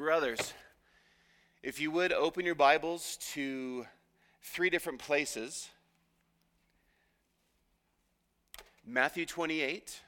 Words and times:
Brothers, 0.00 0.54
if 1.62 1.78
you 1.78 1.90
would 1.90 2.10
open 2.10 2.46
your 2.46 2.54
Bibles 2.54 3.18
to 3.34 3.84
three 4.40 4.70
different 4.70 4.98
places 4.98 5.68
Matthew 8.86 9.26
28, 9.26 10.00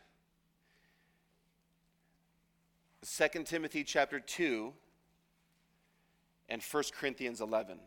2 3.05 3.29
Timothy 3.45 3.85
chapter 3.85 4.19
2, 4.19 4.73
and 6.49 6.63
1 6.63 6.85
Corinthians 6.99 7.43
11. 7.43 7.79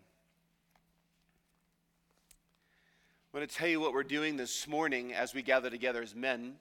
I 3.34 3.36
want 3.36 3.50
to 3.50 3.56
tell 3.56 3.68
you 3.68 3.80
what 3.80 3.94
we're 3.94 4.04
doing 4.04 4.38
this 4.38 4.68
morning 4.68 5.12
as 5.12 5.34
we 5.34 5.42
gather 5.42 5.72
together 5.72 6.04
as 6.04 6.14
men. 6.14 6.58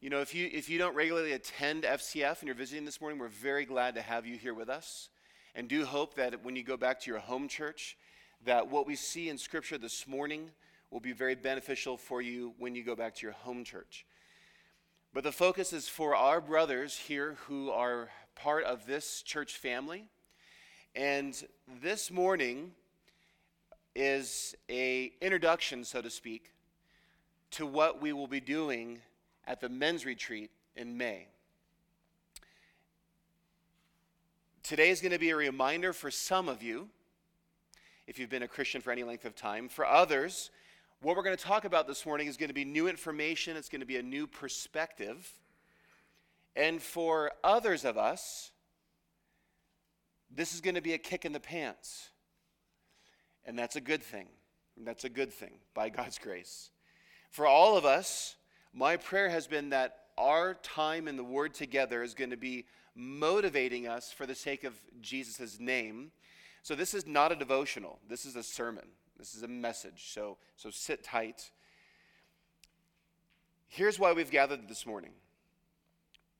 You 0.00 0.10
know, 0.10 0.20
if 0.20 0.34
you, 0.34 0.48
if 0.52 0.68
you 0.68 0.78
don't 0.78 0.94
regularly 0.94 1.32
attend 1.32 1.84
FCF 1.84 2.40
and 2.40 2.48
you're 2.48 2.54
visiting 2.54 2.84
this 2.84 3.00
morning, 3.00 3.18
we're 3.18 3.28
very 3.28 3.64
glad 3.64 3.94
to 3.94 4.02
have 4.02 4.26
you 4.26 4.36
here 4.36 4.54
with 4.54 4.68
us. 4.68 5.08
And 5.54 5.68
do 5.68 5.84
hope 5.86 6.16
that 6.16 6.44
when 6.44 6.54
you 6.54 6.62
go 6.62 6.76
back 6.76 7.00
to 7.00 7.10
your 7.10 7.18
home 7.18 7.48
church, 7.48 7.96
that 8.44 8.70
what 8.70 8.86
we 8.86 8.94
see 8.94 9.30
in 9.30 9.38
Scripture 9.38 9.78
this 9.78 10.06
morning 10.06 10.50
will 10.90 11.00
be 11.00 11.12
very 11.12 11.34
beneficial 11.34 11.96
for 11.96 12.20
you 12.20 12.54
when 12.58 12.74
you 12.74 12.84
go 12.84 12.94
back 12.94 13.14
to 13.14 13.22
your 13.22 13.32
home 13.32 13.64
church. 13.64 14.04
But 15.14 15.24
the 15.24 15.32
focus 15.32 15.72
is 15.72 15.88
for 15.88 16.14
our 16.14 16.42
brothers 16.42 16.94
here 16.96 17.36
who 17.46 17.70
are 17.70 18.10
part 18.34 18.64
of 18.64 18.86
this 18.86 19.22
church 19.22 19.56
family. 19.56 20.04
And 20.94 21.34
this 21.82 22.10
morning, 22.10 22.72
is 23.96 24.54
a 24.68 25.10
introduction, 25.22 25.82
so 25.82 26.02
to 26.02 26.10
speak, 26.10 26.52
to 27.50 27.64
what 27.64 28.02
we 28.02 28.12
will 28.12 28.26
be 28.26 28.40
doing 28.40 29.00
at 29.46 29.60
the 29.60 29.68
men's 29.68 30.04
retreat 30.04 30.50
in 30.74 30.96
May. 30.96 31.28
Today 34.62 34.90
is 34.90 35.00
going 35.00 35.12
to 35.12 35.18
be 35.18 35.30
a 35.30 35.36
reminder 35.36 35.92
for 35.92 36.10
some 36.10 36.48
of 36.48 36.62
you, 36.62 36.88
if 38.06 38.18
you've 38.18 38.30
been 38.30 38.42
a 38.42 38.48
Christian 38.48 38.80
for 38.80 38.90
any 38.90 39.04
length 39.04 39.24
of 39.24 39.36
time. 39.36 39.68
For 39.68 39.86
others, 39.86 40.50
what 41.02 41.16
we're 41.16 41.22
going 41.22 41.36
to 41.36 41.44
talk 41.44 41.64
about 41.64 41.86
this 41.86 42.04
morning 42.04 42.26
is 42.26 42.36
going 42.36 42.48
to 42.48 42.54
be 42.54 42.64
new 42.64 42.88
information, 42.88 43.56
it's 43.56 43.68
going 43.68 43.80
to 43.80 43.86
be 43.86 43.96
a 43.96 44.02
new 44.02 44.26
perspective. 44.26 45.30
And 46.56 46.82
for 46.82 47.30
others 47.44 47.84
of 47.84 47.98
us, 47.98 48.50
this 50.34 50.54
is 50.54 50.60
going 50.60 50.74
to 50.74 50.80
be 50.80 50.94
a 50.94 50.98
kick 50.98 51.24
in 51.24 51.32
the 51.32 51.40
pants. 51.40 52.10
And 53.44 53.58
that's 53.58 53.76
a 53.76 53.80
good 53.80 54.02
thing. 54.02 54.26
That's 54.76 55.04
a 55.04 55.08
good 55.08 55.32
thing 55.32 55.52
by 55.74 55.90
God's 55.90 56.18
grace. 56.18 56.70
For 57.30 57.46
all 57.46 57.76
of 57.76 57.84
us, 57.84 58.36
my 58.72 58.96
prayer 58.96 59.28
has 59.28 59.46
been 59.46 59.70
that 59.70 59.98
our 60.18 60.54
time 60.54 61.08
in 61.08 61.16
the 61.16 61.24
Word 61.24 61.54
together 61.54 62.02
is 62.02 62.14
going 62.14 62.30
to 62.30 62.36
be 62.36 62.66
motivating 62.94 63.86
us 63.86 64.12
for 64.12 64.26
the 64.26 64.34
sake 64.34 64.64
of 64.64 64.74
Jesus' 65.00 65.60
name. 65.60 66.10
So 66.62 66.74
this 66.74 66.94
is 66.94 67.06
not 67.06 67.32
a 67.32 67.36
devotional. 67.36 67.98
This 68.08 68.24
is 68.24 68.36
a 68.36 68.42
sermon. 68.42 68.84
This 69.18 69.34
is 69.34 69.42
a 69.42 69.48
message. 69.48 70.10
So, 70.12 70.38
so 70.56 70.70
sit 70.70 71.04
tight. 71.04 71.50
Here's 73.68 73.98
why 73.98 74.12
we've 74.12 74.30
gathered 74.30 74.68
this 74.68 74.86
morning. 74.86 75.12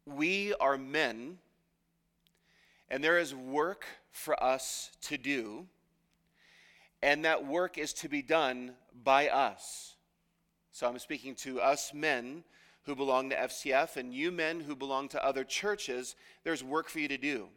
We 0.06 0.54
are 0.60 0.78
men, 0.78 1.38
and 2.88 3.02
there 3.02 3.19
is 3.19 3.34
work 3.34 3.84
for 4.10 4.42
us 4.42 4.91
to 5.02 5.19
do 5.19 5.66
and 7.02 7.24
that 7.24 7.47
work 7.47 7.78
is 7.78 7.92
to 7.92 8.08
be 8.08 8.22
done 8.22 8.72
by 9.04 9.28
us. 9.28 9.95
So 10.77 10.86
I'm 10.86 10.98
speaking 10.98 11.34
to 11.36 11.58
us 11.58 11.94
men 11.94 12.44
who 12.82 12.94
belong 12.94 13.30
to 13.30 13.34
FCF 13.34 13.96
and 13.96 14.12
you 14.12 14.30
men 14.30 14.60
who 14.60 14.77
belong 14.77 15.08
to 15.08 15.24
other 15.24 15.42
churches. 15.42 16.16
There's 16.44 16.62
work 16.62 16.91
for 16.91 16.98
you 16.98 17.08
to 17.08 17.16
do. 17.16 17.48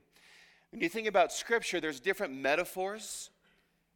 When 0.72 0.80
you 0.80 0.88
think 0.88 1.06
about 1.06 1.34
Scripture, 1.34 1.82
there's 1.82 2.00
different 2.00 2.34
metaphors 2.34 3.30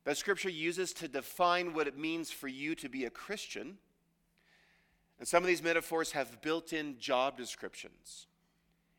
that 0.03 0.17
Scripture 0.17 0.49
uses 0.49 0.91
to 0.95 1.07
define 1.07 1.73
what 1.73 1.87
it 1.87 1.97
means 1.97 2.31
for 2.31 2.49
you 2.49 2.75
to 2.75 2.89
be 2.89 3.05
a 3.05 3.09
Christian. 3.09 3.77
And 5.19 5.25
some 5.25 5.41
of 5.41 5.47
these 5.47 5.63
metaphors 5.63 6.11
have 6.11 6.41
built 6.41 6.73
in 6.73 6.99
job 6.99 7.37
descriptions. 7.37 8.27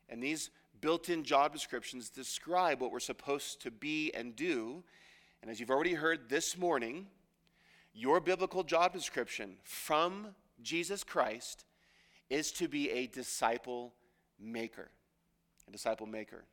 And 0.09 0.23
these 0.23 0.49
built 0.81 1.07
in 1.07 1.23
job 1.23 1.53
descriptions 1.53 2.09
describe 2.09 2.81
what 2.81 2.91
we're 2.91 2.99
supposed 2.99 3.61
to 3.61 3.69
be 3.69 4.11
and 4.15 4.35
do 4.35 4.83
and 5.45 5.51
as 5.51 5.59
you've 5.59 5.69
already 5.69 5.93
heard 5.93 6.27
this 6.27 6.57
morning, 6.57 7.05
your 7.95 8.19
biblical 8.19 8.63
job 8.63 8.91
description 8.91 9.55
from 9.63 10.27
Jesus 10.61 11.03
Christ 11.03 11.63
is 12.29 12.51
to 12.53 12.67
be 12.67 12.91
a 12.91 13.07
disciple 13.07 13.93
maker. 14.39 14.89
A 15.67 15.71
disciple 15.71 16.05
maker. 16.05 16.43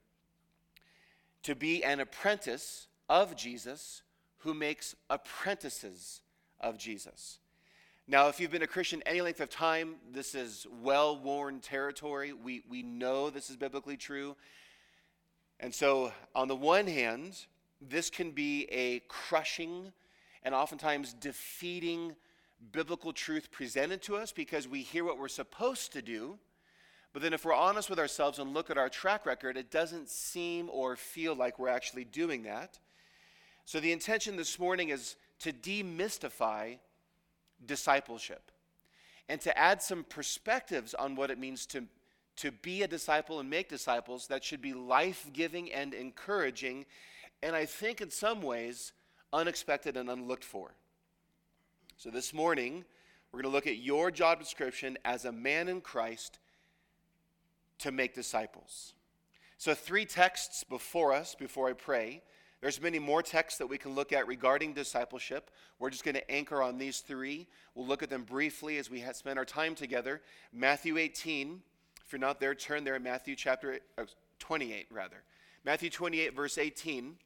To 1.43 1.57
be 1.57 1.83
an 1.83 1.99
apprentice 1.99 2.87
of 3.09 3.37
Jesus 3.37 4.03
who 4.39 4.55
makes 4.55 4.95
apprentices 5.11 6.21
of 6.61 6.79
Jesus. 6.79 7.41
Now, 8.07 8.29
if 8.29 8.39
you've 8.39 8.51
been 8.51 8.63
a 8.63 8.67
Christian 8.69 9.03
any 9.05 9.21
length 9.21 9.41
of 9.41 9.51
time, 9.51 9.97
this 10.13 10.35
is 10.35 10.67
well 10.83 11.19
worn 11.19 11.61
territory. 11.61 12.33
We, 12.33 12.63
we 12.69 12.83
know 12.83 13.31
this 13.31 13.51
is 13.51 13.57
biblically 13.57 13.97
true. 13.97 14.37
And 15.59 15.75
so, 15.75 16.13
on 16.35 16.49
the 16.49 16.57
one 16.57 16.87
hand, 16.87 17.47
this 17.81 18.11
can 18.11 18.31
be 18.31 18.69
a 18.71 19.01
crushing 19.09 19.93
and 20.45 20.55
oftentimes 20.55 21.13
defeating 21.13 22.15
biblical 22.71 23.13
truth 23.13 23.51
presented 23.51 24.03
to 24.03 24.17
us 24.17 24.33
because 24.33 24.69
we 24.69 24.83
hear 24.83 25.05
what 25.05 25.19
we're 25.19 25.29
supposed 25.29 25.93
to 25.93 26.03
do. 26.03 26.39
But 27.13 27.23
then, 27.23 27.35
if 27.35 27.45
we're 27.45 27.55
honest 27.55 27.91
with 27.91 27.99
ourselves 27.99 28.39
and 28.39 28.55
look 28.55 28.71
at 28.71 28.79
our 28.79 28.89
track 28.89 29.27
record, 29.27 29.57
it 29.57 29.71
doesn't 29.71 30.09
seem 30.09 30.71
or 30.71 30.97
feel 30.97 31.35
like 31.35 31.59
we're 31.59 31.69
actually 31.69 32.05
doing 32.05 32.45
that. 32.45 32.79
So, 33.67 33.81
the 33.81 33.93
intention 33.93 34.37
this 34.37 34.59
morning 34.59 34.89
is 34.89 35.17
to 35.41 35.53
demystify 35.53 36.79
discipleship 37.65 38.51
and 39.29 39.41
to 39.43 39.57
add 39.59 39.83
some 39.83 40.05
perspectives 40.05 40.95
on 40.95 41.15
what 41.15 41.31
it 41.31 41.39
means 41.39 41.67
to, 41.67 41.85
to 42.37 42.51
be 42.51 42.83
a 42.83 42.89
disciple 42.89 43.41
and 43.41 43.51
make 43.51 43.69
disciples 43.69 44.27
that 44.29 44.43
should 44.43 44.63
be 44.63 44.73
life 44.73 45.29
giving 45.33 45.71
and 45.71 45.95
encouraging 45.95 46.87
and 47.43 47.57
I 47.57 47.67
think 47.67 48.01
in 48.01 48.11
some 48.11 48.41
ways 48.41 48.93
unexpected 49.33 49.97
and 49.97 50.11
unlooked 50.11 50.45
for. 50.45 50.75
So 51.97 52.11
this 52.11 52.35
morning, 52.35 52.85
we're 53.31 53.43
going 53.43 53.51
to 53.51 53.55
look 53.55 53.67
at 53.67 53.79
your 53.79 54.11
job 54.11 54.39
description 54.39 54.99
as 55.05 55.25
a 55.25 55.33
man 55.33 55.69
in 55.69 55.81
Christ 55.81 56.39
to 57.79 57.93
make 57.93 58.15
disciples. 58.15 58.95
So, 59.57 59.75
three 59.75 60.05
texts 60.05 60.65
before 60.65 61.13
us 61.13 61.35
before 61.35 61.69
I 61.69 61.73
pray. 61.73 62.23
There's 62.61 62.81
many 62.81 63.01
more 63.01 63.23
texts 63.23 63.59
that 63.59 63.67
we 63.67 63.77
can 63.77 63.95
look 63.97 64.13
at 64.13 64.29
regarding 64.29 64.73
discipleship. 64.73 65.51
We're 65.81 65.91
just 65.91 66.05
going 66.05 66.15
to 66.15 66.31
anchor 66.31 66.63
on 66.63 66.79
these 66.79 67.01
three. 67.01 67.49
We'll 67.75 67.87
look 67.87 68.05
at 68.05 68.11
them 68.11 68.23
briefly 68.23 68.79
as 68.79 68.89
we 68.89 69.05
spend 69.15 69.37
our 69.37 69.45
time 69.45 69.75
together. 69.75 70.21
Matthew 70.53 70.97
18. 70.97 71.61
If 72.05 72.13
you're 72.13 72.21
not 72.21 72.39
there, 72.39 72.55
turn 72.55 72.85
there. 72.85 72.99
Matthew 73.01 73.35
chapter 73.35 73.81
uh, 73.99 74.05
28, 74.39 74.87
rather. 74.93 75.23
Matthew 75.65 75.91
28, 75.91 76.37
verse 76.37 76.57
18. 76.57 77.17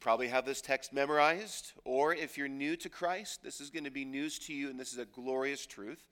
Probably 0.00 0.28
have 0.28 0.44
this 0.44 0.60
text 0.60 0.92
memorized, 0.92 1.72
or 1.84 2.14
if 2.14 2.36
you're 2.36 2.48
new 2.48 2.76
to 2.76 2.88
Christ, 2.88 3.42
this 3.42 3.60
is 3.60 3.70
going 3.70 3.84
to 3.84 3.90
be 3.90 4.04
news 4.04 4.38
to 4.40 4.54
you, 4.54 4.70
and 4.70 4.80
this 4.80 4.92
is 4.92 4.98
a 4.98 5.04
glorious 5.04 5.66
truth. 5.66 6.02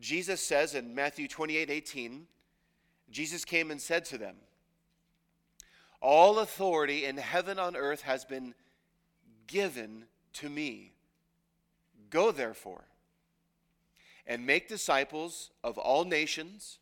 Jesus 0.00 0.40
says 0.40 0.74
in 0.74 0.94
Matthew 0.94 1.28
28 1.28 1.70
18, 1.70 2.26
Jesus 3.10 3.44
came 3.44 3.70
and 3.70 3.80
said 3.80 4.04
to 4.06 4.18
them, 4.18 4.36
All 6.00 6.40
authority 6.40 7.04
in 7.04 7.16
heaven 7.16 7.58
on 7.58 7.76
earth 7.76 8.02
has 8.02 8.24
been 8.24 8.54
given 9.46 10.04
to 10.34 10.48
me. 10.48 10.92
Go 12.10 12.32
therefore 12.32 12.84
and 14.26 14.46
make 14.46 14.68
disciples 14.68 15.50
of 15.62 15.78
all 15.78 16.04
nations, 16.04 16.78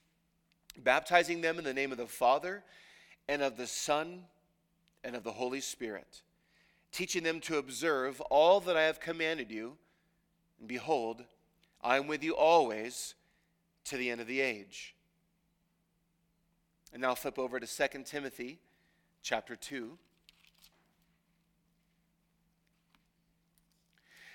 baptizing 0.76 1.40
them 1.40 1.58
in 1.58 1.64
the 1.64 1.74
name 1.74 1.92
of 1.92 1.98
the 1.98 2.06
Father 2.06 2.62
and 3.28 3.42
of 3.42 3.56
the 3.56 3.66
Son 3.66 4.24
and 5.02 5.16
of 5.16 5.24
the 5.24 5.32
Holy 5.32 5.60
Spirit, 5.60 6.22
teaching 6.92 7.22
them 7.22 7.40
to 7.40 7.58
observe 7.58 8.20
all 8.22 8.60
that 8.60 8.76
I 8.76 8.82
have 8.82 9.00
commanded 9.00 9.50
you. 9.50 9.76
And 10.58 10.68
behold, 10.68 11.24
I 11.82 11.96
am 11.96 12.06
with 12.06 12.22
you 12.22 12.36
always 12.36 13.14
to 13.84 13.96
the 13.96 14.10
end 14.10 14.20
of 14.20 14.26
the 14.26 14.40
age. 14.40 14.94
And 16.92 17.02
now 17.02 17.14
flip 17.14 17.38
over 17.38 17.60
to 17.60 17.66
2 17.66 18.02
Timothy 18.04 18.58
chapter 19.22 19.56
2. 19.56 19.96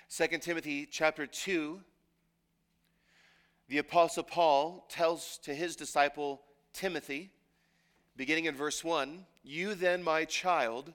2 0.08 0.26
Timothy 0.38 0.86
chapter 0.86 1.26
2, 1.26 1.80
the 3.68 3.78
Apostle 3.78 4.22
Paul 4.22 4.86
tells 4.88 5.38
to 5.38 5.54
his 5.54 5.76
disciple 5.76 6.40
Timothy, 6.72 7.30
beginning 8.16 8.44
in 8.44 8.54
verse 8.54 8.84
1 8.84 9.26
You 9.42 9.74
then, 9.74 10.02
my 10.02 10.24
child, 10.24 10.92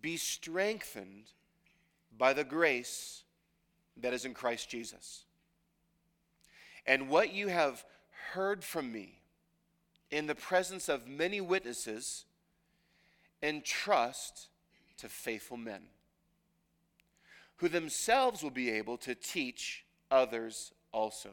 be 0.00 0.16
strengthened 0.16 1.24
by 2.16 2.32
the 2.32 2.44
grace 2.44 3.22
that 3.96 4.12
is 4.12 4.24
in 4.24 4.34
Christ 4.34 4.68
Jesus. 4.68 5.24
And 6.86 7.08
what 7.08 7.32
you 7.32 7.48
have 7.48 7.84
heard 8.32 8.64
from 8.64 8.92
me 8.92 9.18
in 10.10 10.26
the 10.26 10.34
presence 10.34 10.88
of 10.88 11.06
many 11.06 11.40
witnesses, 11.40 12.24
entrust 13.42 14.48
to 14.98 15.08
faithful 15.08 15.56
men 15.56 15.82
who 17.56 17.68
themselves 17.68 18.42
will 18.42 18.50
be 18.50 18.70
able 18.70 18.96
to 18.96 19.14
teach 19.14 19.84
others 20.10 20.72
also. 20.92 21.30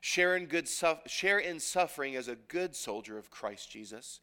Share 0.00 0.36
in, 0.36 0.46
good 0.46 0.68
share 1.06 1.38
in 1.38 1.58
suffering 1.58 2.14
as 2.14 2.28
a 2.28 2.36
good 2.36 2.76
soldier 2.76 3.18
of 3.18 3.30
Christ 3.30 3.70
Jesus. 3.70 4.20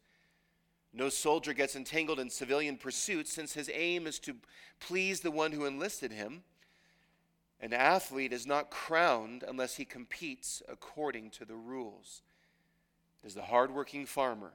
No 0.96 1.10
soldier 1.10 1.52
gets 1.52 1.76
entangled 1.76 2.18
in 2.18 2.30
civilian 2.30 2.78
pursuits 2.78 3.30
since 3.30 3.52
his 3.52 3.70
aim 3.72 4.06
is 4.06 4.18
to 4.20 4.34
please 4.80 5.20
the 5.20 5.30
one 5.30 5.52
who 5.52 5.66
enlisted 5.66 6.10
him. 6.10 6.42
An 7.60 7.74
athlete 7.74 8.32
is 8.32 8.46
not 8.46 8.70
crowned 8.70 9.44
unless 9.46 9.76
he 9.76 9.84
competes 9.84 10.62
according 10.66 11.30
to 11.32 11.44
the 11.44 11.54
rules. 11.54 12.22
It 13.22 13.26
is 13.26 13.34
the 13.34 13.42
hardworking 13.42 14.06
farmer 14.06 14.52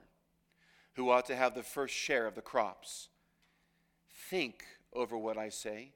who 0.93 1.11
ought 1.11 1.27
to 1.27 1.35
have 1.35 1.53
the 1.53 1.61
first 1.61 1.93
share 1.93 2.25
of 2.25 2.33
the 2.33 2.41
crops. 2.41 3.09
Think 4.09 4.65
over 4.93 5.15
what 5.15 5.37
I 5.37 5.49
say, 5.49 5.91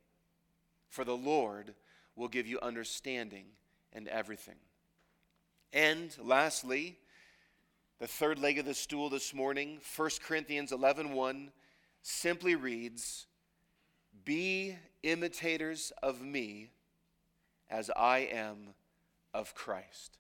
for 0.90 1.04
the 1.04 1.18
Lord 1.18 1.74
will 2.16 2.28
give 2.28 2.46
you 2.46 2.60
understanding 2.62 3.46
and 3.92 4.08
everything. 4.08 4.60
And 5.74 6.16
lastly, 6.22 7.00
the 8.00 8.08
third 8.08 8.40
leg 8.40 8.60
of 8.60 8.66
the 8.66 8.74
stool 8.74 9.10
this 9.10 9.34
morning, 9.34 9.80
1 9.96 10.10
Corinthians 10.26 10.72
11 10.72 11.14
1, 11.14 11.52
simply 12.02 12.56
reads, 12.56 13.28
Be 14.26 14.76
imitators 15.04 15.94
of 16.04 16.22
me 16.22 16.72
as 17.70 17.90
I 17.96 18.20
am 18.32 18.74
of 19.34 19.56
Christ. 19.56 20.18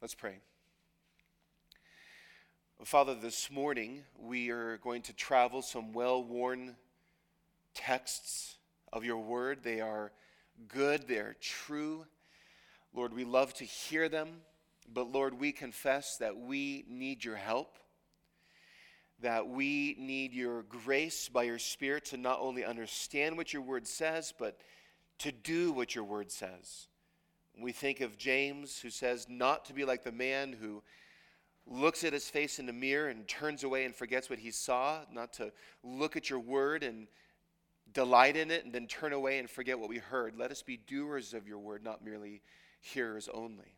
Let's 0.00 0.14
pray. 0.14 0.36
Father, 2.84 3.14
this 3.14 3.50
morning 3.50 4.02
we 4.18 4.50
are 4.50 4.76
going 4.78 5.02
to 5.02 5.12
travel 5.12 5.62
some 5.62 5.92
well 5.92 6.22
worn 6.22 6.76
texts 7.74 8.58
of 8.92 9.04
your 9.04 9.18
word. 9.18 9.60
They 9.62 9.80
are 9.80 10.12
good, 10.68 11.08
they 11.08 11.18
are 11.18 11.34
true. 11.40 12.06
Lord, 12.94 13.12
we 13.12 13.24
love 13.24 13.54
to 13.54 13.64
hear 13.64 14.08
them, 14.08 14.42
but 14.92 15.10
Lord, 15.10 15.38
we 15.38 15.52
confess 15.52 16.16
that 16.18 16.36
we 16.36 16.84
need 16.88 17.24
your 17.24 17.36
help, 17.36 17.78
that 19.20 19.48
we 19.48 19.96
need 19.98 20.32
your 20.32 20.62
grace 20.62 21.28
by 21.28 21.44
your 21.44 21.58
Spirit 21.58 22.04
to 22.06 22.16
not 22.16 22.40
only 22.40 22.64
understand 22.64 23.36
what 23.36 23.52
your 23.52 23.62
word 23.62 23.86
says, 23.86 24.32
but 24.38 24.58
to 25.18 25.32
do 25.32 25.72
what 25.72 25.94
your 25.94 26.04
word 26.04 26.30
says. 26.30 26.88
We 27.58 27.72
think 27.72 28.00
of 28.00 28.18
James, 28.18 28.80
who 28.80 28.90
says, 28.90 29.26
not 29.28 29.64
to 29.66 29.72
be 29.72 29.84
like 29.84 30.02
the 30.02 30.12
man 30.12 30.52
who 30.52 30.82
looks 31.66 32.04
at 32.04 32.12
his 32.12 32.28
face 32.28 32.58
in 32.58 32.66
the 32.66 32.72
mirror 32.72 33.08
and 33.08 33.26
turns 33.26 33.64
away 33.64 33.84
and 33.84 33.94
forgets 33.94 34.28
what 34.28 34.38
he 34.38 34.50
saw, 34.50 35.00
not 35.12 35.32
to 35.34 35.52
look 35.82 36.16
at 36.16 36.28
your 36.28 36.40
word 36.40 36.82
and 36.82 37.06
delight 37.92 38.36
in 38.36 38.50
it 38.50 38.64
and 38.64 38.72
then 38.72 38.86
turn 38.86 39.12
away 39.12 39.38
and 39.38 39.48
forget 39.48 39.78
what 39.78 39.88
we 39.88 39.98
heard. 39.98 40.36
Let 40.36 40.50
us 40.50 40.62
be 40.62 40.76
doers 40.76 41.32
of 41.32 41.46
your 41.46 41.58
word, 41.58 41.84
not 41.84 42.04
merely 42.04 42.42
hearers 42.80 43.28
only. 43.32 43.76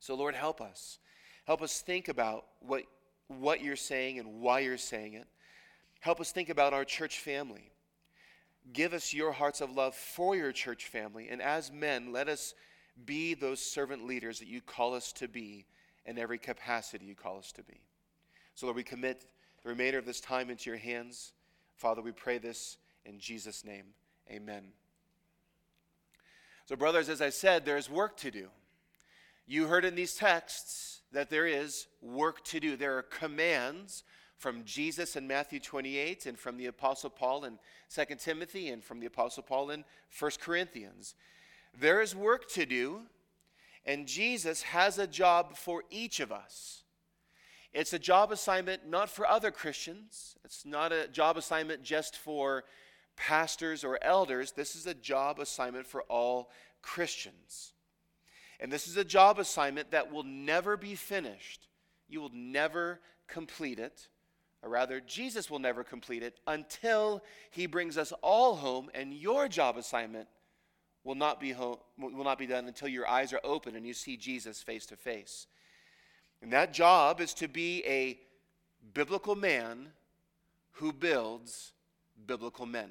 So, 0.00 0.14
Lord, 0.14 0.34
help 0.34 0.60
us. 0.60 0.98
Help 1.46 1.62
us 1.62 1.80
think 1.80 2.08
about 2.08 2.46
what, 2.60 2.82
what 3.28 3.62
you're 3.62 3.76
saying 3.76 4.18
and 4.18 4.40
why 4.40 4.60
you're 4.60 4.76
saying 4.76 5.14
it. 5.14 5.26
Help 6.00 6.20
us 6.20 6.30
think 6.30 6.48
about 6.48 6.72
our 6.72 6.84
church 6.84 7.18
family. 7.18 7.70
Give 8.72 8.92
us 8.92 9.14
your 9.14 9.32
hearts 9.32 9.60
of 9.60 9.74
love 9.74 9.94
for 9.94 10.36
your 10.36 10.52
church 10.52 10.86
family. 10.86 11.28
And 11.30 11.40
as 11.40 11.72
men, 11.72 12.12
let 12.12 12.28
us 12.28 12.54
be 13.06 13.34
those 13.34 13.60
servant 13.60 14.06
leaders 14.06 14.38
that 14.40 14.48
you 14.48 14.60
call 14.60 14.94
us 14.94 15.12
to 15.14 15.28
be 15.28 15.66
in 16.04 16.18
every 16.18 16.38
capacity 16.38 17.04
you 17.04 17.14
call 17.14 17.38
us 17.38 17.52
to 17.52 17.62
be. 17.62 17.80
So, 18.54 18.66
Lord, 18.66 18.76
we 18.76 18.82
commit 18.82 19.26
the 19.62 19.68
remainder 19.68 19.98
of 19.98 20.06
this 20.06 20.20
time 20.20 20.50
into 20.50 20.70
your 20.70 20.78
hands. 20.78 21.32
Father, 21.76 22.02
we 22.02 22.12
pray 22.12 22.38
this 22.38 22.76
in 23.04 23.18
Jesus' 23.18 23.64
name, 23.64 23.86
amen. 24.30 24.64
So, 26.66 26.76
brothers, 26.76 27.08
as 27.08 27.22
I 27.22 27.30
said, 27.30 27.64
there's 27.64 27.88
work 27.88 28.16
to 28.18 28.30
do. 28.30 28.48
You 29.50 29.66
heard 29.66 29.86
in 29.86 29.94
these 29.94 30.14
texts 30.14 31.00
that 31.10 31.30
there 31.30 31.46
is 31.46 31.86
work 32.02 32.44
to 32.44 32.60
do. 32.60 32.76
There 32.76 32.98
are 32.98 33.02
commands 33.02 34.04
from 34.36 34.62
Jesus 34.64 35.16
in 35.16 35.26
Matthew 35.26 35.58
28 35.58 36.26
and 36.26 36.38
from 36.38 36.58
the 36.58 36.66
Apostle 36.66 37.08
Paul 37.08 37.46
in 37.46 37.58
2 37.88 38.14
Timothy 38.16 38.68
and 38.68 38.84
from 38.84 39.00
the 39.00 39.06
Apostle 39.06 39.42
Paul 39.42 39.70
in 39.70 39.86
1 40.18 40.30
Corinthians. 40.38 41.14
There 41.80 42.02
is 42.02 42.14
work 42.14 42.46
to 42.50 42.66
do, 42.66 43.00
and 43.86 44.06
Jesus 44.06 44.60
has 44.60 44.98
a 44.98 45.06
job 45.06 45.56
for 45.56 45.82
each 45.90 46.20
of 46.20 46.30
us. 46.30 46.82
It's 47.72 47.94
a 47.94 47.98
job 47.98 48.30
assignment 48.32 48.86
not 48.86 49.08
for 49.08 49.26
other 49.26 49.50
Christians, 49.50 50.36
it's 50.44 50.66
not 50.66 50.92
a 50.92 51.08
job 51.08 51.38
assignment 51.38 51.82
just 51.82 52.18
for 52.18 52.64
pastors 53.16 53.82
or 53.82 53.98
elders, 54.02 54.52
this 54.52 54.76
is 54.76 54.86
a 54.86 54.94
job 54.94 55.38
assignment 55.38 55.86
for 55.86 56.02
all 56.02 56.50
Christians. 56.82 57.72
And 58.60 58.72
this 58.72 58.88
is 58.88 58.96
a 58.96 59.04
job 59.04 59.38
assignment 59.38 59.92
that 59.92 60.12
will 60.12 60.24
never 60.24 60.76
be 60.76 60.94
finished. 60.94 61.68
You 62.08 62.20
will 62.20 62.32
never 62.32 63.00
complete 63.26 63.78
it. 63.78 64.08
Or 64.62 64.70
rather, 64.70 65.00
Jesus 65.00 65.48
will 65.48 65.60
never 65.60 65.84
complete 65.84 66.22
it 66.22 66.38
until 66.46 67.22
he 67.50 67.66
brings 67.66 67.96
us 67.96 68.12
all 68.22 68.56
home, 68.56 68.90
and 68.92 69.14
your 69.14 69.46
job 69.46 69.76
assignment 69.76 70.26
will 71.04 71.14
not 71.14 71.38
be, 71.38 71.52
home, 71.52 71.76
will 71.96 72.24
not 72.24 72.38
be 72.38 72.46
done 72.46 72.66
until 72.66 72.88
your 72.88 73.08
eyes 73.08 73.32
are 73.32 73.40
open 73.44 73.76
and 73.76 73.86
you 73.86 73.94
see 73.94 74.16
Jesus 74.16 74.62
face 74.62 74.84
to 74.86 74.96
face. 74.96 75.46
And 76.42 76.52
that 76.52 76.72
job 76.72 77.20
is 77.20 77.34
to 77.34 77.48
be 77.48 77.84
a 77.86 78.18
biblical 78.94 79.34
man 79.34 79.88
who 80.72 80.92
builds 80.92 81.72
biblical 82.26 82.66
men. 82.66 82.90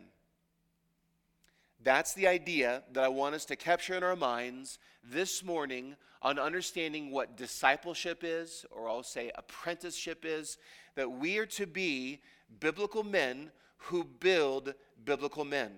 That's 1.88 2.14
the 2.14 2.28
idea 2.28 2.84
that 2.92 3.06
I 3.06 3.08
want 3.08 3.34
us 3.34 3.46
to 3.46 3.56
capture 3.56 3.94
in 3.94 4.04
our 4.04 4.18
minds 4.18 4.78
this 5.10 5.42
morning 5.42 5.96
on 6.22 6.38
understanding 6.38 7.12
what 7.12 7.38
discipleship 7.38 8.26
is, 8.26 8.66
or 8.72 8.90
I'll 8.90 9.04
say 9.04 9.32
apprenticeship 9.36 10.26
is, 10.28 10.58
that 10.96 11.10
we 11.10 11.38
are 11.38 11.46
to 11.46 11.66
be 11.66 12.20
biblical 12.60 13.06
men 13.06 13.52
who 13.78 14.04
build 14.04 14.74
biblical 15.06 15.46
men. 15.46 15.72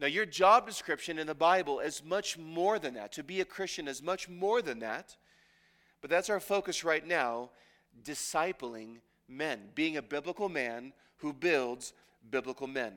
Now, 0.00 0.06
your 0.06 0.26
job 0.26 0.66
description 0.66 1.18
in 1.18 1.26
the 1.26 1.34
Bible 1.34 1.80
is 1.80 2.04
much 2.04 2.36
more 2.36 2.78
than 2.78 2.92
that. 2.92 3.12
To 3.12 3.22
be 3.22 3.40
a 3.40 3.46
Christian 3.46 3.88
is 3.88 4.02
much 4.02 4.28
more 4.28 4.60
than 4.60 4.80
that. 4.80 5.16
But 6.02 6.10
that's 6.10 6.28
our 6.28 6.40
focus 6.40 6.84
right 6.84 7.06
now 7.06 7.48
discipling 8.04 8.96
men, 9.30 9.60
being 9.74 9.96
a 9.96 10.02
biblical 10.02 10.50
man 10.50 10.92
who 11.16 11.32
builds 11.32 11.94
biblical 12.30 12.66
men. 12.66 12.92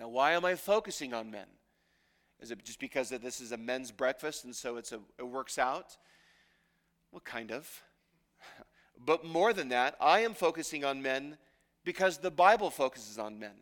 Now, 0.00 0.08
why 0.08 0.32
am 0.32 0.46
I 0.46 0.54
focusing 0.54 1.12
on 1.12 1.30
men? 1.30 1.44
Is 2.40 2.50
it 2.50 2.64
just 2.64 2.80
because 2.80 3.10
that 3.10 3.20
this 3.22 3.38
is 3.38 3.52
a 3.52 3.58
men's 3.58 3.90
breakfast 3.92 4.44
and 4.44 4.56
so 4.56 4.78
it's 4.78 4.92
a, 4.92 5.00
it 5.18 5.28
works 5.28 5.58
out? 5.58 5.98
Well, 7.12 7.20
kind 7.20 7.52
of. 7.52 7.82
But 9.02 9.24
more 9.24 9.54
than 9.54 9.70
that, 9.70 9.96
I 9.98 10.20
am 10.20 10.34
focusing 10.34 10.84
on 10.84 11.00
men 11.00 11.38
because 11.84 12.18
the 12.18 12.30
Bible 12.30 12.68
focuses 12.68 13.18
on 13.18 13.38
men. 13.38 13.54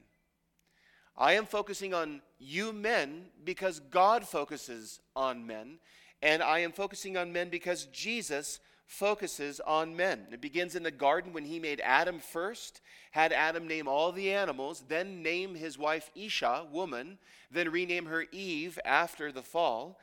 I 1.17 1.35
am 1.35 1.47
focusing 1.47 1.95
on 1.95 2.23
you 2.41 2.73
men 2.73 3.27
because 3.45 3.79
God 3.79 4.27
focuses 4.27 5.01
on 5.15 5.47
men. 5.47 5.79
And 6.23 6.43
I 6.43 6.59
am 6.61 6.73
focusing 6.73 7.17
on 7.17 7.33
men 7.33 7.51
because 7.51 7.85
Jesus 7.87 8.59
focuses 8.89 9.61
on 9.61 9.95
men. 9.95 10.27
It 10.33 10.41
begins 10.41 10.75
in 10.75 10.83
the 10.83 10.91
garden 10.91 11.35
when 11.35 11.45
he 11.45 11.61
made 11.61 11.81
Adam 11.85 12.19
first, 12.19 12.81
had 13.11 13.35
Adam 13.35 13.69
name 13.69 13.87
all 13.87 14.13
the 14.13 14.33
animals, 14.33 14.83
then 14.89 15.23
name 15.23 15.55
his 15.55 15.79
wife 15.79 16.11
Isha, 16.17 16.67
woman, 16.73 17.19
then 17.51 17.71
rename 17.71 18.07
her 18.07 18.25
Eve 18.33 18.79
after 18.87 19.31
the 19.31 19.43
fall, 19.43 20.01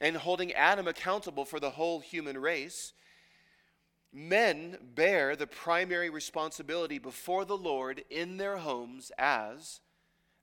and 0.00 0.16
holding 0.16 0.52
Adam 0.52 0.86
accountable 0.86 1.44
for 1.44 1.58
the 1.58 1.70
whole 1.70 1.98
human 1.98 2.38
race. 2.38 2.92
Men 4.12 4.78
bear 4.94 5.34
the 5.34 5.48
primary 5.48 6.08
responsibility 6.08 6.98
before 6.98 7.44
the 7.44 7.56
Lord 7.56 8.04
in 8.08 8.36
their 8.36 8.58
homes 8.58 9.10
as 9.18 9.80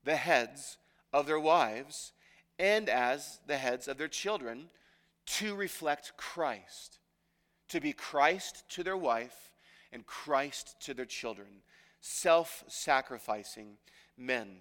the 0.04 0.18
heads 0.18 0.78
of 1.14 1.28
their 1.28 1.40
wives 1.40 2.12
and 2.58 2.90
as 2.90 3.40
the 3.48 3.58
heads 3.58 3.88
of 3.88 3.98
their 3.98 4.10
children 4.10 4.70
to 5.26 5.56
reflect 5.56 6.18
Christ 6.18 7.00
to 7.70 7.80
be 7.80 7.94
Christ 7.94 8.64
to 8.70 8.84
their 8.84 8.98
wife 8.98 9.52
and 9.92 10.06
Christ 10.06 10.76
to 10.82 10.94
their 10.94 11.06
children, 11.06 11.48
self 12.02 12.64
sacrificing 12.68 13.78
men. 14.18 14.58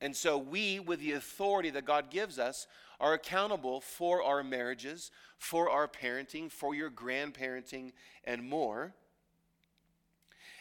And 0.00 0.16
so 0.16 0.38
we, 0.38 0.80
with 0.80 1.00
the 1.00 1.12
authority 1.12 1.70
that 1.70 1.84
God 1.84 2.10
gives 2.10 2.38
us, 2.38 2.66
are 3.00 3.14
accountable 3.14 3.80
for 3.80 4.22
our 4.22 4.42
marriages, 4.42 5.10
for 5.38 5.70
our 5.70 5.88
parenting, 5.88 6.50
for 6.50 6.74
your 6.74 6.90
grandparenting, 6.90 7.92
and 8.24 8.48
more. 8.48 8.94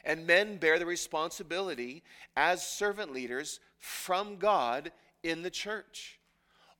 And 0.03 0.25
men 0.25 0.57
bear 0.57 0.79
the 0.79 0.85
responsibility 0.85 2.03
as 2.35 2.65
servant 2.65 3.13
leaders 3.13 3.59
from 3.79 4.37
God 4.37 4.91
in 5.23 5.41
the 5.41 5.49
church. 5.49 6.19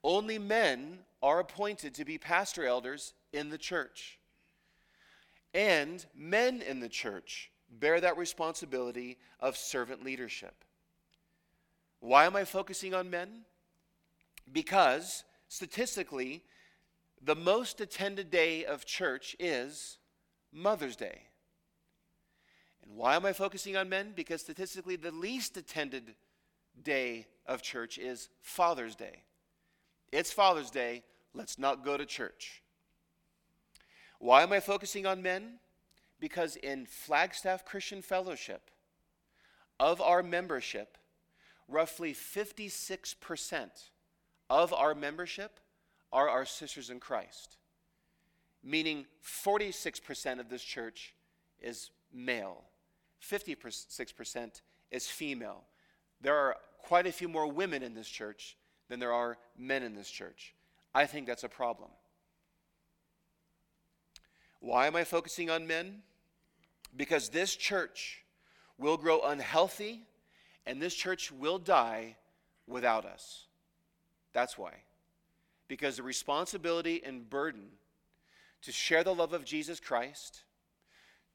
Only 0.03 0.39
men 0.39 0.99
are 1.21 1.39
appointed 1.39 1.93
to 1.95 2.05
be 2.05 2.17
pastor 2.17 2.65
elders 2.65 3.13
in 3.33 3.49
the 3.49 3.57
church. 3.57 4.18
And 5.53 6.05
men 6.15 6.61
in 6.61 6.79
the 6.79 6.89
church 6.89 7.51
bear 7.71 7.99
that 8.01 8.17
responsibility 8.17 9.17
of 9.39 9.57
servant 9.57 10.03
leadership. 10.03 10.63
Why 11.99 12.25
am 12.25 12.35
I 12.35 12.45
focusing 12.45 12.93
on 12.93 13.09
men? 13.09 13.45
Because 14.51 15.23
statistically, 15.47 16.43
the 17.21 17.35
most 17.35 17.81
attended 17.81 18.31
day 18.31 18.65
of 18.65 18.85
church 18.85 19.35
is 19.39 19.97
Mother's 20.51 20.95
Day. 20.95 21.23
And 22.83 22.95
why 22.95 23.15
am 23.15 23.25
I 23.25 23.33
focusing 23.33 23.75
on 23.75 23.89
men? 23.89 24.13
Because 24.15 24.41
statistically, 24.41 24.95
the 24.95 25.11
least 25.11 25.57
attended 25.57 26.15
day 26.81 27.27
of 27.45 27.61
church 27.61 27.97
is 27.97 28.29
Father's 28.41 28.95
Day. 28.95 29.23
It's 30.11 30.31
Father's 30.31 30.71
Day. 30.71 31.03
Let's 31.33 31.59
not 31.59 31.83
go 31.83 31.97
to 31.97 32.05
church. 32.05 32.63
Why 34.19 34.43
am 34.43 34.53
I 34.53 34.59
focusing 34.59 35.05
on 35.05 35.21
men? 35.21 35.59
Because 36.19 36.57
in 36.57 36.85
Flagstaff 36.85 37.65
Christian 37.65 38.01
Fellowship, 38.01 38.69
of 39.79 40.01
our 40.01 40.21
membership, 40.21 40.97
roughly 41.67 42.13
56% 42.13 43.69
of 44.49 44.73
our 44.73 44.93
membership 44.93 45.59
are 46.11 46.29
our 46.29 46.45
sisters 46.45 46.89
in 46.89 46.99
Christ, 46.99 47.57
meaning 48.63 49.05
46% 49.23 50.39
of 50.39 50.49
this 50.49 50.63
church 50.63 51.13
is 51.61 51.91
male, 52.13 52.63
56% 53.23 54.61
is 54.91 55.07
female. 55.07 55.63
There 56.21 56.35
are 56.35 56.57
quite 56.79 57.07
a 57.07 57.11
few 57.11 57.29
more 57.29 57.47
women 57.47 57.83
in 57.83 57.93
this 57.93 58.09
church 58.09 58.57
than 58.89 58.99
there 58.99 59.13
are 59.13 59.37
men 59.57 59.83
in 59.83 59.95
this 59.95 60.09
church. 60.09 60.55
I 60.93 61.05
think 61.05 61.27
that's 61.27 61.43
a 61.43 61.49
problem. 61.49 61.89
Why 64.59 64.87
am 64.87 64.95
I 64.95 65.03
focusing 65.03 65.49
on 65.49 65.67
men? 65.67 66.01
Because 66.95 67.29
this 67.29 67.55
church 67.55 68.23
will 68.77 68.97
grow 68.97 69.21
unhealthy 69.21 70.03
and 70.65 70.81
this 70.81 70.93
church 70.93 71.31
will 71.31 71.57
die 71.57 72.17
without 72.67 73.05
us. 73.05 73.45
That's 74.33 74.57
why. 74.57 74.73
Because 75.67 75.97
the 75.97 76.03
responsibility 76.03 77.01
and 77.03 77.29
burden 77.29 77.67
to 78.61 78.71
share 78.71 79.03
the 79.03 79.15
love 79.15 79.33
of 79.33 79.45
Jesus 79.45 79.79
Christ, 79.79 80.43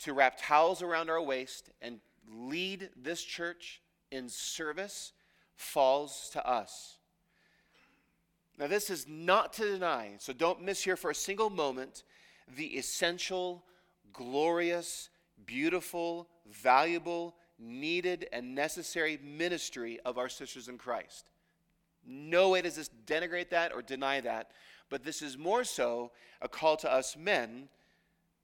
to 0.00 0.12
wrap 0.12 0.38
towels 0.38 0.83
around 0.83 1.09
our 1.09 1.23
waist 1.23 1.71
and 1.81 2.00
lead 2.28 2.90
this 2.97 3.23
church 3.23 3.81
in 4.11 4.28
service 4.28 5.12
falls 5.57 6.31
to 6.33 6.47
us. 6.47 6.99
Now, 8.59 8.66
this 8.66 8.90
is 8.90 9.07
not 9.09 9.52
to 9.54 9.64
deny, 9.64 10.12
so 10.19 10.33
don't 10.33 10.62
miss 10.62 10.85
here 10.85 10.97
for 10.97 11.11
a 11.11 11.14
single 11.14 11.50
moment 11.50 12.04
the 12.56 12.66
essential, 12.66 13.64
glorious, 14.12 15.10
beautiful, 15.46 16.28
valuable, 16.46 17.34
needed, 17.58 18.28
and 18.32 18.54
necessary 18.54 19.18
ministry 19.22 19.98
of 20.04 20.18
our 20.18 20.28
sisters 20.28 20.68
in 20.68 20.78
Christ. 20.78 21.30
No 22.06 22.50
way 22.50 22.62
does 22.62 22.76
this 22.76 22.90
denigrate 23.06 23.50
that 23.50 23.72
or 23.72 23.82
deny 23.82 24.20
that, 24.20 24.50
but 24.90 25.04
this 25.04 25.22
is 25.22 25.38
more 25.38 25.64
so 25.64 26.10
a 26.42 26.48
call 26.48 26.76
to 26.78 26.92
us 26.92 27.16
men 27.16 27.68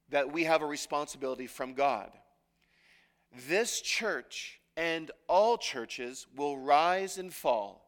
that 0.09 0.33
we 0.33 0.45
have 0.45 0.63
a 0.63 0.67
responsibility 0.67 1.47
from 1.47 1.75
God. 1.75 2.11
This 3.49 3.81
church 3.81 4.61
and 4.77 5.11
all 5.29 5.59
churches 5.59 6.27
will 6.35 6.59
rise 6.59 7.19
and 7.19 7.33
fall. 7.33 7.87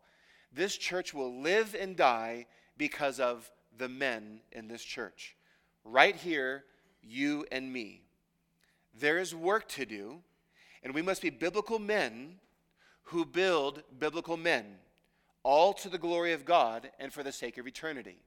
This 0.52 0.76
church 0.76 1.14
will 1.14 1.40
live 1.40 1.74
and 1.78 1.96
die 1.96 2.46
because 2.76 3.18
of 3.18 3.50
the 3.76 3.88
men 3.88 4.40
in 4.52 4.68
this 4.68 4.84
church. 4.84 5.36
Right 5.84 6.16
here, 6.16 6.64
you 7.02 7.44
and 7.50 7.72
me. 7.72 8.02
There 8.94 9.18
is 9.18 9.34
work 9.34 9.68
to 9.70 9.86
do, 9.86 10.22
and 10.82 10.94
we 10.94 11.02
must 11.02 11.22
be 11.22 11.30
biblical 11.30 11.78
men 11.78 12.38
who 13.04 13.24
build 13.24 13.82
biblical 13.98 14.36
men, 14.36 14.64
all 15.42 15.72
to 15.74 15.88
the 15.88 15.98
glory 15.98 16.32
of 16.32 16.44
God 16.44 16.90
and 16.98 17.12
for 17.12 17.22
the 17.22 17.32
sake 17.32 17.58
of 17.58 17.66
eternity. 17.66 18.18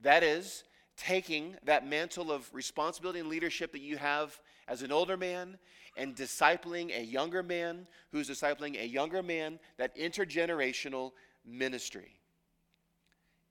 That 0.00 0.22
is, 0.22 0.64
taking 0.96 1.56
that 1.64 1.86
mantle 1.86 2.30
of 2.30 2.52
responsibility 2.52 3.20
and 3.20 3.28
leadership 3.28 3.72
that 3.72 3.80
you 3.80 3.96
have 3.96 4.38
as 4.68 4.82
an 4.82 4.92
older 4.92 5.16
man 5.16 5.58
and 5.96 6.16
discipling 6.16 6.96
a 6.96 7.02
younger 7.02 7.42
man 7.42 7.86
who's 8.10 8.28
discipling 8.28 8.80
a 8.80 8.86
younger 8.86 9.22
man, 9.22 9.58
that 9.78 9.96
intergenerational 9.96 11.12
ministry. 11.44 12.18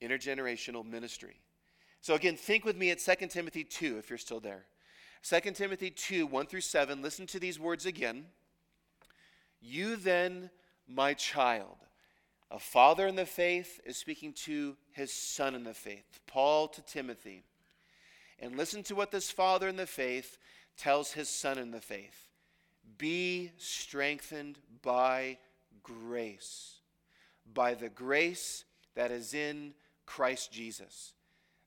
Intergenerational 0.02 0.86
ministry. 0.86 1.40
So, 2.02 2.16
again, 2.16 2.36
think 2.36 2.66
with 2.66 2.76
me 2.76 2.90
at 2.90 3.00
2 3.00 3.28
Timothy 3.28 3.64
2 3.64 3.98
if 3.98 4.10
you're 4.10 4.18
still 4.18 4.40
there. 4.40 4.66
2 5.24 5.52
Timothy 5.52 5.92
2 5.92 6.26
1 6.26 6.48
through 6.48 6.62
7. 6.62 7.02
Listen 7.02 7.28
to 7.28 7.40
these 7.40 7.60
words 7.60 7.86
again. 7.86 8.26
You 9.62 9.96
then, 9.96 10.50
my 10.88 11.14
child, 11.14 11.78
a 12.50 12.58
father 12.58 13.08
in 13.08 13.16
the 13.16 13.26
faith 13.26 13.80
is 13.86 13.98
speaking 13.98 14.34
to 14.34 14.76
his 14.92 15.14
son 15.14 15.54
in 15.54 15.64
the 15.64 15.76
faith, 15.76 16.20
Paul 16.26 16.68
to 16.70 16.82
Timothy. 16.82 17.44
And 18.40 18.58
listen 18.58 18.82
to 18.84 18.96
what 18.96 19.12
this 19.12 19.30
father 19.30 19.68
in 19.68 19.76
the 19.76 19.86
faith 19.86 20.40
tells 20.76 21.12
his 21.12 21.30
son 21.30 21.60
in 21.60 21.70
the 21.70 21.80
faith 21.80 22.30
Be 22.98 23.52
strengthened 23.58 24.58
by 24.82 25.38
grace, 25.84 26.80
by 27.54 27.76
the 27.76 27.90
grace 27.90 28.66
that 28.96 29.12
is 29.12 29.36
in 29.36 29.76
Christ 30.08 30.52
Jesus. 30.52 31.14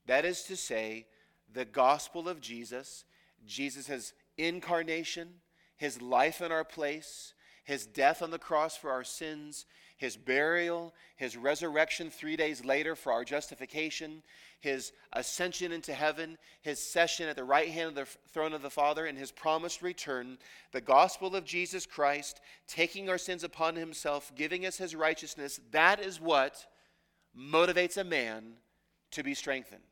That 0.06 0.24
is 0.24 0.42
to 0.44 0.56
say, 0.56 1.06
the 1.52 1.64
gospel 1.64 2.28
of 2.28 2.40
Jesus, 2.40 3.04
Jesus' 3.46 4.12
incarnation, 4.36 5.28
his 5.76 6.02
life 6.02 6.40
in 6.40 6.52
our 6.52 6.64
place, 6.64 7.34
his 7.64 7.86
death 7.86 8.22
on 8.22 8.30
the 8.30 8.38
cross 8.38 8.76
for 8.76 8.90
our 8.90 9.04
sins, 9.04 9.66
his 9.96 10.16
burial, 10.16 10.92
his 11.16 11.36
resurrection 11.36 12.10
three 12.10 12.36
days 12.36 12.64
later 12.64 12.94
for 12.94 13.12
our 13.12 13.24
justification, 13.24 14.22
his 14.60 14.92
ascension 15.12 15.72
into 15.72 15.94
heaven, 15.94 16.36
his 16.62 16.78
session 16.78 17.28
at 17.28 17.36
the 17.36 17.44
right 17.44 17.68
hand 17.68 17.90
of 17.90 17.94
the 17.94 18.30
throne 18.30 18.52
of 18.52 18.62
the 18.62 18.70
Father, 18.70 19.06
and 19.06 19.16
his 19.16 19.30
promised 19.30 19.82
return, 19.82 20.36
the 20.72 20.80
gospel 20.80 21.36
of 21.36 21.44
Jesus 21.44 21.86
Christ, 21.86 22.40
taking 22.66 23.08
our 23.08 23.18
sins 23.18 23.44
upon 23.44 23.76
himself, 23.76 24.32
giving 24.34 24.66
us 24.66 24.76
his 24.76 24.94
righteousness, 24.94 25.60
that 25.70 26.00
is 26.00 26.20
what 26.20 26.66
motivates 27.38 27.96
a 27.96 28.04
man 28.04 28.54
to 29.12 29.22
be 29.22 29.34
strengthened. 29.34 29.82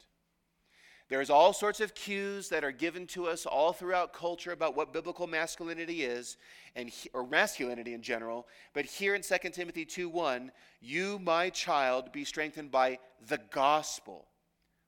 There's 1.12 1.28
all 1.28 1.52
sorts 1.52 1.80
of 1.80 1.94
cues 1.94 2.48
that 2.48 2.64
are 2.64 2.72
given 2.72 3.06
to 3.08 3.26
us 3.26 3.44
all 3.44 3.74
throughout 3.74 4.14
culture 4.14 4.50
about 4.50 4.74
what 4.74 4.94
biblical 4.94 5.26
masculinity 5.26 6.04
is, 6.04 6.38
and 6.74 6.90
or 7.12 7.26
masculinity 7.26 7.92
in 7.92 8.00
general. 8.00 8.48
But 8.72 8.86
here 8.86 9.14
in 9.14 9.20
2 9.20 9.52
Timothy 9.52 9.84
2:1, 9.84 10.50
you, 10.80 11.18
my 11.18 11.50
child, 11.50 12.12
be 12.12 12.24
strengthened 12.24 12.70
by 12.70 12.98
the 13.26 13.36
gospel, 13.36 14.26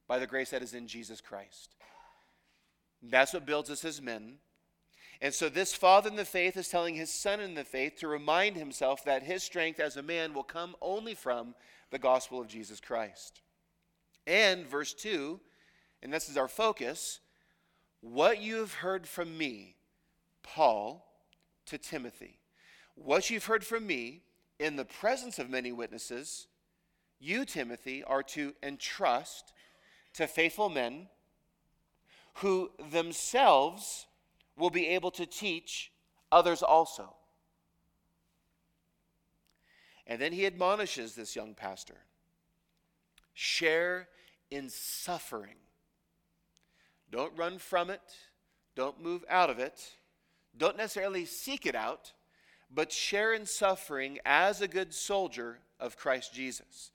by 0.08 0.18
the 0.18 0.26
grace 0.26 0.48
that 0.48 0.62
is 0.62 0.72
in 0.72 0.88
Jesus 0.88 1.20
Christ. 1.20 1.74
That's 3.02 3.34
what 3.34 3.44
builds 3.44 3.68
us 3.68 3.84
as 3.84 4.00
men. 4.00 4.38
And 5.20 5.34
so 5.34 5.50
this 5.50 5.74
father 5.74 6.08
in 6.08 6.16
the 6.16 6.24
faith 6.24 6.56
is 6.56 6.70
telling 6.70 6.94
his 6.94 7.12
son 7.12 7.38
in 7.38 7.52
the 7.52 7.64
faith 7.64 7.96
to 7.96 8.08
remind 8.08 8.56
himself 8.56 9.04
that 9.04 9.24
his 9.24 9.42
strength 9.42 9.78
as 9.78 9.98
a 9.98 10.02
man 10.02 10.32
will 10.32 10.42
come 10.42 10.74
only 10.80 11.14
from 11.14 11.54
the 11.90 11.98
gospel 11.98 12.40
of 12.40 12.48
Jesus 12.48 12.80
Christ. 12.80 13.42
And 14.26 14.66
verse 14.66 14.94
2 14.94 15.38
and 16.04 16.12
this 16.12 16.28
is 16.28 16.36
our 16.36 16.48
focus, 16.48 17.20
what 18.02 18.40
you 18.40 18.56
have 18.56 18.74
heard 18.74 19.06
from 19.06 19.38
me, 19.38 19.74
Paul, 20.42 21.10
to 21.64 21.78
Timothy. 21.78 22.38
What 22.94 23.30
you've 23.30 23.46
heard 23.46 23.64
from 23.64 23.86
me 23.86 24.20
in 24.60 24.76
the 24.76 24.84
presence 24.84 25.38
of 25.38 25.48
many 25.48 25.72
witnesses, 25.72 26.46
you, 27.18 27.46
Timothy, 27.46 28.04
are 28.04 28.22
to 28.24 28.52
entrust 28.62 29.54
to 30.12 30.26
faithful 30.26 30.68
men 30.68 31.08
who 32.34 32.70
themselves 32.90 34.06
will 34.58 34.70
be 34.70 34.88
able 34.88 35.10
to 35.12 35.24
teach 35.24 35.90
others 36.30 36.62
also. 36.62 37.14
And 40.06 40.20
then 40.20 40.34
he 40.34 40.44
admonishes 40.44 41.14
this 41.14 41.34
young 41.34 41.54
pastor 41.54 41.96
share 43.32 44.08
in 44.50 44.68
suffering 44.68 45.56
don't 47.14 47.36
run 47.36 47.58
from 47.58 47.90
it. 47.90 48.00
Don't 48.74 49.00
move 49.00 49.24
out 49.30 49.48
of 49.48 49.60
it. 49.60 49.80
Don't 50.56 50.76
necessarily 50.76 51.24
seek 51.24 51.64
it 51.64 51.76
out, 51.76 52.12
but 52.74 52.90
share 52.90 53.32
in 53.32 53.46
suffering 53.46 54.18
as 54.24 54.60
a 54.60 54.66
good 54.66 54.92
soldier 54.92 55.58
of 55.78 55.96
Christ 55.96 56.34
Jesus. 56.34 56.90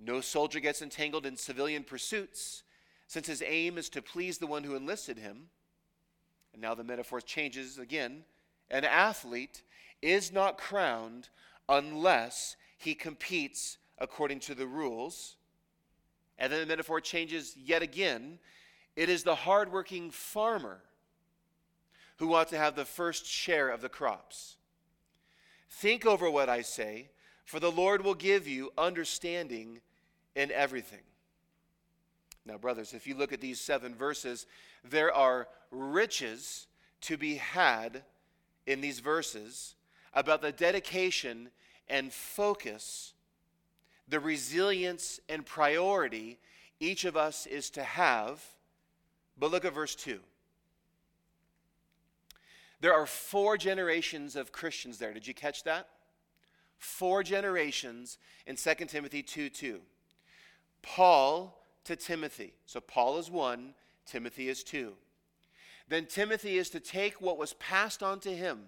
No 0.00 0.20
soldier 0.20 0.58
gets 0.58 0.82
entangled 0.82 1.24
in 1.24 1.36
civilian 1.36 1.84
pursuits, 1.84 2.64
since 3.06 3.28
his 3.28 3.44
aim 3.46 3.78
is 3.78 3.88
to 3.90 4.02
please 4.02 4.38
the 4.38 4.48
one 4.48 4.64
who 4.64 4.74
enlisted 4.74 5.18
him. 5.18 5.50
And 6.52 6.60
now 6.60 6.74
the 6.74 6.82
metaphor 6.82 7.20
changes 7.20 7.78
again. 7.78 8.24
An 8.72 8.84
athlete 8.84 9.62
is 10.02 10.32
not 10.32 10.58
crowned 10.58 11.28
unless 11.68 12.56
he 12.76 12.96
competes 12.96 13.78
according 13.98 14.40
to 14.40 14.54
the 14.56 14.66
rules 14.66 15.36
And 16.38 16.52
then 16.52 16.60
the 16.60 16.66
metaphor 16.66 17.00
changes 17.00 17.56
yet 17.56 17.82
again. 17.82 18.38
It 18.96 19.08
is 19.10 19.22
the 19.22 19.34
hardworking 19.34 20.10
farmer 20.10 20.80
who 22.16 22.34
ought 22.34 22.48
to 22.48 22.58
have 22.58 22.74
the 22.74 22.86
first 22.86 23.26
share 23.26 23.68
of 23.68 23.82
the 23.82 23.90
crops. 23.90 24.56
Think 25.68 26.06
over 26.06 26.30
what 26.30 26.48
I 26.48 26.62
say, 26.62 27.10
for 27.44 27.60
the 27.60 27.70
Lord 27.70 28.02
will 28.02 28.14
give 28.14 28.48
you 28.48 28.72
understanding 28.78 29.80
in 30.34 30.50
everything. 30.50 31.02
Now, 32.46 32.56
brothers, 32.56 32.94
if 32.94 33.06
you 33.06 33.14
look 33.14 33.32
at 33.32 33.40
these 33.40 33.60
seven 33.60 33.94
verses, 33.94 34.46
there 34.82 35.12
are 35.12 35.48
riches 35.70 36.66
to 37.02 37.16
be 37.16 37.36
had 37.36 38.02
in 38.66 38.80
these 38.80 39.00
verses 39.00 39.74
about 40.14 40.40
the 40.40 40.52
dedication 40.52 41.50
and 41.88 42.12
focus, 42.12 43.12
the 44.08 44.20
resilience 44.20 45.20
and 45.28 45.44
priority 45.44 46.38
each 46.80 47.04
of 47.04 47.16
us 47.16 47.46
is 47.46 47.70
to 47.70 47.82
have. 47.82 48.42
But 49.38 49.50
look 49.50 49.64
at 49.64 49.74
verse 49.74 49.94
2. 49.94 50.20
There 52.80 52.94
are 52.94 53.06
four 53.06 53.56
generations 53.56 54.36
of 54.36 54.52
Christians 54.52 54.98
there. 54.98 55.12
Did 55.12 55.26
you 55.26 55.34
catch 55.34 55.64
that? 55.64 55.88
Four 56.78 57.22
generations 57.22 58.18
in 58.46 58.56
2 58.56 58.74
Timothy 58.86 59.22
2 59.22 59.48
2. 59.48 59.80
Paul 60.82 61.58
to 61.84 61.96
Timothy. 61.96 62.52
So 62.66 62.80
Paul 62.80 63.18
is 63.18 63.30
one, 63.30 63.74
Timothy 64.06 64.48
is 64.48 64.62
two. 64.62 64.92
Then 65.88 66.06
Timothy 66.06 66.58
is 66.58 66.70
to 66.70 66.80
take 66.80 67.20
what 67.20 67.38
was 67.38 67.54
passed 67.54 68.02
on 68.02 68.20
to 68.20 68.34
him, 68.34 68.64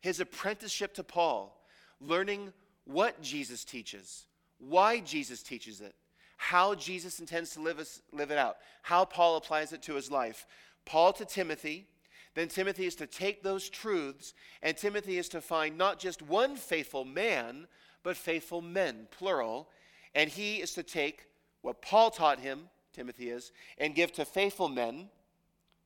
his 0.00 0.20
apprenticeship 0.20 0.94
to 0.94 1.04
Paul, 1.04 1.60
learning 2.00 2.52
what 2.84 3.20
Jesus 3.22 3.64
teaches, 3.64 4.26
why 4.58 5.00
Jesus 5.00 5.42
teaches 5.42 5.80
it, 5.80 5.94
how 6.44 6.74
Jesus 6.74 7.20
intends 7.20 7.54
to 7.54 7.60
live, 7.60 7.82
live 8.12 8.30
it 8.30 8.36
out, 8.36 8.58
how 8.82 9.06
Paul 9.06 9.36
applies 9.36 9.72
it 9.72 9.80
to 9.84 9.94
his 9.94 10.10
life. 10.10 10.46
Paul 10.84 11.14
to 11.14 11.24
Timothy, 11.24 11.86
then 12.34 12.48
Timothy 12.48 12.84
is 12.84 12.94
to 12.96 13.06
take 13.06 13.42
those 13.42 13.70
truths, 13.70 14.34
and 14.62 14.76
Timothy 14.76 15.16
is 15.16 15.30
to 15.30 15.40
find 15.40 15.78
not 15.78 15.98
just 15.98 16.20
one 16.20 16.56
faithful 16.56 17.06
man, 17.06 17.66
but 18.02 18.18
faithful 18.18 18.60
men, 18.60 19.08
plural. 19.10 19.70
And 20.14 20.28
he 20.28 20.56
is 20.56 20.74
to 20.74 20.82
take 20.82 21.28
what 21.62 21.80
Paul 21.80 22.10
taught 22.10 22.40
him, 22.40 22.68
Timothy 22.92 23.30
is, 23.30 23.50
and 23.78 23.94
give 23.94 24.12
to 24.12 24.26
faithful 24.26 24.68
men. 24.68 25.08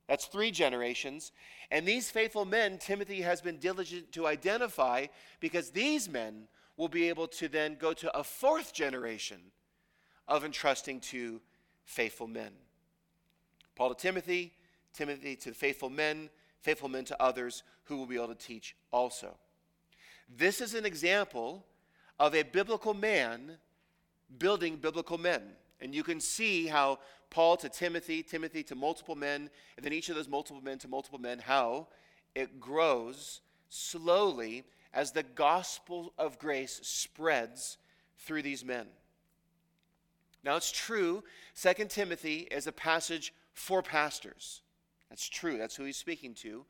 That's 0.09 0.27
three 0.27 0.50
generations. 0.50 1.31
And 1.71 1.87
these 1.87 2.11
faithful 2.11 2.45
men, 2.45 2.79
Timothy 2.79 3.21
has 3.21 3.41
been 3.41 3.59
diligent 3.59 4.11
to 4.11 4.27
identify 4.27 5.07
because 5.38 5.71
these 5.71 6.09
men 6.09 6.49
will 6.77 6.88
be 6.88 7.09
able 7.09 7.29
to 7.29 7.47
then 7.47 7.77
go 7.79 7.93
to 7.93 8.19
a 8.19 8.25
fourth 8.25 8.75
generation 8.75 9.38
of 10.28 10.44
entrusting 10.44 11.00
to 11.00 11.40
faithful 11.85 12.26
men. 12.26 12.52
Paul 13.75 13.94
to 13.94 13.94
Timothy, 13.94 14.52
Timothy 14.92 15.37
to 15.37 15.52
faithful 15.52 15.90
men, 15.90 16.28
faithful 16.61 16.88
men 16.88 17.04
to 17.06 17.23
others 17.23 17.62
who 17.85 17.97
will 17.97 18.06
be 18.06 18.16
able 18.16 18.28
to 18.28 18.35
teach 18.35 18.76
also. 18.92 19.35
This 20.28 20.61
is 20.61 20.75
an 20.75 20.85
example 20.85 21.64
of 22.18 22.35
a 22.35 22.42
biblical 22.42 22.94
man 22.94 23.58
building 24.38 24.76
biblical 24.76 25.16
men. 25.16 25.42
And 25.80 25.94
you 25.94 26.02
can 26.02 26.20
see 26.20 26.66
how 26.66 26.99
Paul 27.30 27.56
to 27.58 27.68
Timothy, 27.68 28.23
Timothy 28.23 28.62
to 28.64 28.75
multiple 28.75 29.14
men, 29.14 29.49
and 29.76 29.85
then 29.85 29.92
each 29.92 30.08
of 30.08 30.16
those 30.16 30.28
multiple 30.28 30.61
men 30.62 30.78
to 30.78 30.88
multiple 30.88 31.18
men, 31.18 31.38
how 31.38 31.88
it 32.35 32.61
grows 32.61 33.40
slowly 33.68 34.64
as 34.92 35.12
the 35.12 35.23
gospel 35.23 36.12
of 36.18 36.38
grace 36.38 36.80
spreads 36.82 37.78
through 38.18 38.42
these 38.42 38.64
men. 38.64 38.87
Now 40.45 40.57
it's 40.57 40.71
true, 40.71 41.25
2 41.61 41.87
Timothy 41.87 42.49
is 42.50 42.66
a 42.66 42.73
passage 42.73 43.35
for 43.52 43.83
pastors. 43.83 44.62
That's 45.09 45.28
true, 45.28 45.59
that's 45.59 45.76
who 45.76 45.85
he's 45.85 45.97
speaking 45.97 46.35
to. 46.35 46.64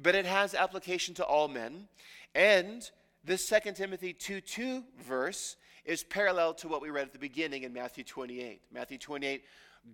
But 0.00 0.14
it 0.14 0.26
has 0.26 0.54
application 0.54 1.14
to 1.14 1.24
all 1.24 1.48
men. 1.48 1.88
And 2.34 2.88
this 3.24 3.48
2 3.48 3.72
Timothy 3.72 4.12
2 4.12 4.40
2 4.40 4.84
verse 5.00 5.56
is 5.84 6.04
parallel 6.04 6.54
to 6.54 6.68
what 6.68 6.82
we 6.82 6.90
read 6.90 7.06
at 7.06 7.12
the 7.12 7.18
beginning 7.18 7.62
in 7.62 7.72
Matthew 7.72 8.04
28. 8.04 8.60
Matthew 8.72 8.98
28, 8.98 9.42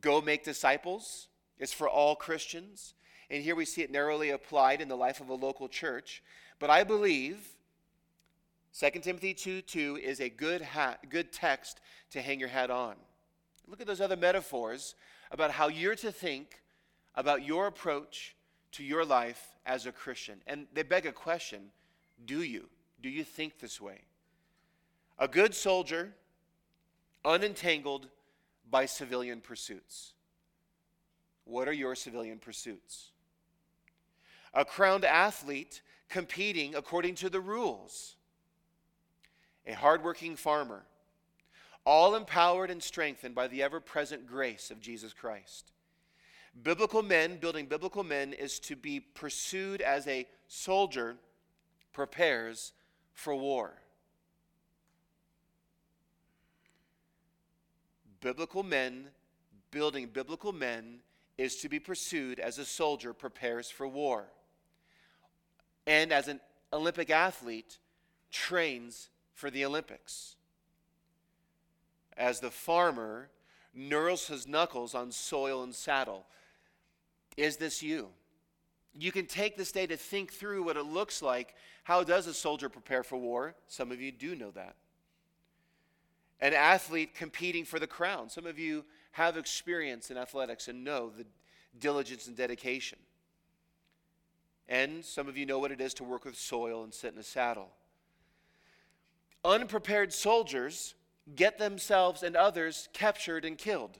go 0.00 0.20
make 0.20 0.44
disciples, 0.44 1.28
is 1.58 1.72
for 1.72 1.88
all 1.88 2.16
Christians. 2.16 2.94
And 3.30 3.42
here 3.42 3.54
we 3.54 3.64
see 3.64 3.82
it 3.82 3.90
narrowly 3.90 4.30
applied 4.30 4.80
in 4.80 4.88
the 4.88 4.96
life 4.96 5.20
of 5.20 5.28
a 5.28 5.34
local 5.34 5.68
church. 5.68 6.22
But 6.58 6.68
I 6.68 6.84
believe 6.84 7.53
2 8.78 8.90
Timothy 9.00 9.34
2 9.34 9.62
2 9.62 10.00
is 10.02 10.20
a 10.20 10.28
good, 10.28 10.60
hat, 10.60 11.08
good 11.08 11.32
text 11.32 11.80
to 12.10 12.20
hang 12.20 12.40
your 12.40 12.48
hat 12.48 12.70
on. 12.70 12.96
Look 13.68 13.80
at 13.80 13.86
those 13.86 14.00
other 14.00 14.16
metaphors 14.16 14.96
about 15.30 15.52
how 15.52 15.68
you're 15.68 15.94
to 15.96 16.10
think 16.10 16.62
about 17.14 17.44
your 17.44 17.68
approach 17.68 18.34
to 18.72 18.82
your 18.82 19.04
life 19.04 19.54
as 19.64 19.86
a 19.86 19.92
Christian. 19.92 20.40
And 20.46 20.66
they 20.72 20.82
beg 20.82 21.06
a 21.06 21.12
question 21.12 21.70
do 22.24 22.42
you? 22.42 22.68
Do 23.00 23.08
you 23.08 23.22
think 23.22 23.58
this 23.58 23.80
way? 23.80 24.00
A 25.18 25.28
good 25.28 25.54
soldier, 25.54 26.12
unentangled 27.24 28.08
by 28.70 28.86
civilian 28.86 29.40
pursuits. 29.40 30.14
What 31.44 31.68
are 31.68 31.72
your 31.72 31.94
civilian 31.94 32.38
pursuits? 32.38 33.12
A 34.52 34.64
crowned 34.64 35.04
athlete 35.04 35.82
competing 36.08 36.74
according 36.74 37.14
to 37.16 37.30
the 37.30 37.40
rules. 37.40 38.16
A 39.66 39.72
hardworking 39.72 40.36
farmer, 40.36 40.84
all 41.84 42.14
empowered 42.14 42.70
and 42.70 42.82
strengthened 42.82 43.34
by 43.34 43.48
the 43.48 43.62
ever 43.62 43.80
present 43.80 44.26
grace 44.26 44.70
of 44.70 44.80
Jesus 44.80 45.12
Christ. 45.12 45.72
Biblical 46.62 47.02
men, 47.02 47.38
building 47.38 47.66
biblical 47.66 48.04
men, 48.04 48.32
is 48.32 48.58
to 48.60 48.76
be 48.76 49.00
pursued 49.00 49.80
as 49.80 50.06
a 50.06 50.26
soldier 50.46 51.16
prepares 51.92 52.72
for 53.12 53.34
war. 53.34 53.74
Biblical 58.20 58.62
men, 58.62 59.08
building 59.70 60.06
biblical 60.06 60.52
men, 60.52 61.00
is 61.36 61.56
to 61.56 61.68
be 61.68 61.80
pursued 61.80 62.38
as 62.38 62.58
a 62.58 62.64
soldier 62.64 63.12
prepares 63.12 63.68
for 63.68 63.88
war. 63.88 64.24
And 65.86 66.12
as 66.12 66.28
an 66.28 66.40
Olympic 66.72 67.10
athlete, 67.10 67.78
trains 68.30 69.10
for 69.34 69.50
the 69.50 69.64
Olympics. 69.64 70.36
As 72.16 72.40
the 72.40 72.50
farmer 72.50 73.28
knurls 73.76 74.28
his 74.28 74.46
knuckles 74.46 74.94
on 74.94 75.10
soil 75.10 75.62
and 75.62 75.74
saddle. 75.74 76.26
Is 77.36 77.56
this 77.56 77.82
you? 77.82 78.08
You 78.96 79.10
can 79.10 79.26
take 79.26 79.56
this 79.56 79.72
day 79.72 79.86
to 79.88 79.96
think 79.96 80.32
through 80.32 80.62
what 80.62 80.76
it 80.76 80.84
looks 80.84 81.20
like. 81.20 81.54
How 81.82 82.04
does 82.04 82.28
a 82.28 82.34
soldier 82.34 82.68
prepare 82.68 83.02
for 83.02 83.16
war? 83.16 83.56
Some 83.66 83.90
of 83.90 84.00
you 84.00 84.12
do 84.12 84.36
know 84.36 84.52
that 84.52 84.76
an 86.40 86.52
athlete 86.52 87.14
competing 87.14 87.64
for 87.64 87.78
the 87.78 87.86
crown. 87.86 88.28
Some 88.28 88.44
of 88.44 88.58
you 88.58 88.84
have 89.12 89.38
experience 89.38 90.10
in 90.10 90.18
athletics 90.18 90.68
and 90.68 90.84
know 90.84 91.08
the 91.08 91.24
diligence 91.78 92.26
and 92.26 92.36
dedication. 92.36 92.98
And 94.68 95.04
some 95.04 95.26
of 95.26 95.38
you 95.38 95.46
know 95.46 95.58
what 95.58 95.72
it 95.72 95.80
is 95.80 95.94
to 95.94 96.04
work 96.04 96.26
with 96.26 96.36
soil 96.36 96.84
and 96.84 96.92
sit 96.92 97.14
in 97.14 97.18
a 97.18 97.22
saddle. 97.22 97.70
Unprepared 99.44 100.12
soldiers 100.12 100.94
get 101.36 101.58
themselves 101.58 102.22
and 102.22 102.36
others 102.36 102.88
captured 102.92 103.44
and 103.44 103.58
killed. 103.58 103.98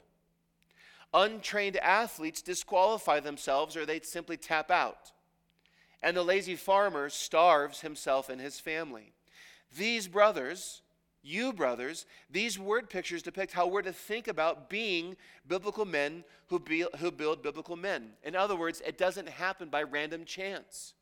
Untrained 1.13 1.77
athletes 1.77 2.43
disqualify 2.43 3.21
themselves 3.21 3.77
or 3.77 3.87
they 3.87 4.01
simply 4.01 4.37
tap 4.37 4.71
out. 4.71 5.13
And 6.03 6.17
the 6.17 6.23
lazy 6.23 6.57
farmer 6.57 7.09
starves 7.09 7.81
himself 7.81 8.29
and 8.29 8.41
his 8.41 8.61
family. 8.61 9.13
These 9.77 10.09
brothers 10.09 10.83
you, 11.27 11.55
brothers, 11.55 12.05
these 12.31 12.59
word 12.59 12.91
pictures 12.91 13.23
depict 13.23 13.55
how 13.55 13.67
we're 13.67 13.81
to 13.83 13.95
think 13.95 14.29
about 14.29 14.69
being 14.69 15.17
biblical 15.49 15.87
men 15.87 16.23
who, 16.49 16.59
be, 16.59 16.85
who 16.99 17.11
build 17.11 17.43
biblical 17.43 17.77
men. 17.77 18.11
In 18.23 18.37
other 18.37 18.55
words, 18.55 18.83
it 18.87 18.99
doesn't 18.99 19.31
happen 19.31 19.71
by 19.71 19.85
random 19.85 20.27
chance. 20.27 20.93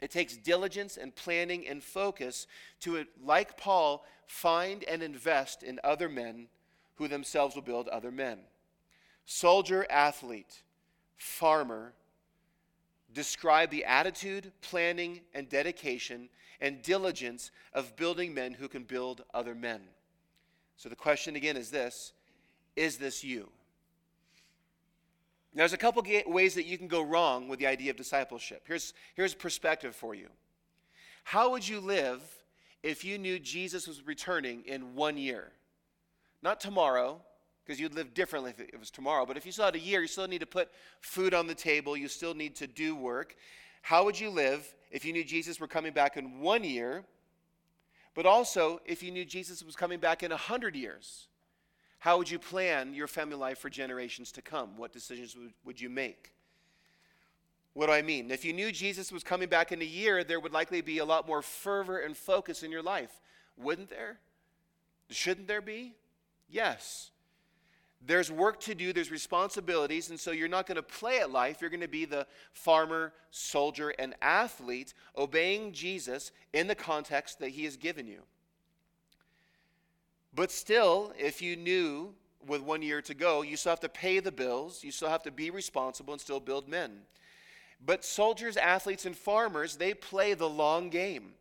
It 0.00 0.10
takes 0.10 0.36
diligence 0.36 0.96
and 0.96 1.14
planning 1.14 1.66
and 1.66 1.82
focus 1.82 2.46
to, 2.80 3.06
like 3.22 3.56
Paul, 3.56 4.04
find 4.26 4.84
and 4.84 5.02
invest 5.02 5.62
in 5.62 5.80
other 5.82 6.08
men 6.08 6.48
who 6.96 7.08
themselves 7.08 7.54
will 7.54 7.62
build 7.62 7.88
other 7.88 8.10
men. 8.10 8.38
Soldier, 9.24 9.86
athlete, 9.90 10.62
farmer 11.16 11.94
describe 13.12 13.70
the 13.70 13.84
attitude, 13.84 14.52
planning, 14.60 15.20
and 15.34 15.48
dedication 15.48 16.28
and 16.60 16.82
diligence 16.82 17.50
of 17.72 17.96
building 17.96 18.34
men 18.34 18.52
who 18.52 18.68
can 18.68 18.84
build 18.84 19.24
other 19.32 19.54
men. 19.54 19.80
So 20.76 20.88
the 20.88 20.96
question 20.96 21.36
again 21.36 21.56
is 21.56 21.70
this 21.70 22.12
Is 22.76 22.98
this 22.98 23.24
you? 23.24 23.48
Now, 25.54 25.60
there's 25.62 25.72
a 25.72 25.78
couple 25.78 26.02
ways 26.26 26.54
that 26.54 26.66
you 26.66 26.76
can 26.76 26.88
go 26.88 27.02
wrong 27.02 27.48
with 27.48 27.58
the 27.58 27.66
idea 27.66 27.90
of 27.90 27.96
discipleship. 27.96 28.64
Here's, 28.66 28.92
here's 29.14 29.34
perspective 29.34 29.96
for 29.96 30.14
you. 30.14 30.28
How 31.24 31.50
would 31.50 31.66
you 31.66 31.80
live 31.80 32.22
if 32.82 33.04
you 33.04 33.18
knew 33.18 33.38
Jesus 33.38 33.88
was 33.88 34.06
returning 34.06 34.62
in 34.66 34.94
one 34.94 35.16
year? 35.16 35.52
not 36.46 36.60
tomorrow, 36.60 37.20
because 37.64 37.80
you'd 37.80 37.94
live 37.94 38.14
differently 38.14 38.52
if 38.56 38.60
it 38.60 38.78
was 38.78 38.90
tomorrow, 38.90 39.26
but 39.26 39.36
if 39.36 39.44
you 39.44 39.50
still 39.50 39.64
had 39.64 39.74
a 39.74 39.80
year, 39.80 40.00
you 40.00 40.06
still 40.06 40.28
need 40.28 40.38
to 40.38 40.46
put 40.46 40.70
food 41.00 41.34
on 41.34 41.48
the 41.48 41.54
table, 41.54 41.96
you 41.96 42.06
still 42.06 42.34
need 42.34 42.54
to 42.56 42.68
do 42.68 42.94
work. 42.94 43.34
How 43.82 44.04
would 44.04 44.18
you 44.18 44.30
live 44.30 44.72
if 44.92 45.04
you 45.04 45.12
knew 45.12 45.24
Jesus 45.24 45.58
were 45.58 45.66
coming 45.66 45.92
back 45.92 46.16
in 46.16 46.40
one 46.40 46.62
year, 46.62 47.04
but 48.14 48.26
also 48.26 48.80
if 48.86 49.02
you 49.02 49.10
knew 49.10 49.24
Jesus 49.24 49.62
was 49.64 49.74
coming 49.74 49.98
back 49.98 50.22
in 50.22 50.30
a 50.30 50.36
hundred 50.36 50.76
years? 50.76 51.26
How 51.98 52.18
would 52.18 52.30
you 52.30 52.38
plan 52.38 52.94
your 52.94 53.06
family 53.06 53.36
life 53.36 53.58
for 53.58 53.70
generations 53.70 54.32
to 54.32 54.42
come? 54.42 54.76
What 54.76 54.92
decisions 54.92 55.36
would, 55.36 55.52
would 55.64 55.80
you 55.80 55.88
make? 55.88 56.32
What 57.72 57.86
do 57.86 57.92
I 57.92 58.02
mean? 58.02 58.30
If 58.30 58.44
you 58.44 58.52
knew 58.52 58.72
Jesus 58.72 59.12
was 59.12 59.22
coming 59.22 59.48
back 59.48 59.70
in 59.70 59.82
a 59.82 59.84
year, 59.84 60.24
there 60.24 60.40
would 60.40 60.52
likely 60.52 60.80
be 60.80 60.98
a 60.98 61.04
lot 61.04 61.26
more 61.26 61.42
fervor 61.42 61.98
and 61.98 62.16
focus 62.16 62.62
in 62.62 62.70
your 62.70 62.82
life, 62.82 63.20
wouldn't 63.56 63.90
there? 63.90 64.18
Shouldn't 65.10 65.46
there 65.46 65.60
be? 65.60 65.94
Yes. 66.48 67.10
There's 68.04 68.30
work 68.30 68.60
to 68.60 68.74
do, 68.74 68.92
there's 68.92 69.10
responsibilities, 69.10 70.10
and 70.10 70.18
so 70.20 70.30
you're 70.30 70.48
not 70.48 70.66
going 70.66 70.76
to 70.76 70.82
play 70.82 71.18
at 71.18 71.30
life. 71.30 71.60
You're 71.60 71.70
going 71.70 71.80
to 71.80 71.88
be 71.88 72.04
the 72.04 72.26
farmer, 72.52 73.12
soldier, 73.30 73.90
and 73.98 74.14
athlete 74.22 74.94
obeying 75.16 75.72
Jesus 75.72 76.30
in 76.52 76.68
the 76.68 76.74
context 76.74 77.40
that 77.40 77.50
he 77.50 77.64
has 77.64 77.76
given 77.76 78.06
you. 78.06 78.22
But 80.36 80.52
still, 80.52 81.14
if 81.18 81.40
you 81.40 81.56
knew 81.56 82.14
with 82.46 82.60
one 82.60 82.82
year 82.82 83.00
to 83.00 83.14
go, 83.14 83.40
you 83.40 83.56
still 83.56 83.70
have 83.70 83.80
to 83.80 83.88
pay 83.88 84.20
the 84.20 84.30
bills, 84.30 84.84
you 84.84 84.92
still 84.92 85.08
have 85.08 85.22
to 85.22 85.30
be 85.30 85.48
responsible 85.48 86.12
and 86.12 86.20
still 86.20 86.40
build 86.40 86.68
men. 86.68 87.00
But 87.84 88.04
soldiers, 88.04 88.58
athletes, 88.58 89.06
and 89.06 89.16
farmers, 89.16 89.76
they 89.76 89.94
play 89.94 90.34
the 90.34 90.48
long 90.48 90.90
game. 90.90 91.32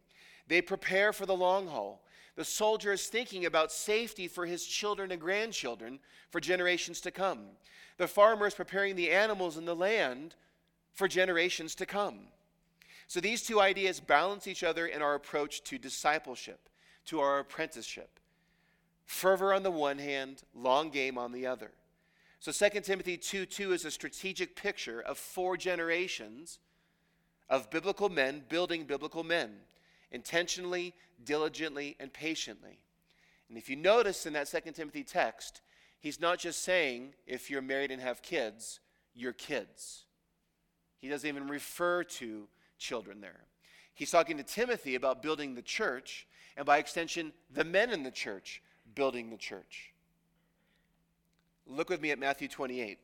They 0.48 0.62
prepare 0.62 1.12
for 1.12 1.26
the 1.26 1.36
long 1.36 1.68
haul. 1.68 2.04
The 2.38 2.46
soldier 2.46 2.94
is 2.94 3.08
thinking 3.08 3.46
about 3.46 3.72
safety 3.72 4.30
for 4.30 4.46
his 4.46 4.66
children 4.66 5.12
and 5.12 5.20
grandchildren 5.20 6.00
for 6.30 6.40
generations 6.40 7.02
to 7.02 7.12
come. 7.12 7.42
The 7.98 8.08
farmer 8.08 8.48
is 8.48 8.54
preparing 8.54 8.96
the 8.96 9.12
animals 9.12 9.58
and 9.58 9.68
the 9.68 9.76
land 9.76 10.36
for 10.94 11.10
generations 11.10 11.76
to 11.76 11.86
come. 11.86 12.20
So 13.08 13.20
these 13.20 13.44
two 13.44 13.60
ideas 13.60 14.00
balance 14.00 14.48
each 14.48 14.64
other 14.64 14.88
in 14.88 15.02
our 15.02 15.16
approach 15.16 15.64
to 15.66 15.78
discipleship, 15.78 16.70
to 17.08 17.20
our 17.20 17.40
apprenticeship. 17.40 18.20
Fervor 19.06 19.54
on 19.54 19.64
the 19.64 19.72
one 19.72 20.00
hand, 20.00 20.44
long 20.54 20.90
game 20.90 21.18
on 21.18 21.32
the 21.32 21.46
other. 21.46 21.72
So 22.40 22.52
2 22.52 22.82
Timothy 22.82 23.18
2 23.18 23.46
2 23.46 23.74
is 23.74 23.86
a 23.86 23.92
strategic 23.92 24.56
picture 24.56 25.02
of 25.02 25.18
four 25.18 25.58
generations 25.58 26.60
of 27.50 27.70
biblical 27.70 28.10
men 28.10 28.44
building 28.50 28.84
biblical 28.84 29.24
men 29.24 29.52
intentionally, 30.12 30.94
diligently, 31.24 31.96
and 32.00 32.12
patiently. 32.12 32.80
And 33.50 33.58
if 33.58 33.70
you 33.70 33.76
notice 33.76 34.26
in 34.26 34.34
that 34.34 34.48
2 34.48 34.72
Timothy 34.72 35.04
text, 35.04 35.62
he's 36.00 36.20
not 36.20 36.40
just 36.40 36.64
saying 36.64 37.14
if 37.28 37.50
you're 37.50 37.62
married 37.62 37.92
and 37.92 38.02
have 38.02 38.22
kids, 38.22 38.80
your 39.14 39.34
kids. 39.34 40.06
He 40.98 41.10
doesn't 41.10 41.28
even 41.28 41.48
refer 41.48 42.04
to 42.04 42.48
children 42.78 43.22
there. 43.22 43.46
He's 43.94 44.12
talking 44.12 44.38
to 44.38 44.44
Timothy 44.44 44.96
about 44.96 45.22
building 45.22 45.56
the 45.56 45.62
church, 45.62 46.28
and 46.58 46.66
by 46.66 46.78
extension, 46.78 47.32
the 47.52 47.64
men 47.64 47.92
in 47.92 48.04
the 48.04 48.12
church 48.12 48.62
building 48.96 49.30
the 49.30 49.38
church. 49.38 49.92
Look 51.68 51.90
with 51.90 52.02
me 52.02 52.12
at 52.12 52.20
Matthew 52.20 52.48
28. 52.48 53.00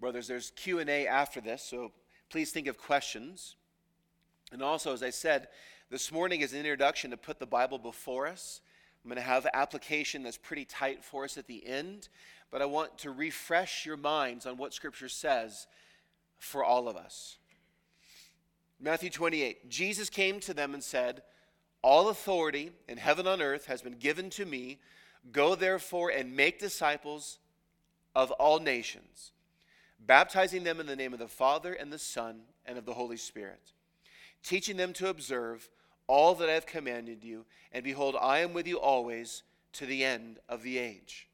Brothers, 0.00 0.26
there's 0.28 0.50
Q&A 0.50 1.06
after 1.06 1.40
this, 1.40 1.62
so 1.62 1.92
please 2.28 2.50
think 2.50 2.66
of 2.66 2.76
questions. 2.76 3.56
And 4.52 4.60
also, 4.60 4.92
as 4.92 5.02
I 5.02 5.10
said, 5.10 5.48
this 5.90 6.12
morning 6.12 6.42
is 6.42 6.52
an 6.52 6.58
introduction 6.58 7.10
to 7.10 7.16
put 7.16 7.38
the 7.38 7.46
Bible 7.46 7.78
before 7.78 8.26
us. 8.26 8.60
I'm 9.02 9.08
going 9.08 9.16
to 9.16 9.22
have 9.22 9.46
application 9.54 10.22
that's 10.22 10.36
pretty 10.36 10.64
tight 10.64 11.04
for 11.04 11.24
us 11.24 11.38
at 11.38 11.46
the 11.46 11.66
end, 11.66 12.08
but 12.50 12.60
I 12.62 12.66
want 12.66 12.98
to 12.98 13.10
refresh 13.10 13.86
your 13.86 13.96
minds 13.96 14.46
on 14.46 14.56
what 14.56 14.74
Scripture 14.74 15.08
says 15.08 15.66
for 16.38 16.64
all 16.64 16.88
of 16.88 16.96
us. 16.96 17.38
Matthew 18.84 19.10
28 19.10 19.68
Jesus 19.68 20.08
came 20.08 20.38
to 20.40 20.54
them 20.54 20.74
and 20.74 20.82
said, 20.82 21.22
All 21.82 22.08
authority 22.08 22.70
in 22.88 22.98
heaven 22.98 23.26
and 23.26 23.42
on 23.42 23.46
earth 23.46 23.66
has 23.66 23.82
been 23.82 23.94
given 23.94 24.30
to 24.30 24.44
me. 24.44 24.78
Go 25.32 25.54
therefore 25.54 26.10
and 26.10 26.36
make 26.36 26.58
disciples 26.60 27.38
of 28.14 28.30
all 28.32 28.60
nations 28.60 29.32
baptizing 30.06 30.64
them 30.64 30.80
in 30.80 30.86
the 30.86 30.96
name 30.96 31.12
of 31.12 31.18
the 31.18 31.28
Father 31.28 31.72
and 31.72 31.92
the 31.92 31.98
Son 31.98 32.42
and 32.66 32.78
of 32.78 32.84
the 32.84 32.94
Holy 32.94 33.16
Spirit, 33.16 33.72
teaching 34.42 34.76
them 34.76 34.92
to 34.94 35.08
observe 35.08 35.68
all 36.06 36.34
that 36.34 36.50
I 36.50 36.52
have 36.52 36.66
commanded 36.66 37.24
you, 37.24 37.46
and 37.72 37.82
behold, 37.82 38.16
I 38.20 38.40
am 38.40 38.52
with 38.52 38.66
you 38.66 38.78
always 38.78 39.42
to 39.74 39.86
the 39.86 40.04
end 40.04 40.38
of 40.48 40.62
the 40.62 40.78
age. 40.78 41.28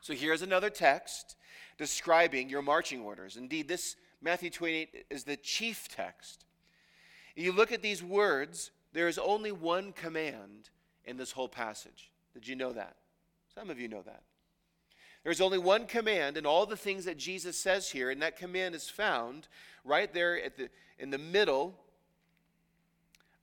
So 0.00 0.12
here's 0.12 0.42
another 0.42 0.70
text 0.70 1.36
describing 1.78 2.48
your 2.48 2.62
marching 2.62 3.00
orders. 3.00 3.36
Indeed, 3.36 3.68
this 3.68 3.96
Matthew 4.24 4.48
28 4.48 5.04
is 5.10 5.24
the 5.24 5.36
chief 5.36 5.86
text. 5.94 6.46
You 7.36 7.52
look 7.52 7.72
at 7.72 7.82
these 7.82 8.02
words, 8.02 8.70
there 8.94 9.06
is 9.06 9.18
only 9.18 9.52
one 9.52 9.92
command 9.92 10.70
in 11.04 11.18
this 11.18 11.32
whole 11.32 11.48
passage. 11.48 12.10
Did 12.32 12.48
you 12.48 12.56
know 12.56 12.72
that? 12.72 12.96
Some 13.54 13.68
of 13.68 13.78
you 13.78 13.86
know 13.86 14.00
that. 14.02 14.22
There's 15.24 15.42
only 15.42 15.58
one 15.58 15.86
command 15.86 16.38
in 16.38 16.46
all 16.46 16.64
the 16.64 16.76
things 16.76 17.04
that 17.04 17.18
Jesus 17.18 17.58
says 17.58 17.90
here, 17.90 18.10
and 18.10 18.22
that 18.22 18.38
command 18.38 18.74
is 18.74 18.88
found 18.88 19.46
right 19.84 20.12
there 20.12 20.42
at 20.42 20.56
the, 20.56 20.70
in 20.98 21.10
the 21.10 21.18
middle 21.18 21.74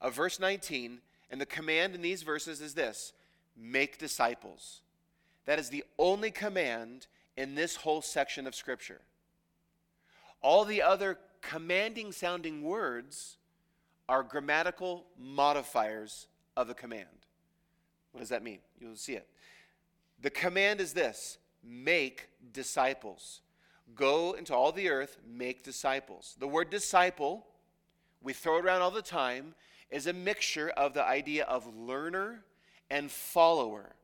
of 0.00 0.14
verse 0.14 0.40
19. 0.40 0.98
And 1.30 1.40
the 1.40 1.46
command 1.46 1.94
in 1.94 2.02
these 2.02 2.22
verses 2.22 2.60
is 2.60 2.74
this 2.74 3.12
make 3.56 3.98
disciples. 3.98 4.80
That 5.44 5.60
is 5.60 5.68
the 5.68 5.84
only 5.98 6.32
command 6.32 7.06
in 7.36 7.54
this 7.54 7.76
whole 7.76 8.02
section 8.02 8.48
of 8.48 8.54
Scripture. 8.54 9.00
All 10.42 10.64
the 10.64 10.82
other 10.82 11.18
commanding 11.40 12.12
sounding 12.12 12.62
words 12.62 13.36
are 14.08 14.22
grammatical 14.22 15.06
modifiers 15.18 16.26
of 16.56 16.68
the 16.68 16.74
command. 16.74 17.06
What 18.12 18.20
does 18.20 18.28
that 18.28 18.42
mean? 18.42 18.58
You'll 18.78 18.96
see 18.96 19.14
it. 19.14 19.26
The 20.20 20.30
command 20.30 20.80
is 20.80 20.92
this 20.92 21.38
make 21.64 22.28
disciples. 22.52 23.40
Go 23.94 24.32
into 24.32 24.54
all 24.54 24.72
the 24.72 24.88
earth, 24.88 25.18
make 25.26 25.62
disciples. 25.62 26.36
The 26.38 26.48
word 26.48 26.70
disciple, 26.70 27.46
we 28.22 28.32
throw 28.32 28.58
around 28.58 28.82
all 28.82 28.90
the 28.90 29.02
time, 29.02 29.54
is 29.90 30.06
a 30.06 30.12
mixture 30.12 30.70
of 30.70 30.94
the 30.94 31.04
idea 31.04 31.44
of 31.44 31.76
learner 31.76 32.44
and 32.90 33.10
follower. 33.10 33.94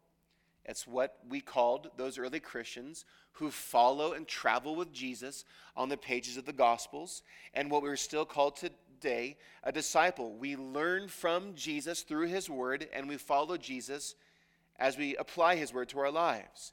It's 0.68 0.86
what 0.86 1.16
we 1.28 1.40
called 1.40 1.90
those 1.96 2.18
early 2.18 2.40
Christians 2.40 3.06
who 3.32 3.50
follow 3.50 4.12
and 4.12 4.28
travel 4.28 4.76
with 4.76 4.92
Jesus 4.92 5.46
on 5.74 5.88
the 5.88 5.96
pages 5.96 6.36
of 6.36 6.44
the 6.44 6.52
Gospels, 6.52 7.22
and 7.54 7.70
what 7.70 7.82
we're 7.82 7.96
still 7.96 8.26
called 8.26 8.56
today 8.56 9.38
a 9.64 9.72
disciple. 9.72 10.34
We 10.34 10.56
learn 10.56 11.08
from 11.08 11.54
Jesus 11.54 12.02
through 12.02 12.26
his 12.26 12.50
word, 12.50 12.86
and 12.92 13.08
we 13.08 13.16
follow 13.16 13.56
Jesus 13.56 14.14
as 14.78 14.98
we 14.98 15.16
apply 15.16 15.56
his 15.56 15.72
word 15.72 15.88
to 15.88 16.00
our 16.00 16.10
lives. 16.10 16.72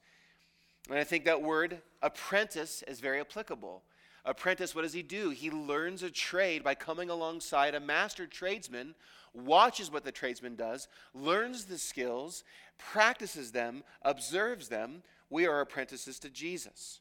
And 0.89 0.99
I 0.99 1.03
think 1.03 1.25
that 1.25 1.41
word 1.41 1.81
apprentice 2.01 2.83
is 2.87 2.99
very 2.99 3.21
applicable. 3.21 3.81
Apprentice, 4.25 4.75
what 4.75 4.81
does 4.81 4.93
he 4.93 5.03
do? 5.03 5.29
He 5.29 5.51
learns 5.51 6.03
a 6.03 6.09
trade 6.09 6.63
by 6.63 6.75
coming 6.75 7.09
alongside 7.09 7.75
a 7.75 7.79
master 7.79 8.25
tradesman, 8.25 8.95
watches 9.35 9.91
what 9.91 10.03
the 10.03 10.11
tradesman 10.11 10.55
does, 10.55 10.87
learns 11.13 11.65
the 11.65 11.77
skills, 11.77 12.43
practices 12.77 13.51
them, 13.51 13.83
observes 14.01 14.69
them. 14.69 15.03
We 15.29 15.47
are 15.47 15.61
apprentices 15.61 16.19
to 16.19 16.29
Jesus. 16.29 16.99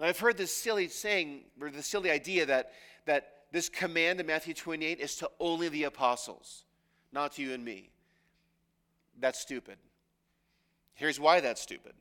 I've 0.00 0.18
heard 0.18 0.36
this 0.36 0.52
silly 0.52 0.88
saying, 0.88 1.42
or 1.60 1.70
the 1.70 1.82
silly 1.82 2.10
idea 2.10 2.44
that, 2.46 2.72
that 3.06 3.32
this 3.52 3.68
command 3.68 4.18
in 4.18 4.26
Matthew 4.26 4.52
28 4.52 4.98
is 4.98 5.14
to 5.16 5.30
only 5.38 5.68
the 5.68 5.84
apostles, 5.84 6.64
not 7.12 7.32
to 7.32 7.42
you 7.42 7.54
and 7.54 7.64
me. 7.64 7.90
That's 9.20 9.38
stupid. 9.38 9.76
Here's 10.94 11.20
why 11.20 11.40
that's 11.40 11.60
stupid. 11.60 11.92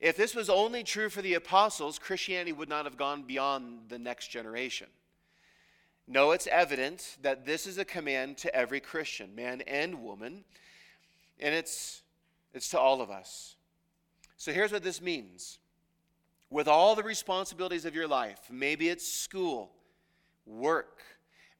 If 0.00 0.16
this 0.16 0.34
was 0.34 0.48
only 0.48 0.82
true 0.82 1.08
for 1.08 1.22
the 1.22 1.34
apostles, 1.34 1.98
Christianity 1.98 2.52
would 2.52 2.68
not 2.68 2.84
have 2.84 2.96
gone 2.96 3.22
beyond 3.22 3.88
the 3.88 3.98
next 3.98 4.28
generation. 4.28 4.88
No, 6.06 6.30
it's 6.30 6.46
evident 6.46 7.18
that 7.22 7.44
this 7.44 7.66
is 7.66 7.78
a 7.78 7.84
command 7.84 8.38
to 8.38 8.54
every 8.54 8.80
Christian, 8.80 9.34
man 9.34 9.60
and 9.62 10.02
woman, 10.02 10.44
and 11.40 11.54
it's, 11.54 12.02
it's 12.52 12.68
to 12.70 12.78
all 12.78 13.00
of 13.00 13.10
us. 13.10 13.56
So 14.36 14.52
here's 14.52 14.72
what 14.72 14.82
this 14.82 15.00
means 15.00 15.58
with 16.50 16.68
all 16.68 16.94
the 16.94 17.02
responsibilities 17.02 17.84
of 17.84 17.94
your 17.94 18.08
life, 18.08 18.40
maybe 18.50 18.88
it's 18.88 19.06
school, 19.06 19.70
work, 20.46 21.02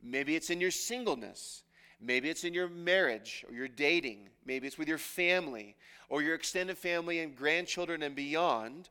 maybe 0.02 0.34
it's 0.34 0.48
in 0.48 0.60
your 0.60 0.70
singleness, 0.70 1.62
Maybe 2.00 2.30
it's 2.30 2.44
in 2.44 2.54
your 2.54 2.68
marriage 2.68 3.44
or 3.48 3.54
your 3.54 3.68
dating. 3.68 4.28
Maybe 4.44 4.66
it's 4.66 4.78
with 4.78 4.88
your 4.88 4.98
family 4.98 5.74
or 6.08 6.22
your 6.22 6.34
extended 6.34 6.78
family 6.78 7.20
and 7.20 7.36
grandchildren 7.36 8.02
and 8.02 8.14
beyond. 8.14 8.88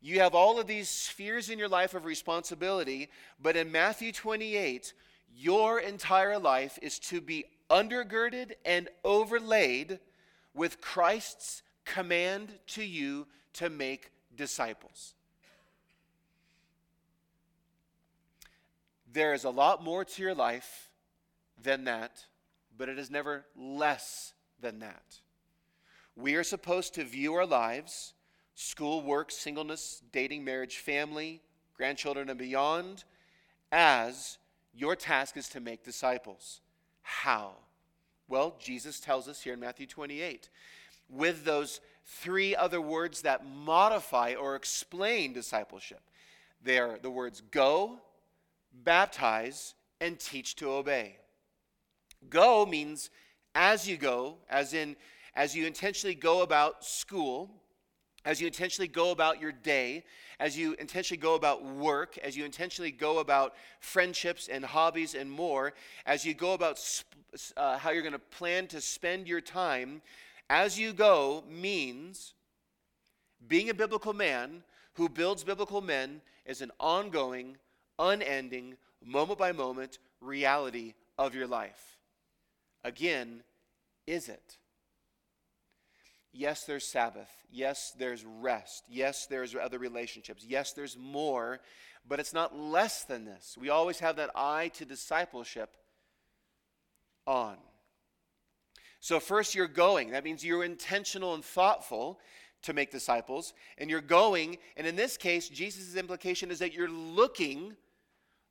You 0.00 0.20
have 0.20 0.34
all 0.34 0.58
of 0.58 0.66
these 0.66 0.88
spheres 0.88 1.48
in 1.48 1.58
your 1.58 1.68
life 1.68 1.94
of 1.94 2.04
responsibility, 2.04 3.08
but 3.40 3.56
in 3.56 3.70
Matthew 3.70 4.12
28, 4.12 4.92
Your 5.34 5.78
entire 5.78 6.38
life 6.38 6.78
is 6.82 6.98
to 6.98 7.20
be 7.20 7.46
undergirded 7.70 8.52
and 8.66 8.88
overlaid 9.02 9.98
with 10.54 10.80
Christ's 10.80 11.62
command 11.84 12.58
to 12.68 12.84
you 12.84 13.26
to 13.54 13.70
make 13.70 14.10
disciples. 14.36 15.14
There 19.12 19.34
is 19.34 19.44
a 19.44 19.50
lot 19.50 19.84
more 19.84 20.04
to 20.04 20.22
your 20.22 20.34
life 20.34 20.90
than 21.62 21.84
that, 21.84 22.24
but 22.76 22.88
it 22.88 22.98
is 22.98 23.10
never 23.10 23.44
less 23.56 24.32
than 24.60 24.78
that. 24.80 25.20
We 26.16 26.34
are 26.36 26.44
supposed 26.44 26.94
to 26.94 27.04
view 27.04 27.34
our 27.34 27.46
lives, 27.46 28.14
school, 28.54 29.02
work, 29.02 29.30
singleness, 29.30 30.02
dating, 30.12 30.44
marriage, 30.44 30.78
family, 30.78 31.42
grandchildren, 31.76 32.30
and 32.30 32.38
beyond, 32.38 33.04
as 33.70 34.38
your 34.74 34.96
task 34.96 35.36
is 35.36 35.48
to 35.50 35.60
make 35.60 35.84
disciples. 35.84 36.60
How? 37.02 37.52
Well, 38.32 38.56
Jesus 38.58 38.98
tells 38.98 39.28
us 39.28 39.42
here 39.42 39.52
in 39.52 39.60
Matthew 39.60 39.86
28 39.86 40.48
with 41.10 41.44
those 41.44 41.82
three 42.06 42.56
other 42.56 42.80
words 42.80 43.20
that 43.20 43.44
modify 43.44 44.32
or 44.40 44.56
explain 44.56 45.34
discipleship. 45.34 46.00
They 46.64 46.78
are 46.78 46.96
the 46.96 47.10
words 47.10 47.42
go, 47.50 47.98
baptize, 48.72 49.74
and 50.00 50.18
teach 50.18 50.56
to 50.56 50.70
obey. 50.70 51.18
Go 52.30 52.64
means 52.64 53.10
as 53.54 53.86
you 53.86 53.98
go, 53.98 54.38
as 54.48 54.72
in, 54.72 54.96
as 55.34 55.54
you 55.54 55.66
intentionally 55.66 56.14
go 56.14 56.40
about 56.40 56.86
school, 56.86 57.50
as 58.24 58.40
you 58.40 58.46
intentionally 58.46 58.88
go 58.88 59.10
about 59.10 59.40
your 59.40 59.52
day, 59.52 60.04
as 60.38 60.56
you 60.56 60.74
intentionally 60.78 61.20
go 61.20 61.34
about 61.34 61.64
work, 61.64 62.18
as 62.18 62.36
you 62.36 62.44
intentionally 62.44 62.90
go 62.90 63.18
about 63.18 63.54
friendships 63.80 64.48
and 64.48 64.64
hobbies 64.64 65.14
and 65.14 65.30
more, 65.30 65.72
as 66.06 66.24
you 66.24 66.34
go 66.34 66.52
about 66.52 66.80
uh, 67.56 67.78
how 67.78 67.90
you're 67.90 68.02
going 68.02 68.12
to 68.12 68.18
plan 68.18 68.66
to 68.68 68.80
spend 68.80 69.26
your 69.26 69.40
time, 69.40 70.02
as 70.50 70.78
you 70.78 70.92
go 70.92 71.44
means 71.48 72.34
being 73.48 73.70
a 73.70 73.74
biblical 73.74 74.12
man 74.12 74.62
who 74.94 75.08
builds 75.08 75.42
biblical 75.42 75.80
men 75.80 76.20
is 76.46 76.60
an 76.60 76.70
ongoing, 76.78 77.56
unending, 77.98 78.76
moment 79.04 79.38
by 79.38 79.52
moment 79.52 79.98
reality 80.20 80.94
of 81.18 81.34
your 81.34 81.46
life. 81.46 81.98
Again, 82.84 83.42
is 84.06 84.28
it? 84.28 84.58
Yes, 86.32 86.64
there's 86.64 86.86
Sabbath. 86.86 87.30
Yes, 87.50 87.92
there's 87.98 88.24
rest. 88.24 88.84
Yes, 88.88 89.26
there's 89.26 89.54
other 89.54 89.78
relationships. 89.78 90.44
Yes, 90.46 90.72
there's 90.72 90.96
more, 90.96 91.60
but 92.08 92.20
it's 92.20 92.32
not 92.32 92.56
less 92.56 93.04
than 93.04 93.24
this. 93.24 93.56
We 93.60 93.68
always 93.68 93.98
have 93.98 94.16
that 94.16 94.30
eye 94.34 94.70
to 94.74 94.84
discipleship 94.84 95.76
on. 97.26 97.56
So, 99.00 99.20
first, 99.20 99.54
you're 99.54 99.66
going. 99.66 100.12
That 100.12 100.24
means 100.24 100.44
you're 100.44 100.64
intentional 100.64 101.34
and 101.34 101.44
thoughtful 101.44 102.18
to 102.62 102.72
make 102.72 102.90
disciples. 102.90 103.52
And 103.76 103.90
you're 103.90 104.00
going, 104.00 104.58
and 104.76 104.86
in 104.86 104.96
this 104.96 105.16
case, 105.16 105.48
Jesus' 105.48 105.96
implication 105.96 106.50
is 106.50 106.60
that 106.60 106.72
you're 106.72 106.88
looking 106.88 107.76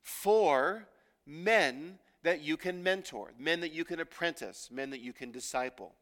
for 0.02 0.88
men 1.26 1.98
that 2.24 2.42
you 2.42 2.58
can 2.58 2.84
mentor, 2.84 3.32
men 3.40 3.62
that 3.62 3.72
you 3.72 3.86
can 3.86 4.00
apprentice, 4.00 4.70
men 4.72 4.92
that 4.92 5.00
you 5.00 5.14
can 5.14 5.32
disciple. 5.32 5.96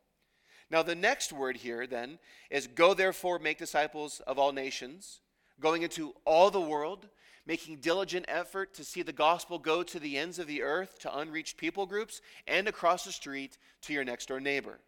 Now, 0.71 0.83
the 0.83 0.95
next 0.95 1.33
word 1.33 1.57
here 1.57 1.87
then 1.87 2.19
is 2.49 2.67
go 2.67 2.93
therefore, 2.93 3.39
make 3.39 3.57
disciples 3.57 4.21
of 4.27 4.37
all 4.37 4.51
nations, 4.51 5.21
going 5.59 5.81
into 5.81 6.13
all 6.25 6.51
the 6.51 6.61
world, 6.61 7.07
making 7.45 7.77
diligent 7.77 8.25
effort 8.27 8.75
to 8.75 8.83
see 8.83 9.01
the 9.01 9.11
gospel 9.11 9.57
go 9.57 9.81
to 9.81 9.99
the 9.99 10.17
ends 10.17 10.37
of 10.37 10.45
the 10.45 10.61
earth, 10.61 10.99
to 10.99 11.17
unreached 11.17 11.57
people 11.57 11.87
groups, 11.87 12.21
and 12.47 12.67
across 12.67 13.03
the 13.03 13.11
street 13.11 13.57
to 13.81 13.93
your 13.93 14.03
next 14.03 14.27
door 14.27 14.39
neighbor, 14.39 14.79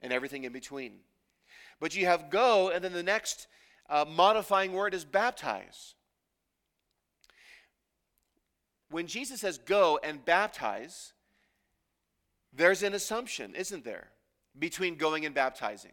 and 0.00 0.12
everything 0.12 0.44
in 0.44 0.52
between. 0.52 1.00
But 1.78 1.94
you 1.94 2.06
have 2.06 2.30
go, 2.30 2.70
and 2.70 2.82
then 2.82 2.94
the 2.94 3.02
next 3.02 3.46
uh, 3.90 4.06
modifying 4.08 4.72
word 4.72 4.94
is 4.94 5.04
baptize. 5.04 5.94
When 8.90 9.06
Jesus 9.06 9.40
says 9.42 9.58
go 9.58 10.00
and 10.02 10.24
baptize, 10.24 11.12
there's 12.54 12.82
an 12.82 12.94
assumption, 12.94 13.54
isn't 13.54 13.84
there? 13.84 14.08
Between 14.58 14.96
going 14.96 15.24
and 15.24 15.34
baptizing. 15.34 15.92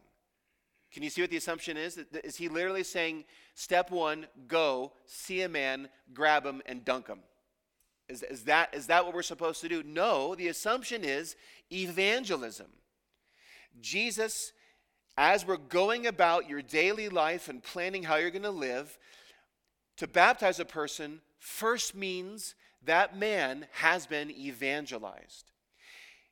Can 0.91 1.04
you 1.04 1.10
see 1.10 1.21
what 1.21 1.30
the 1.30 1.38
assumption 1.38 1.75
is? 1.78 1.97
Is 2.23 2.38
he 2.38 2.47
literally 2.47 2.84
saying, 2.84 3.25
step 3.54 3.91
one, 3.91 4.28
go, 4.47 4.93
see 5.06 5.41
a 5.41 5.49
man, 5.49 5.89
grab 6.13 6.45
him, 6.45 6.62
and 6.65 6.86
dunk 6.86 7.08
him? 7.08 7.19
Is, 8.08 8.23
is, 8.23 8.43
that, 8.43 8.73
is 8.73 8.88
that 8.88 9.04
what 9.04 9.13
we're 9.13 9.21
supposed 9.21 9.62
to 9.62 9.69
do? 9.69 9.84
No, 9.84 10.36
the 10.36 10.47
assumption 10.47 11.04
is 11.04 11.36
evangelism. 11.71 12.67
Jesus, 13.82 14.54
as 15.17 15.45
we're 15.45 15.58
going 15.58 16.08
about 16.08 16.49
your 16.49 16.62
daily 16.62 17.10
life 17.10 17.49
and 17.49 17.62
planning 17.62 18.04
how 18.04 18.15
you're 18.15 18.30
going 18.30 18.43
to 18.43 18.49
live, 18.49 18.97
to 19.97 20.08
baptize 20.08 20.60
a 20.60 20.65
person 20.65 21.19
first 21.39 21.95
means 21.95 22.56
that 22.84 23.17
man 23.17 23.67
has 23.71 24.06
been 24.06 24.30
evangelized. 24.32 25.51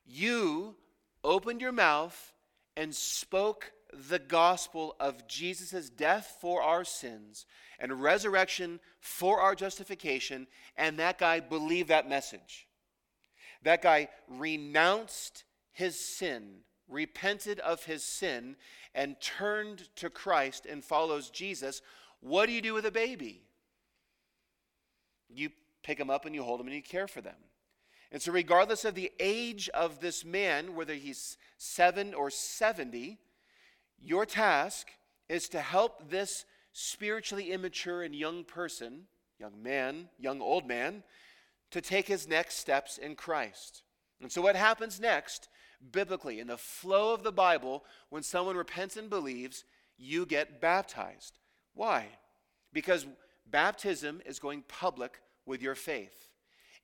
You 0.06 0.76
opened 1.24 1.60
your 1.60 1.72
mouth 1.72 2.32
and 2.76 2.94
spoke 2.94 3.72
the 4.08 4.18
gospel 4.18 4.94
of 5.00 5.26
Jesus' 5.26 5.88
death 5.88 6.36
for 6.40 6.62
our 6.62 6.84
sins 6.84 7.46
and 7.78 8.02
resurrection 8.02 8.80
for 9.00 9.40
our 9.40 9.54
justification, 9.54 10.46
and 10.76 10.98
that 10.98 11.18
guy 11.18 11.40
believed 11.40 11.88
that 11.88 12.08
message. 12.08 12.68
That 13.62 13.82
guy 13.82 14.08
renounced 14.28 15.44
his 15.72 15.98
sin, 15.98 16.58
repented 16.88 17.60
of 17.60 17.84
his 17.84 18.04
sin, 18.04 18.56
and 18.94 19.20
turned 19.20 19.88
to 19.96 20.10
Christ 20.10 20.66
and 20.66 20.84
follows 20.84 21.30
Jesus. 21.30 21.82
What 22.20 22.46
do 22.46 22.52
you 22.52 22.62
do 22.62 22.74
with 22.74 22.86
a 22.86 22.90
baby? 22.90 23.42
You 25.28 25.50
pick 25.82 25.98
them 25.98 26.10
up 26.10 26.26
and 26.26 26.34
you 26.34 26.42
hold 26.42 26.60
them 26.60 26.66
and 26.66 26.76
you 26.76 26.82
care 26.82 27.08
for 27.08 27.20
them. 27.20 27.36
And 28.14 28.22
so, 28.22 28.30
regardless 28.30 28.84
of 28.84 28.94
the 28.94 29.10
age 29.18 29.68
of 29.70 29.98
this 29.98 30.24
man, 30.24 30.76
whether 30.76 30.94
he's 30.94 31.36
seven 31.58 32.14
or 32.14 32.30
70, 32.30 33.18
your 34.00 34.24
task 34.24 34.86
is 35.28 35.48
to 35.48 35.60
help 35.60 36.10
this 36.10 36.44
spiritually 36.72 37.50
immature 37.50 38.04
and 38.04 38.14
young 38.14 38.44
person, 38.44 39.08
young 39.40 39.60
man, 39.60 40.10
young 40.16 40.40
old 40.40 40.64
man, 40.64 41.02
to 41.72 41.80
take 41.80 42.06
his 42.06 42.28
next 42.28 42.58
steps 42.58 42.98
in 42.98 43.16
Christ. 43.16 43.82
And 44.22 44.30
so, 44.30 44.40
what 44.40 44.54
happens 44.54 45.00
next, 45.00 45.48
biblically, 45.90 46.38
in 46.38 46.46
the 46.46 46.56
flow 46.56 47.14
of 47.14 47.24
the 47.24 47.32
Bible, 47.32 47.82
when 48.10 48.22
someone 48.22 48.56
repents 48.56 48.96
and 48.96 49.10
believes, 49.10 49.64
you 49.98 50.24
get 50.24 50.60
baptized. 50.60 51.36
Why? 51.74 52.06
Because 52.72 53.08
baptism 53.50 54.22
is 54.24 54.38
going 54.38 54.62
public 54.68 55.20
with 55.46 55.60
your 55.60 55.74
faith. 55.74 56.28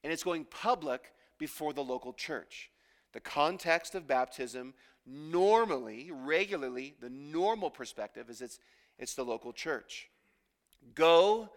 And 0.03 0.13
it's 0.13 0.25
going 0.25 0.45
public 0.45 1.13
before 1.41 1.73
the 1.73 1.83
local 1.83 2.13
church. 2.13 2.71
The 3.13 3.21
context 3.21 3.97
of 3.97 4.07
baptism, 4.07 4.75
normally, 5.05 6.13
regularly, 6.13 6.95
the 7.01 7.11
normal 7.11 7.71
perspective 7.71 8.31
is 8.31 8.41
it's, 8.41 8.61
it's 8.99 9.15
the 9.15 9.25
local 9.25 9.53
church. 9.53 10.09
Go 10.95 11.49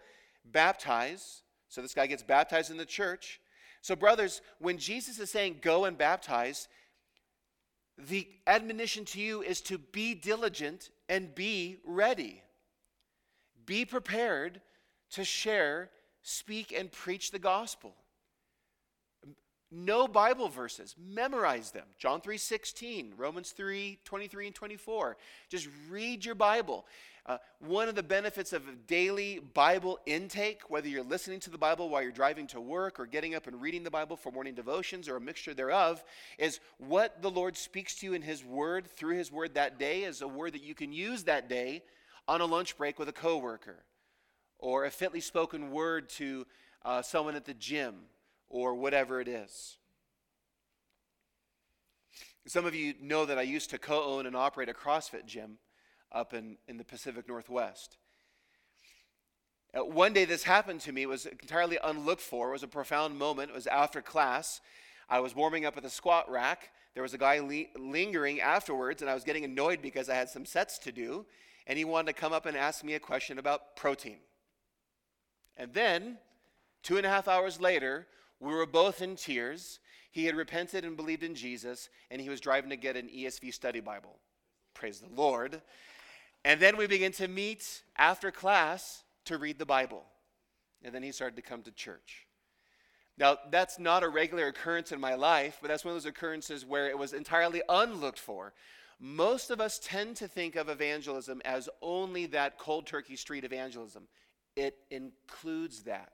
baptize. 0.44 1.42
So 1.68 1.80
this 1.80 1.94
guy 1.94 2.08
gets 2.08 2.24
baptized 2.24 2.72
in 2.72 2.76
the 2.76 2.84
church. 2.84 3.40
So, 3.80 3.94
brothers, 3.94 4.40
when 4.58 4.78
Jesus 4.78 5.20
is 5.20 5.30
saying 5.30 5.58
go 5.60 5.84
and 5.84 5.96
baptize, 5.96 6.68
the 7.98 8.26
admonition 8.46 9.04
to 9.06 9.20
you 9.20 9.42
is 9.42 9.60
to 9.62 9.78
be 9.78 10.14
diligent 10.14 10.90
and 11.08 11.34
be 11.34 11.76
ready. 11.84 12.42
Be 13.66 13.84
prepared 13.84 14.60
to 15.10 15.24
share, 15.24 15.90
speak, 16.22 16.74
and 16.76 16.90
preach 16.90 17.30
the 17.30 17.38
gospel. 17.38 17.94
Know 19.74 20.06
Bible 20.06 20.48
verses, 20.48 20.94
memorize 20.96 21.72
them. 21.72 21.86
John 21.98 22.20
3:16, 22.20 23.14
Romans 23.16 23.50
3, 23.50 23.98
23 24.04 24.46
and 24.46 24.54
24. 24.54 25.16
Just 25.48 25.68
read 25.90 26.24
your 26.24 26.36
Bible. 26.36 26.86
Uh, 27.26 27.38
one 27.58 27.88
of 27.88 27.94
the 27.94 28.02
benefits 28.02 28.52
of 28.52 28.68
a 28.68 28.72
daily 28.86 29.38
Bible 29.38 29.98
intake, 30.06 30.60
whether 30.68 30.86
you're 30.86 31.02
listening 31.02 31.40
to 31.40 31.50
the 31.50 31.58
Bible 31.58 31.88
while 31.88 32.02
you're 32.02 32.12
driving 32.12 32.46
to 32.48 32.60
work 32.60 33.00
or 33.00 33.06
getting 33.06 33.34
up 33.34 33.46
and 33.46 33.60
reading 33.60 33.82
the 33.82 33.90
Bible 33.90 34.16
for 34.16 34.30
morning 34.30 34.54
devotions 34.54 35.08
or 35.08 35.16
a 35.16 35.20
mixture 35.20 35.54
thereof, 35.54 36.04
is 36.38 36.60
what 36.78 37.22
the 37.22 37.30
Lord 37.30 37.56
speaks 37.56 37.96
to 37.96 38.06
you 38.06 38.12
in 38.12 38.22
His 38.22 38.44
Word 38.44 38.86
through 38.86 39.16
His 39.16 39.32
Word 39.32 39.54
that 39.54 39.78
day 39.78 40.04
is 40.04 40.20
a 40.20 40.28
word 40.28 40.52
that 40.52 40.62
you 40.62 40.74
can 40.74 40.92
use 40.92 41.24
that 41.24 41.48
day 41.48 41.82
on 42.28 42.40
a 42.40 42.46
lunch 42.46 42.76
break 42.76 42.98
with 42.98 43.08
a 43.08 43.12
coworker, 43.12 43.82
or 44.58 44.84
a 44.84 44.90
fitly 44.90 45.20
spoken 45.20 45.72
word 45.72 46.08
to 46.10 46.46
uh, 46.84 47.02
someone 47.02 47.34
at 47.34 47.44
the 47.44 47.54
gym, 47.54 47.96
or 48.48 48.74
whatever 48.74 49.20
it 49.20 49.28
is. 49.28 49.76
Some 52.46 52.66
of 52.66 52.74
you 52.74 52.94
know 53.00 53.24
that 53.24 53.38
I 53.38 53.42
used 53.42 53.70
to 53.70 53.78
co 53.78 54.04
own 54.04 54.26
and 54.26 54.36
operate 54.36 54.68
a 54.68 54.74
CrossFit 54.74 55.26
gym 55.26 55.58
up 56.12 56.34
in, 56.34 56.58
in 56.68 56.76
the 56.76 56.84
Pacific 56.84 57.26
Northwest. 57.26 57.96
Uh, 59.74 59.84
one 59.84 60.12
day 60.12 60.24
this 60.24 60.44
happened 60.44 60.80
to 60.80 60.92
me. 60.92 61.02
It 61.02 61.08
was 61.08 61.26
entirely 61.26 61.78
unlooked 61.82 62.20
for. 62.20 62.48
It 62.48 62.52
was 62.52 62.62
a 62.62 62.68
profound 62.68 63.18
moment. 63.18 63.50
It 63.50 63.54
was 63.54 63.66
after 63.66 64.00
class. 64.02 64.60
I 65.08 65.20
was 65.20 65.34
warming 65.34 65.64
up 65.64 65.76
at 65.76 65.82
the 65.82 65.90
squat 65.90 66.30
rack. 66.30 66.70
There 66.94 67.02
was 67.02 67.14
a 67.14 67.18
guy 67.18 67.40
lingering 67.76 68.40
afterwards, 68.40 69.02
and 69.02 69.10
I 69.10 69.14
was 69.14 69.24
getting 69.24 69.44
annoyed 69.44 69.82
because 69.82 70.08
I 70.08 70.14
had 70.14 70.28
some 70.28 70.46
sets 70.46 70.78
to 70.80 70.92
do. 70.92 71.26
And 71.66 71.76
he 71.76 71.84
wanted 71.84 72.14
to 72.14 72.20
come 72.20 72.32
up 72.32 72.46
and 72.46 72.56
ask 72.56 72.84
me 72.84 72.94
a 72.94 73.00
question 73.00 73.38
about 73.38 73.74
protein. 73.74 74.18
And 75.56 75.72
then, 75.72 76.18
two 76.82 76.96
and 76.96 77.06
a 77.06 77.08
half 77.08 77.26
hours 77.26 77.60
later, 77.60 78.06
we 78.44 78.54
were 78.54 78.66
both 78.66 79.02
in 79.02 79.16
tears. 79.16 79.80
He 80.10 80.26
had 80.26 80.36
repented 80.36 80.84
and 80.84 80.96
believed 80.96 81.22
in 81.22 81.34
Jesus, 81.34 81.88
and 82.10 82.20
he 82.20 82.28
was 82.28 82.40
driving 82.40 82.70
to 82.70 82.76
get 82.76 82.96
an 82.96 83.08
ESV 83.08 83.52
study 83.52 83.80
Bible. 83.80 84.18
Praise 84.74 85.00
the 85.00 85.08
Lord. 85.14 85.60
And 86.44 86.60
then 86.60 86.76
we 86.76 86.86
began 86.86 87.12
to 87.12 87.26
meet 87.26 87.82
after 87.96 88.30
class 88.30 89.02
to 89.24 89.38
read 89.38 89.58
the 89.58 89.66
Bible. 89.66 90.04
And 90.84 90.94
then 90.94 91.02
he 91.02 91.10
started 91.10 91.36
to 91.36 91.42
come 91.42 91.62
to 91.62 91.72
church. 91.72 92.26
Now, 93.16 93.38
that's 93.50 93.78
not 93.78 94.02
a 94.02 94.08
regular 94.08 94.48
occurrence 94.48 94.92
in 94.92 95.00
my 95.00 95.14
life, 95.14 95.58
but 95.62 95.68
that's 95.68 95.84
one 95.84 95.92
of 95.92 96.02
those 96.02 96.10
occurrences 96.10 96.66
where 96.66 96.88
it 96.88 96.98
was 96.98 97.12
entirely 97.12 97.62
unlooked 97.68 98.18
for. 98.18 98.52
Most 99.00 99.50
of 99.50 99.60
us 99.60 99.80
tend 99.82 100.16
to 100.16 100.28
think 100.28 100.56
of 100.56 100.68
evangelism 100.68 101.40
as 101.44 101.68
only 101.80 102.26
that 102.26 102.58
cold 102.58 102.86
turkey 102.86 103.16
street 103.16 103.44
evangelism, 103.44 104.08
it 104.56 104.76
includes 104.90 105.84
that. 105.84 106.12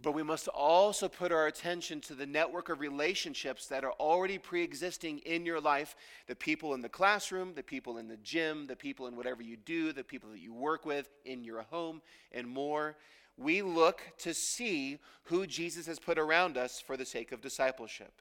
But 0.00 0.12
we 0.12 0.22
must 0.22 0.46
also 0.48 1.08
put 1.08 1.32
our 1.32 1.48
attention 1.48 2.00
to 2.02 2.14
the 2.14 2.26
network 2.26 2.68
of 2.68 2.78
relationships 2.78 3.66
that 3.66 3.84
are 3.84 3.92
already 3.92 4.38
pre 4.38 4.62
existing 4.62 5.18
in 5.20 5.44
your 5.44 5.60
life 5.60 5.96
the 6.28 6.36
people 6.36 6.74
in 6.74 6.82
the 6.82 6.88
classroom, 6.88 7.54
the 7.54 7.62
people 7.64 7.98
in 7.98 8.06
the 8.06 8.16
gym, 8.18 8.66
the 8.66 8.76
people 8.76 9.08
in 9.08 9.16
whatever 9.16 9.42
you 9.42 9.56
do, 9.56 9.92
the 9.92 10.04
people 10.04 10.30
that 10.30 10.40
you 10.40 10.54
work 10.54 10.86
with 10.86 11.10
in 11.24 11.42
your 11.42 11.62
home, 11.62 12.00
and 12.30 12.46
more. 12.46 12.96
We 13.36 13.62
look 13.62 14.02
to 14.18 14.34
see 14.34 14.98
who 15.24 15.46
Jesus 15.46 15.86
has 15.86 15.98
put 15.98 16.18
around 16.18 16.56
us 16.56 16.80
for 16.80 16.96
the 16.96 17.04
sake 17.04 17.32
of 17.32 17.40
discipleship. 17.40 18.20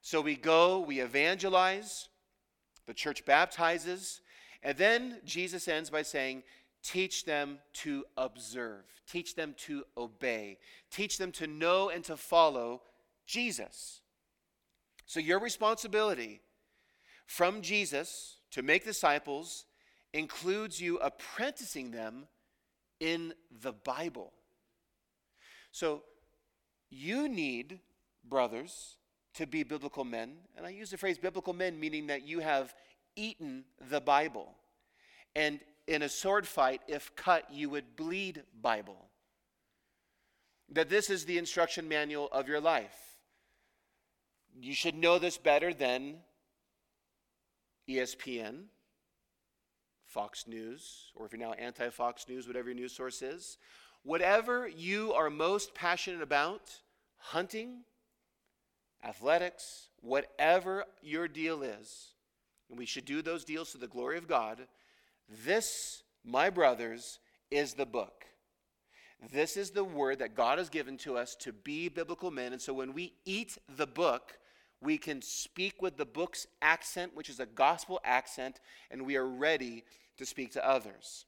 So 0.00 0.20
we 0.20 0.36
go, 0.36 0.80
we 0.80 1.00
evangelize, 1.00 2.08
the 2.86 2.94
church 2.94 3.24
baptizes, 3.24 4.20
and 4.62 4.76
then 4.78 5.20
Jesus 5.24 5.68
ends 5.68 5.90
by 5.90 6.02
saying, 6.02 6.42
Teach 6.82 7.24
them 7.24 7.58
to 7.74 8.04
observe, 8.16 8.84
teach 9.06 9.36
them 9.36 9.54
to 9.58 9.84
obey, 9.96 10.58
teach 10.90 11.16
them 11.16 11.30
to 11.32 11.46
know 11.46 11.90
and 11.90 12.02
to 12.04 12.16
follow 12.16 12.82
Jesus. 13.26 14.00
So, 15.06 15.20
your 15.20 15.38
responsibility 15.38 16.40
from 17.26 17.62
Jesus 17.62 18.38
to 18.50 18.62
make 18.62 18.84
disciples 18.84 19.64
includes 20.12 20.80
you 20.80 20.98
apprenticing 20.98 21.92
them 21.92 22.26
in 22.98 23.32
the 23.62 23.72
Bible. 23.72 24.32
So, 25.70 26.02
you 26.90 27.28
need, 27.28 27.78
brothers, 28.28 28.96
to 29.34 29.46
be 29.46 29.62
biblical 29.62 30.04
men. 30.04 30.34
And 30.56 30.66
I 30.66 30.70
use 30.70 30.90
the 30.90 30.98
phrase 30.98 31.18
biblical 31.18 31.52
men, 31.52 31.78
meaning 31.80 32.08
that 32.08 32.26
you 32.26 32.40
have 32.40 32.74
eaten 33.16 33.64
the 33.88 34.00
Bible. 34.00 34.54
And 35.34 35.60
in 35.86 36.02
a 36.02 36.08
sword 36.08 36.46
fight, 36.46 36.80
if 36.88 37.14
cut, 37.16 37.52
you 37.52 37.70
would 37.70 37.96
bleed 37.96 38.42
Bible. 38.60 39.08
That 40.70 40.88
this 40.88 41.10
is 41.10 41.24
the 41.24 41.38
instruction 41.38 41.88
manual 41.88 42.28
of 42.32 42.48
your 42.48 42.60
life. 42.60 42.96
You 44.60 44.74
should 44.74 44.94
know 44.94 45.18
this 45.18 45.38
better 45.38 45.74
than 45.74 46.16
ESPN, 47.88 48.64
Fox 50.06 50.46
News, 50.46 51.10
or 51.14 51.26
if 51.26 51.32
you're 51.32 51.40
now 51.40 51.52
anti 51.52 51.88
Fox 51.90 52.26
News, 52.28 52.46
whatever 52.46 52.68
your 52.68 52.76
news 52.76 52.94
source 52.94 53.22
is. 53.22 53.58
Whatever 54.04 54.66
you 54.66 55.12
are 55.12 55.30
most 55.30 55.74
passionate 55.74 56.22
about, 56.22 56.80
hunting, 57.16 57.84
athletics, 59.04 59.88
whatever 60.00 60.84
your 61.02 61.28
deal 61.28 61.62
is, 61.62 62.08
and 62.68 62.78
we 62.78 62.86
should 62.86 63.04
do 63.04 63.22
those 63.22 63.44
deals 63.44 63.70
to 63.72 63.78
the 63.78 63.86
glory 63.86 64.18
of 64.18 64.26
God 64.26 64.66
this, 65.44 66.02
my 66.24 66.50
brothers, 66.50 67.18
is 67.50 67.74
the 67.74 67.86
book. 67.86 68.24
This 69.32 69.56
is 69.56 69.70
the 69.70 69.84
word 69.84 70.18
that 70.18 70.34
God 70.34 70.58
has 70.58 70.68
given 70.68 70.96
to 70.98 71.16
us 71.16 71.36
to 71.36 71.52
be 71.52 71.88
biblical 71.88 72.30
men. 72.30 72.52
And 72.52 72.60
so 72.60 72.72
when 72.72 72.92
we 72.92 73.14
eat 73.24 73.56
the 73.76 73.86
book, 73.86 74.38
we 74.80 74.98
can 74.98 75.22
speak 75.22 75.80
with 75.80 75.96
the 75.96 76.04
book's 76.04 76.46
accent, 76.60 77.14
which 77.14 77.28
is 77.28 77.38
a 77.38 77.46
gospel 77.46 78.00
accent, 78.04 78.60
and 78.90 79.06
we 79.06 79.16
are 79.16 79.26
ready 79.26 79.84
to 80.18 80.26
speak 80.26 80.52
to 80.52 80.68
others. 80.68 81.24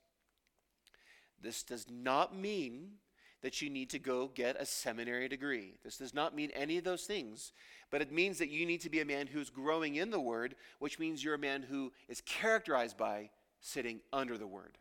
This 1.40 1.62
does 1.62 1.86
not 1.88 2.36
mean 2.36 2.94
that 3.42 3.60
you 3.60 3.68
need 3.68 3.90
to 3.90 3.98
go 3.98 4.28
get 4.34 4.56
a 4.58 4.64
seminary 4.64 5.28
degree. 5.28 5.74
This 5.84 5.98
does 5.98 6.14
not 6.14 6.34
mean 6.34 6.50
any 6.54 6.78
of 6.78 6.84
those 6.84 7.04
things, 7.04 7.52
but 7.90 8.00
it 8.00 8.10
means 8.10 8.38
that 8.38 8.48
you 8.48 8.64
need 8.66 8.80
to 8.80 8.90
be 8.90 9.00
a 9.00 9.04
man 9.04 9.26
who's 9.26 9.50
growing 9.50 9.96
in 9.96 10.10
the 10.10 10.18
word, 10.18 10.56
which 10.78 10.98
means 10.98 11.22
you're 11.22 11.34
a 11.34 11.38
man 11.38 11.62
who 11.62 11.92
is 12.08 12.22
characterized 12.22 12.96
by 12.96 13.28
sitting 13.64 14.00
under 14.12 14.36
the 14.36 14.46
word. 14.46 14.76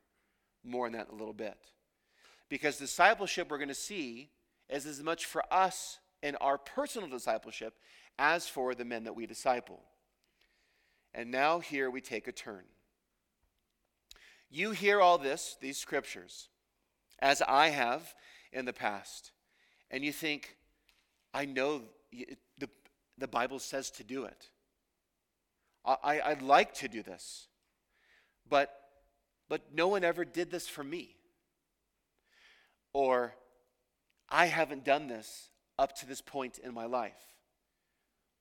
More 0.63 0.86
on 0.86 0.91
that 0.91 1.08
in 1.08 1.15
a 1.15 1.17
little 1.17 1.34
bit. 1.34 1.58
Because 2.50 2.78
discipleship, 2.78 3.50
we're 3.50 3.58
going 3.58 3.69
to 3.69 3.74
see, 3.74 4.30
is 4.69 4.86
as 4.86 5.02
much 5.02 5.26
for 5.26 5.41
us 5.52 6.00
in 6.22 6.36
our 6.38 6.58
personal 6.58 7.10
discipleship 7.10 7.76
as 8.19 8.48
for 8.48 8.76
the 8.76 8.86
men 8.86 9.06
that 9.06 9.15
we 9.15 9.26
disciple. 9.26 9.82
And 11.13 11.32
now 11.32 11.60
here 11.60 11.89
we 11.89 12.02
take 12.02 12.28
a 12.28 12.32
turn. 12.32 12.63
You 14.50 14.72
hear 14.72 15.00
all 15.00 15.17
this, 15.17 15.56
these 15.62 15.78
scriptures, 15.78 16.50
as 17.19 17.41
I 17.41 17.69
have 17.69 18.13
in 18.52 18.65
the 18.65 18.74
past, 18.74 19.32
and 19.89 20.04
you 20.04 20.12
think, 20.12 20.58
I 21.34 21.46
know 21.46 21.82
the, 22.12 22.69
the 23.17 23.28
Bible 23.28 23.60
says 23.60 23.89
to 23.91 24.04
do 24.04 24.26
it. 24.26 24.50
I, 25.86 26.22
I'd 26.24 26.41
like 26.41 26.74
to 26.76 26.88
do 26.88 27.02
this 27.02 27.48
but 28.54 28.70
but 29.50 29.62
no 29.74 29.88
one 29.88 30.04
ever 30.04 30.24
did 30.24 30.52
this 30.52 30.68
for 30.68 30.84
me. 30.84 31.16
Or 32.94 33.34
I 34.30 34.46
haven't 34.46 34.86
done 34.86 35.08
this 35.08 35.50
up 35.80 35.96
to 35.98 36.06
this 36.06 36.22
point 36.22 36.60
in 36.60 36.72
my 36.72 36.86
life. 36.86 37.18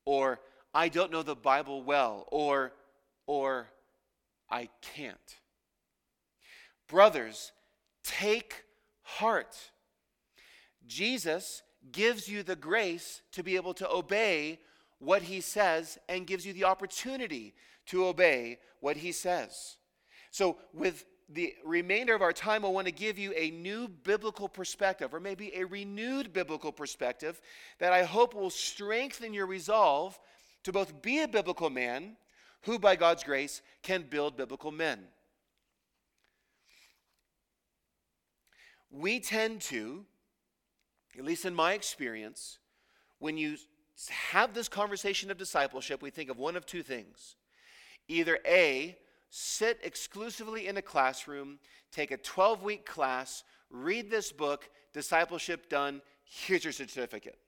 Or 0.05 0.39
I 0.75 0.91
don't 0.91 1.13
know 1.13 1.23
the 1.23 1.35
Bible 1.35 1.83
well 1.83 2.27
or 2.31 2.73
or 3.27 3.69
I 4.51 4.69
can't. 4.83 5.39
Brothers, 6.89 7.53
take 8.05 8.65
heart. 9.01 9.57
Jesus 10.87 11.63
gives 11.91 12.29
you 12.29 12.43
the 12.43 12.57
grace 12.57 13.23
to 13.33 13.43
be 13.43 13.57
able 13.57 13.73
to 13.73 13.91
obey 13.91 14.59
what 14.99 15.23
he 15.23 15.41
says 15.41 15.97
and 16.07 16.27
gives 16.27 16.45
you 16.45 16.53
the 16.53 16.65
opportunity 16.65 17.55
to 17.87 18.05
obey 18.05 18.59
what 18.81 18.99
he 18.99 19.11
says. 19.11 19.79
So, 20.33 20.57
with 20.73 21.05
the 21.29 21.55
remainder 21.65 22.15
of 22.15 22.23
our 22.23 22.33
time, 22.33 22.65
I 22.65 22.69
want 22.69 22.87
to 22.87 22.93
give 22.93 23.19
you 23.19 23.33
a 23.37 23.51
new 23.51 23.87
biblical 23.87 24.49
perspective, 24.49 25.15
or 25.15 25.21
maybe 25.21 25.55
a 25.55 25.65
renewed 25.65 26.33
biblical 26.33 26.73
perspective, 26.73 27.41
that 27.79 27.93
I 27.93 28.03
hope 28.03 28.35
will 28.35 28.51
strengthen 28.51 29.35
your 29.35 29.47
resolve 29.47 30.19
to 30.65 30.73
both 30.73 31.03
be 31.03 31.21
a 31.21 31.29
biblical 31.29 31.69
man 31.69 32.17
who, 32.63 32.79
by 32.79 32.97
God's 32.97 33.23
grace, 33.23 33.61
can 33.83 34.03
build 34.09 34.37
biblical 34.37 34.73
men. 34.73 35.01
We 38.91 39.21
tend 39.21 39.61
to, 39.63 40.07
at 41.19 41.25
least 41.25 41.45
in 41.45 41.55
my 41.55 41.75
experience, 41.75 42.59
when 43.19 43.37
you 43.37 43.59
have 44.31 44.55
this 44.55 44.69
conversation 44.69 45.31
of 45.31 45.37
discipleship, 45.37 46.01
we 46.01 46.11
think 46.11 46.31
of 46.31 46.39
one 46.39 46.57
of 46.57 46.65
two 46.65 46.83
things. 46.83 47.37
Either 48.09 48.39
A, 48.47 48.97
sit 49.35 49.81
exclusively 49.83 50.69
in 50.69 50.77
a 50.77 50.83
classroom, 50.83 51.59
take 51.91 52.11
a 52.11 52.19
12 52.19 52.63
week 52.63 52.85
class, 52.85 53.45
read 53.71 54.11
this 54.11 54.31
book, 54.31 54.69
discipleship 54.93 55.71
done, 55.71 56.03
here's 56.23 56.65
your 56.65 56.73
certificate. 56.75 57.39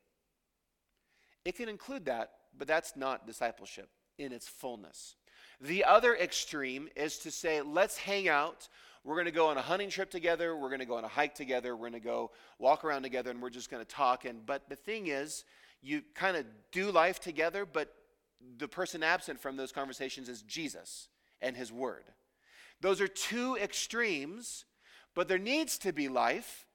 It 1.44 1.56
can 1.56 1.68
include 1.68 2.06
that, 2.06 2.30
but 2.56 2.66
that's 2.66 2.96
not 2.96 3.26
discipleship 3.26 3.90
in 4.16 4.32
its 4.32 4.48
fullness. 4.48 5.16
The 5.60 5.84
other 5.84 6.16
extreme 6.16 6.88
is 6.96 7.18
to 7.18 7.30
say, 7.30 7.60
let's 7.60 7.98
hang 7.98 8.30
out. 8.30 8.66
We're 9.04 9.16
going 9.16 9.26
to 9.26 9.30
go 9.30 9.48
on 9.48 9.58
a 9.58 9.62
hunting 9.62 9.90
trip 9.90 10.10
together. 10.10 10.56
We're 10.56 10.70
going 10.70 10.80
to 10.80 10.86
go 10.86 10.96
on 10.96 11.04
a 11.04 11.08
hike 11.08 11.34
together. 11.34 11.76
We're 11.76 11.90
going 11.90 12.00
to 12.00 12.08
go 12.08 12.30
walk 12.58 12.86
around 12.86 13.02
together 13.02 13.30
and 13.30 13.42
we're 13.42 13.50
just 13.50 13.70
going 13.70 13.84
to 13.84 13.94
talk. 13.94 14.24
And, 14.24 14.46
but 14.46 14.70
the 14.70 14.76
thing 14.76 15.08
is, 15.08 15.44
you 15.82 16.00
kind 16.14 16.38
of 16.38 16.46
do 16.72 16.90
life 16.90 17.20
together, 17.20 17.66
but 17.66 17.92
the 18.56 18.68
person 18.68 19.02
absent 19.02 19.38
from 19.38 19.58
those 19.58 19.70
conversations 19.70 20.30
is 20.30 20.40
Jesus 20.40 21.08
and 21.40 21.56
His 21.56 21.72
Word. 21.72 22.04
Those 22.80 23.00
are 23.00 23.08
two 23.08 23.56
extremes, 23.56 24.64
but 25.14 25.28
there 25.28 25.38
needs 25.38 25.78
to 25.78 25.92
be 25.92 26.08
life 26.08 26.66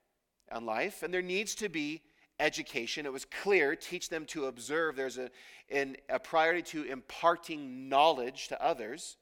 and 0.49 0.65
life, 0.65 1.03
and 1.03 1.13
there 1.13 1.21
needs 1.21 1.55
to 1.55 1.69
be 1.69 2.01
education. 2.39 3.05
It 3.05 3.13
was 3.13 3.25
clear, 3.25 3.75
teach 3.75 4.09
them 4.09 4.25
to 4.27 4.45
observe. 4.45 4.95
There's 4.95 5.17
a, 5.17 5.29
in, 5.67 5.97
a 6.09 6.19
priority 6.19 6.61
to 6.71 6.83
imparting 6.83 7.89
knowledge 7.89 8.47
to 8.47 8.63
others. 8.63 9.17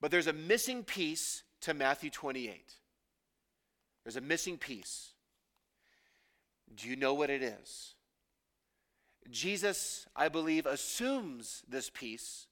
But 0.00 0.10
there's 0.10 0.26
a 0.26 0.32
missing 0.32 0.82
piece 0.82 1.42
to 1.62 1.74
Matthew 1.74 2.10
28. 2.10 2.72
There's 4.04 4.16
a 4.16 4.22
missing 4.22 4.56
piece. 4.56 5.10
Do 6.74 6.88
you 6.88 6.96
know 6.96 7.14
what 7.14 7.30
it 7.30 7.42
is? 7.42 7.94
Jesus, 9.30 10.06
I 10.16 10.28
believe, 10.28 10.66
assumes 10.66 11.62
this 11.68 11.90
piece, 11.90 12.46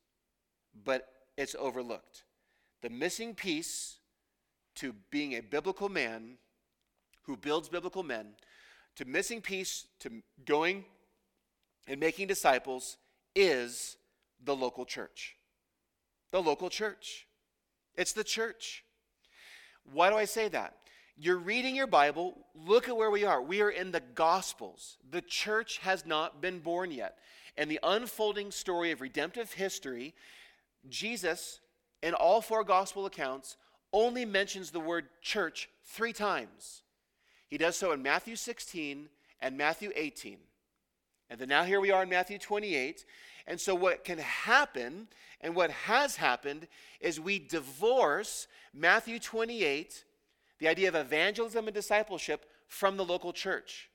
but 0.84 1.08
it's 1.36 1.54
overlooked. 1.58 2.24
The 2.82 2.90
missing 2.90 3.34
piece 3.34 3.98
to 4.76 4.94
being 5.10 5.34
a 5.34 5.40
biblical 5.40 5.88
man 5.88 6.38
who 7.24 7.36
builds 7.36 7.68
biblical 7.68 8.02
men, 8.02 8.28
to 8.96 9.04
missing 9.04 9.40
piece 9.40 9.86
to 10.00 10.10
going 10.44 10.84
and 11.86 12.00
making 12.00 12.26
disciples 12.26 12.96
is 13.34 13.96
the 14.44 14.54
local 14.54 14.84
church. 14.84 15.36
The 16.30 16.42
local 16.42 16.70
church. 16.70 17.26
It's 17.96 18.12
the 18.12 18.24
church. 18.24 18.84
Why 19.92 20.10
do 20.10 20.16
I 20.16 20.24
say 20.24 20.48
that? 20.48 20.74
You're 21.16 21.38
reading 21.38 21.74
your 21.74 21.88
Bible, 21.88 22.46
look 22.54 22.88
at 22.88 22.96
where 22.96 23.10
we 23.10 23.24
are. 23.24 23.42
We 23.42 23.60
are 23.60 23.70
in 23.70 23.90
the 23.90 24.02
Gospels. 24.14 24.98
The 25.10 25.22
church 25.22 25.78
has 25.78 26.06
not 26.06 26.40
been 26.40 26.60
born 26.60 26.92
yet. 26.92 27.18
And 27.56 27.68
the 27.68 27.80
unfolding 27.82 28.52
story 28.52 28.92
of 28.92 29.00
redemptive 29.00 29.52
history, 29.52 30.14
Jesus, 30.90 31.60
in 32.02 32.14
all 32.14 32.40
four 32.40 32.64
Gospel 32.64 33.06
accounts, 33.06 33.56
only 33.92 34.24
mentions 34.24 34.70
the 34.70 34.80
word 34.80 35.06
church 35.22 35.68
three 35.84 36.12
times. 36.12 36.82
He 37.48 37.58
does 37.58 37.76
so 37.76 37.92
in 37.92 38.02
Matthew 38.02 38.36
16 38.36 39.08
and 39.40 39.56
Matthew 39.56 39.90
18. 39.94 40.38
And 41.30 41.40
then 41.40 41.48
now 41.48 41.64
here 41.64 41.80
we 41.80 41.90
are 41.90 42.02
in 42.02 42.08
Matthew 42.08 42.38
28. 42.38 43.04
And 43.46 43.60
so, 43.60 43.74
what 43.74 44.04
can 44.04 44.18
happen 44.18 45.08
and 45.40 45.54
what 45.54 45.70
has 45.70 46.16
happened 46.16 46.68
is 47.00 47.18
we 47.18 47.38
divorce 47.38 48.46
Matthew 48.74 49.18
28 49.18 50.04
the 50.58 50.68
idea 50.68 50.88
of 50.88 50.94
evangelism 50.94 51.68
and 51.68 51.74
discipleship 51.74 52.46
from 52.66 52.96
the 52.96 53.04
local 53.04 53.32
church. 53.32 53.88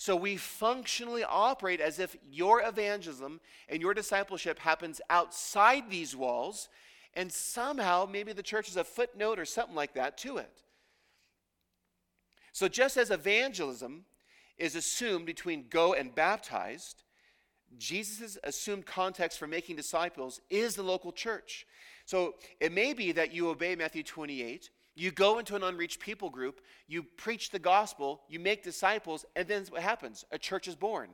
So 0.00 0.16
we 0.16 0.38
functionally 0.38 1.24
operate 1.24 1.78
as 1.78 1.98
if 1.98 2.16
your 2.32 2.66
evangelism 2.66 3.38
and 3.68 3.82
your 3.82 3.92
discipleship 3.92 4.58
happens 4.58 4.98
outside 5.10 5.90
these 5.90 6.16
walls, 6.16 6.70
and 7.12 7.30
somehow 7.30 8.08
maybe 8.10 8.32
the 8.32 8.42
church 8.42 8.70
is 8.70 8.78
a 8.78 8.82
footnote 8.82 9.38
or 9.38 9.44
something 9.44 9.76
like 9.76 9.92
that 9.92 10.16
to 10.16 10.38
it. 10.38 10.62
So 12.52 12.66
just 12.66 12.96
as 12.96 13.10
evangelism 13.10 14.06
is 14.56 14.74
assumed 14.74 15.26
between 15.26 15.66
go 15.68 15.92
and 15.92 16.14
baptized, 16.14 17.02
Jesus' 17.76 18.38
assumed 18.42 18.86
context 18.86 19.38
for 19.38 19.46
making 19.46 19.76
disciples 19.76 20.40
is 20.48 20.76
the 20.76 20.82
local 20.82 21.12
church. 21.12 21.66
So 22.06 22.36
it 22.58 22.72
may 22.72 22.94
be 22.94 23.12
that 23.12 23.34
you 23.34 23.50
obey 23.50 23.76
Matthew 23.76 24.02
28 24.02 24.70
you 25.00 25.10
go 25.10 25.38
into 25.38 25.56
an 25.56 25.62
unreached 25.62 25.98
people 25.98 26.28
group, 26.28 26.60
you 26.86 27.02
preach 27.02 27.50
the 27.50 27.58
gospel, 27.58 28.20
you 28.28 28.38
make 28.38 28.62
disciples, 28.62 29.24
and 29.34 29.48
then 29.48 29.64
what 29.70 29.82
happens? 29.82 30.24
A 30.30 30.38
church 30.38 30.68
is 30.68 30.74
born. 30.74 31.08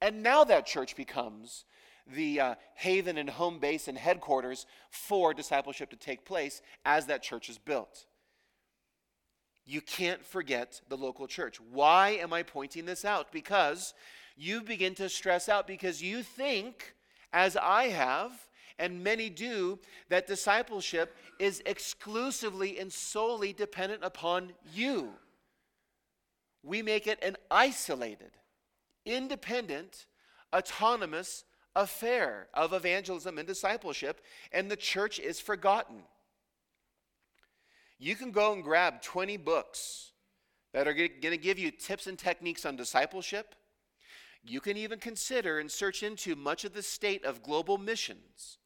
And 0.00 0.22
now 0.22 0.44
that 0.44 0.64
church 0.64 0.94
becomes 0.94 1.64
the 2.06 2.40
uh, 2.40 2.54
haven 2.74 3.18
and 3.18 3.28
home 3.28 3.58
base 3.58 3.88
and 3.88 3.98
headquarters 3.98 4.66
for 4.90 5.34
discipleship 5.34 5.90
to 5.90 5.96
take 5.96 6.24
place 6.24 6.62
as 6.84 7.06
that 7.06 7.22
church 7.22 7.48
is 7.48 7.58
built. 7.58 8.06
You 9.64 9.80
can't 9.80 10.24
forget 10.24 10.80
the 10.88 10.96
local 10.96 11.26
church. 11.26 11.60
Why 11.60 12.10
am 12.10 12.32
I 12.32 12.42
pointing 12.42 12.84
this 12.84 13.04
out? 13.04 13.32
Because 13.32 13.94
you 14.36 14.62
begin 14.62 14.94
to 14.96 15.08
stress 15.08 15.48
out 15.48 15.66
because 15.66 16.02
you 16.02 16.22
think, 16.22 16.94
as 17.32 17.56
I 17.56 17.84
have, 17.88 18.32
and 18.78 19.02
many 19.02 19.30
do, 19.30 19.78
that 20.08 20.26
discipleship 20.26 21.16
is 21.38 21.62
exclusively 21.66 22.78
and 22.78 22.92
solely 22.92 23.52
dependent 23.52 24.04
upon 24.04 24.52
you. 24.72 25.10
We 26.62 26.82
make 26.82 27.06
it 27.06 27.22
an 27.22 27.36
isolated, 27.50 28.30
independent, 29.04 30.06
autonomous 30.54 31.44
affair 31.74 32.48
of 32.54 32.72
evangelism 32.72 33.38
and 33.38 33.46
discipleship, 33.46 34.20
and 34.52 34.70
the 34.70 34.76
church 34.76 35.18
is 35.18 35.40
forgotten. 35.40 36.02
You 37.98 38.16
can 38.16 38.30
go 38.30 38.52
and 38.52 38.62
grab 38.62 39.02
20 39.02 39.36
books 39.38 40.12
that 40.72 40.88
are 40.88 40.94
going 40.94 41.20
to 41.20 41.36
give 41.36 41.58
you 41.58 41.70
tips 41.70 42.06
and 42.06 42.18
techniques 42.18 42.64
on 42.64 42.76
discipleship. 42.76 43.54
You 44.44 44.60
can 44.60 44.76
even 44.76 44.98
consider 44.98 45.58
and 45.58 45.70
search 45.70 46.02
into 46.02 46.34
much 46.34 46.64
of 46.64 46.74
the 46.74 46.82
state 46.82 47.24
of 47.24 47.42
global 47.42 47.78
missions 47.78 48.58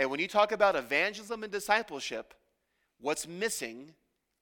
and 0.00 0.10
when 0.10 0.18
you 0.18 0.28
talk 0.28 0.50
about 0.50 0.76
evangelism 0.76 1.42
and 1.42 1.52
discipleship, 1.52 2.32
what's 3.02 3.28
missing 3.28 3.92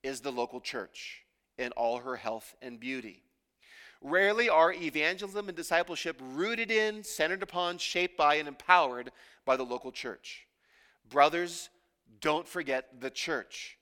is 0.04 0.20
the 0.20 0.30
local 0.30 0.60
church 0.60 1.24
in 1.58 1.72
all 1.72 1.98
her 1.98 2.14
health 2.14 2.54
and 2.62 2.78
beauty. 2.78 3.24
Rarely 4.00 4.48
are 4.48 4.72
evangelism 4.72 5.48
and 5.48 5.56
discipleship 5.56 6.16
rooted 6.22 6.70
in, 6.70 7.02
centered 7.02 7.42
upon, 7.42 7.78
shaped 7.78 8.16
by, 8.16 8.36
and 8.36 8.46
empowered 8.46 9.10
by 9.44 9.56
the 9.56 9.64
local 9.64 9.90
church. 9.90 10.46
Brothers, 11.10 11.70
don't 12.20 12.46
forget 12.46 13.00
the 13.00 13.10
church. 13.10 13.78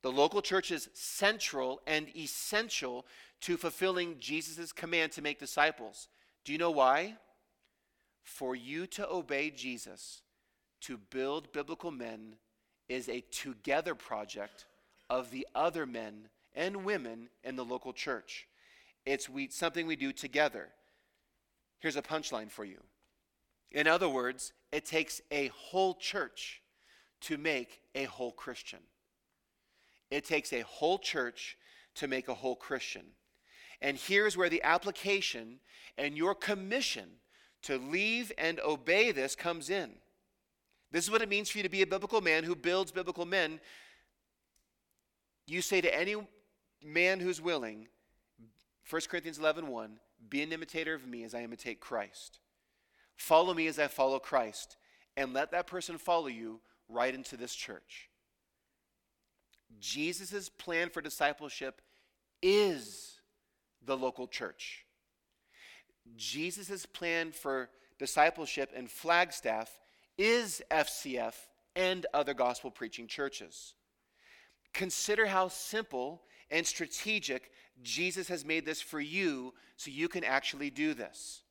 The 0.00 0.10
local 0.10 0.40
church 0.40 0.70
is 0.70 0.88
central 0.94 1.82
and 1.86 2.06
essential 2.16 3.04
to 3.42 3.58
fulfilling 3.58 4.16
Jesus' 4.18 4.72
command 4.72 5.12
to 5.12 5.20
make 5.20 5.38
disciples. 5.38 6.08
Do 6.46 6.52
you 6.52 6.58
know 6.58 6.70
why? 6.70 7.16
For 8.22 8.56
you 8.56 8.86
to 8.86 9.06
obey 9.10 9.50
Jesus, 9.50 10.22
to 10.82 10.98
build 11.10 11.52
biblical 11.52 11.90
men 11.90 12.36
is 12.88 13.08
a 13.08 13.22
together 13.30 13.94
project 13.94 14.66
of 15.08 15.30
the 15.30 15.46
other 15.54 15.86
men 15.86 16.28
and 16.54 16.84
women 16.84 17.28
in 17.44 17.56
the 17.56 17.64
local 17.64 17.92
church. 17.92 18.46
It's 19.06 19.28
we, 19.28 19.48
something 19.48 19.86
we 19.86 19.96
do 19.96 20.12
together. 20.12 20.68
Here's 21.80 21.96
a 21.96 22.02
punchline 22.02 22.50
for 22.50 22.64
you. 22.64 22.78
In 23.70 23.86
other 23.86 24.08
words, 24.08 24.52
it 24.70 24.84
takes 24.84 25.20
a 25.30 25.48
whole 25.48 25.94
church 25.94 26.60
to 27.22 27.38
make 27.38 27.80
a 27.94 28.04
whole 28.04 28.32
Christian. 28.32 28.80
It 30.10 30.24
takes 30.24 30.52
a 30.52 30.60
whole 30.60 30.98
church 30.98 31.56
to 31.94 32.06
make 32.06 32.28
a 32.28 32.34
whole 32.34 32.56
Christian. 32.56 33.04
And 33.80 33.96
here's 33.96 34.36
where 34.36 34.50
the 34.50 34.62
application 34.62 35.58
and 35.96 36.16
your 36.16 36.34
commission 36.34 37.08
to 37.62 37.78
leave 37.78 38.30
and 38.36 38.60
obey 38.60 39.12
this 39.12 39.34
comes 39.34 39.70
in. 39.70 39.92
This 40.92 41.04
is 41.04 41.10
what 41.10 41.22
it 41.22 41.28
means 41.28 41.48
for 41.48 41.58
you 41.58 41.64
to 41.64 41.70
be 41.70 41.82
a 41.82 41.86
biblical 41.86 42.20
man 42.20 42.44
who 42.44 42.54
builds 42.54 42.92
biblical 42.92 43.24
men. 43.24 43.60
You 45.46 45.62
say 45.62 45.80
to 45.80 45.98
any 45.98 46.16
man 46.84 47.18
who's 47.18 47.40
willing, 47.40 47.88
1 48.88 49.02
Corinthians 49.08 49.38
11 49.38 49.68
1, 49.68 49.98
be 50.28 50.42
an 50.42 50.52
imitator 50.52 50.94
of 50.94 51.06
me 51.06 51.24
as 51.24 51.34
I 51.34 51.42
imitate 51.42 51.80
Christ. 51.80 52.38
Follow 53.16 53.54
me 53.54 53.66
as 53.66 53.78
I 53.78 53.88
follow 53.88 54.18
Christ, 54.18 54.76
and 55.16 55.32
let 55.32 55.50
that 55.52 55.66
person 55.66 55.96
follow 55.96 56.26
you 56.26 56.60
right 56.88 57.14
into 57.14 57.36
this 57.36 57.54
church. 57.54 58.10
Jesus' 59.80 60.50
plan 60.50 60.90
for 60.90 61.00
discipleship 61.00 61.80
is 62.42 63.20
the 63.84 63.96
local 63.96 64.26
church. 64.26 64.84
Jesus' 66.16 66.84
plan 66.84 67.32
for 67.32 67.70
discipleship 67.98 68.72
in 68.76 68.86
Flagstaff 68.86 69.70
is 70.18 70.62
FCF 70.70 71.34
and 71.74 72.06
other 72.12 72.34
gospel 72.34 72.70
preaching 72.70 73.06
churches. 73.06 73.74
Consider 74.72 75.26
how 75.26 75.48
simple 75.48 76.22
and 76.50 76.66
strategic 76.66 77.50
Jesus 77.82 78.28
has 78.28 78.44
made 78.44 78.66
this 78.66 78.80
for 78.80 79.00
you 79.00 79.54
so 79.76 79.90
you 79.90 80.08
can 80.08 80.24
actually 80.24 80.70
do 80.70 80.94
this. 80.94 81.42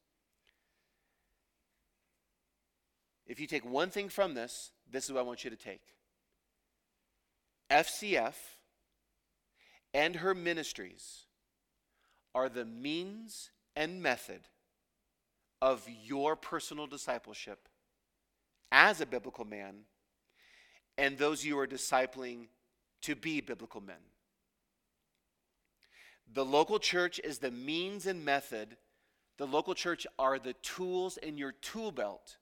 If 3.28 3.40
you 3.40 3.48
take 3.48 3.66
one 3.66 3.90
thing 3.90 4.10
from 4.10 4.34
this, 4.34 4.72
this 4.90 5.06
is 5.06 5.12
what 5.12 5.20
I 5.20 5.24
want 5.24 5.44
you 5.44 5.50
to 5.50 5.56
take 5.56 5.82
FCF 7.70 8.36
and 9.94 10.18
her 10.18 10.36
ministries 10.36 11.26
are 12.36 12.50
the 12.50 12.66
means 12.66 13.52
and 13.76 14.02
method 14.02 14.42
of 15.62 15.88
your 16.04 16.36
personal 16.36 16.88
discipleship 16.88 17.70
as 18.72 19.02
a 19.02 19.06
biblical 19.06 19.46
man 19.46 19.86
and 20.98 21.18
those 21.18 21.44
you 21.44 21.58
are 21.58 21.68
discipling 21.68 22.48
to 23.02 23.16
be 23.16 23.42
biblical 23.42 23.82
men. 23.82 23.96
The 26.34 26.46
local 26.46 26.80
church 26.80 27.20
is 27.24 27.40
the 27.40 27.52
means 27.52 28.06
and 28.06 28.24
method. 28.24 28.78
The 29.38 29.48
local 29.48 29.74
church 29.74 30.06
are 30.20 30.40
the 30.40 30.54
tools 30.54 31.18
in 31.18 31.38
your 31.38 31.52
tool 31.52 31.92
belt 31.92 32.38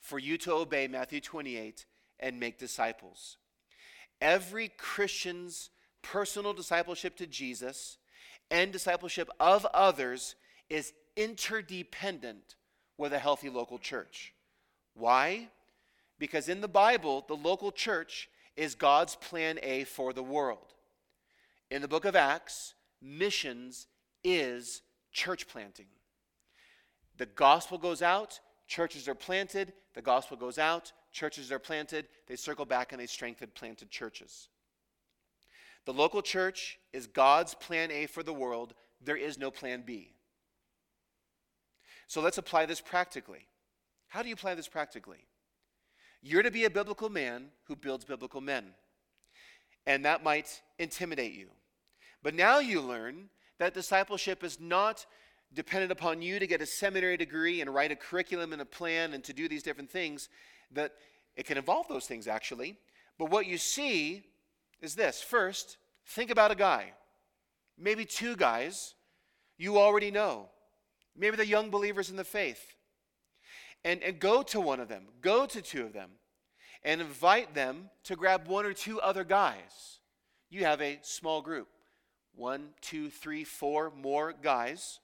for 0.00 0.18
you 0.18 0.36
to 0.38 0.52
obey 0.52 0.86
Matthew 0.86 1.20
28 1.20 1.86
and 2.20 2.38
make 2.38 2.58
disciples. 2.58 3.38
Every 4.20 4.68
Christian's 4.68 5.70
personal 6.02 6.52
discipleship 6.52 7.16
to 7.16 7.26
Jesus 7.26 7.96
and 8.50 8.70
discipleship 8.70 9.30
of 9.40 9.66
others 9.72 10.36
is 10.68 10.92
interdependent 11.16 12.56
with 12.98 13.12
a 13.12 13.18
healthy 13.18 13.48
local 13.48 13.78
church. 13.78 14.33
Why? 14.94 15.48
Because 16.18 16.48
in 16.48 16.60
the 16.60 16.68
Bible, 16.68 17.24
the 17.26 17.36
local 17.36 17.72
church 17.72 18.28
is 18.56 18.74
God's 18.74 19.16
plan 19.16 19.58
A 19.62 19.84
for 19.84 20.12
the 20.12 20.22
world. 20.22 20.74
in 21.70 21.82
the 21.82 21.88
book 21.88 22.04
of 22.04 22.14
Acts, 22.14 22.74
missions 23.02 23.88
is 24.22 24.82
church 25.12 25.48
planting. 25.48 25.86
The 27.16 27.26
gospel 27.26 27.78
goes 27.78 28.00
out, 28.00 28.38
churches 28.68 29.08
are 29.08 29.14
planted, 29.14 29.72
the 29.94 30.02
gospel 30.02 30.36
goes 30.36 30.58
out, 30.58 30.92
churches 31.12 31.50
are 31.50 31.58
planted, 31.58 32.06
they 32.26 32.36
circle 32.36 32.64
back 32.64 32.92
and 32.92 33.00
they 33.00 33.06
strengthen 33.06 33.50
planted 33.54 33.90
churches. 33.90 34.48
The 35.84 35.92
local 35.92 36.22
church 36.22 36.78
is 36.92 37.06
God's 37.06 37.54
plan 37.54 37.90
A 37.90 38.06
for 38.06 38.22
the 38.22 38.32
world. 38.32 38.74
There 39.02 39.16
is 39.16 39.38
no 39.38 39.50
plan 39.50 39.82
B. 39.84 40.14
So 42.06 42.20
let's 42.20 42.38
apply 42.38 42.66
this 42.66 42.80
practically. 42.80 43.46
How 44.14 44.22
do 44.22 44.28
you 44.28 44.34
apply 44.34 44.54
this 44.54 44.68
practically? 44.68 45.26
You're 46.22 46.44
to 46.44 46.50
be 46.52 46.66
a 46.66 46.70
biblical 46.70 47.08
man 47.08 47.46
who 47.64 47.74
builds 47.74 48.04
biblical 48.04 48.40
men. 48.40 48.66
And 49.88 50.04
that 50.04 50.22
might 50.22 50.62
intimidate 50.78 51.32
you. 51.32 51.48
But 52.22 52.36
now 52.36 52.60
you 52.60 52.80
learn 52.80 53.28
that 53.58 53.74
discipleship 53.74 54.44
is 54.44 54.60
not 54.60 55.04
dependent 55.52 55.90
upon 55.90 56.22
you 56.22 56.38
to 56.38 56.46
get 56.46 56.62
a 56.62 56.66
seminary 56.66 57.16
degree 57.16 57.60
and 57.60 57.74
write 57.74 57.90
a 57.90 57.96
curriculum 57.96 58.52
and 58.52 58.62
a 58.62 58.64
plan 58.64 59.14
and 59.14 59.24
to 59.24 59.32
do 59.32 59.48
these 59.48 59.64
different 59.64 59.90
things, 59.90 60.28
that 60.70 60.92
it 61.34 61.44
can 61.44 61.58
involve 61.58 61.88
those 61.88 62.06
things 62.06 62.28
actually. 62.28 62.76
But 63.18 63.30
what 63.30 63.46
you 63.46 63.58
see 63.58 64.26
is 64.80 64.94
this 64.94 65.22
first, 65.22 65.76
think 66.06 66.30
about 66.30 66.52
a 66.52 66.54
guy, 66.54 66.92
maybe 67.76 68.04
two 68.04 68.36
guys 68.36 68.94
you 69.58 69.76
already 69.76 70.12
know. 70.12 70.50
Maybe 71.16 71.36
they're 71.36 71.44
young 71.44 71.70
believers 71.70 72.10
in 72.10 72.16
the 72.16 72.22
faith. 72.22 72.73
And, 73.84 74.02
and 74.02 74.18
go 74.18 74.42
to 74.42 74.60
one 74.60 74.80
of 74.80 74.88
them, 74.88 75.04
go 75.20 75.44
to 75.46 75.60
two 75.60 75.84
of 75.84 75.92
them, 75.92 76.10
and 76.82 77.00
invite 77.00 77.54
them 77.54 77.90
to 78.04 78.16
grab 78.16 78.48
one 78.48 78.64
or 78.64 78.72
two 78.72 79.00
other 79.00 79.24
guys. 79.24 80.00
You 80.50 80.64
have 80.64 80.80
a 80.80 80.98
small 81.02 81.42
group 81.42 81.68
one, 82.36 82.70
two, 82.80 83.10
three, 83.10 83.44
four 83.44 83.92
more 83.96 84.32
guys. 84.32 84.98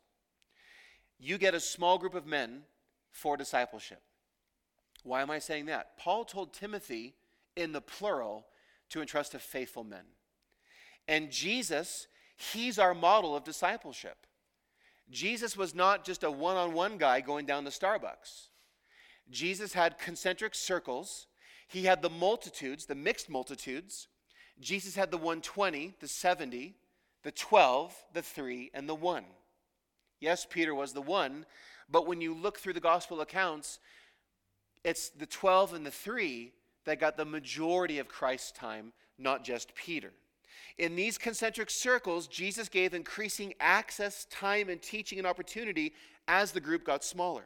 You 1.19 1.39
get 1.39 1.55
a 1.55 1.61
small 1.61 1.99
group 1.99 2.15
of 2.15 2.27
men 2.27 2.63
for 3.11 3.37
discipleship. 3.37 4.01
Why 5.05 5.23
am 5.23 5.31
I 5.31 5.39
saying 5.39 5.67
that? 5.67 5.97
Paul 5.97 6.25
told 6.25 6.53
Timothy 6.53 7.15
in 7.57 7.73
the 7.73 7.81
plural 7.81 8.47
to 8.91 9.01
entrust 9.01 9.33
to 9.33 9.39
faithful 9.39 9.85
men. 9.85 10.05
And 11.07 11.31
Jesus, 11.31 12.09
he's 12.37 12.79
our 12.79 12.95
model 12.95 13.37
of 13.37 13.45
discipleship. 13.45 14.27
Jesus 15.11 15.57
was 15.57 15.75
not 15.75 16.05
just 16.05 16.23
a 16.23 16.31
one 16.31 16.57
on 16.57 16.73
one 16.73 16.99
guy 16.99 17.21
going 17.21 17.47
down 17.47 17.65
to 17.65 17.71
Starbucks. 17.71 18.50
Jesus 19.31 19.73
had 19.73 19.99
concentric 19.99 20.55
circles. 20.55 21.27
He 21.69 21.85
had 21.85 22.03
the 22.03 22.11
multitudes, 22.11 22.87
the 22.87 22.95
mixed 22.95 23.31
multitudes. 23.31 24.09
Jesus 24.61 24.95
had 24.95 25.11
the 25.11 25.17
120, 25.17 25.95
the 26.01 26.09
70, 26.09 26.75
the 27.23 27.33
12, 27.33 27.95
the 28.13 28.23
3, 28.23 28.71
and 28.75 28.89
the 28.89 28.95
1. 28.95 29.25
Yes, 30.21 30.47
Peter 30.49 30.75
was 30.75 30.93
the 30.93 31.01
1, 31.01 31.47
but 31.91 32.07
when 32.07 32.21
you 32.21 32.35
look 32.35 32.59
through 32.59 32.75
the 32.75 32.81
gospel 32.81 33.21
accounts, 33.21 33.79
it's 34.85 35.11
the 35.11 35.27
12 35.27 35.75
and 35.75 35.87
the 35.87 35.91
3 35.91 36.53
that 36.85 37.01
got 37.01 37.17
the 37.17 37.25
majority 37.25 37.99
of 37.99 38.09
Christ's 38.09 38.53
time, 38.53 38.93
not 39.19 39.45
just 39.45 39.75
Peter. 39.75 40.13
In 40.79 40.97
these 40.97 41.19
concentric 41.19 41.71
circles, 41.71 42.27
Jesus 42.27 42.69
gave 42.69 42.95
increasing 42.95 43.55
access, 43.61 44.27
time, 44.27 44.69
and 44.69 44.81
teaching 44.81 45.19
and 45.19 45.27
opportunity 45.27 45.93
as 46.27 46.53
the 46.53 46.61
group 46.61 46.85
got 46.85 47.05
smaller. 47.05 47.45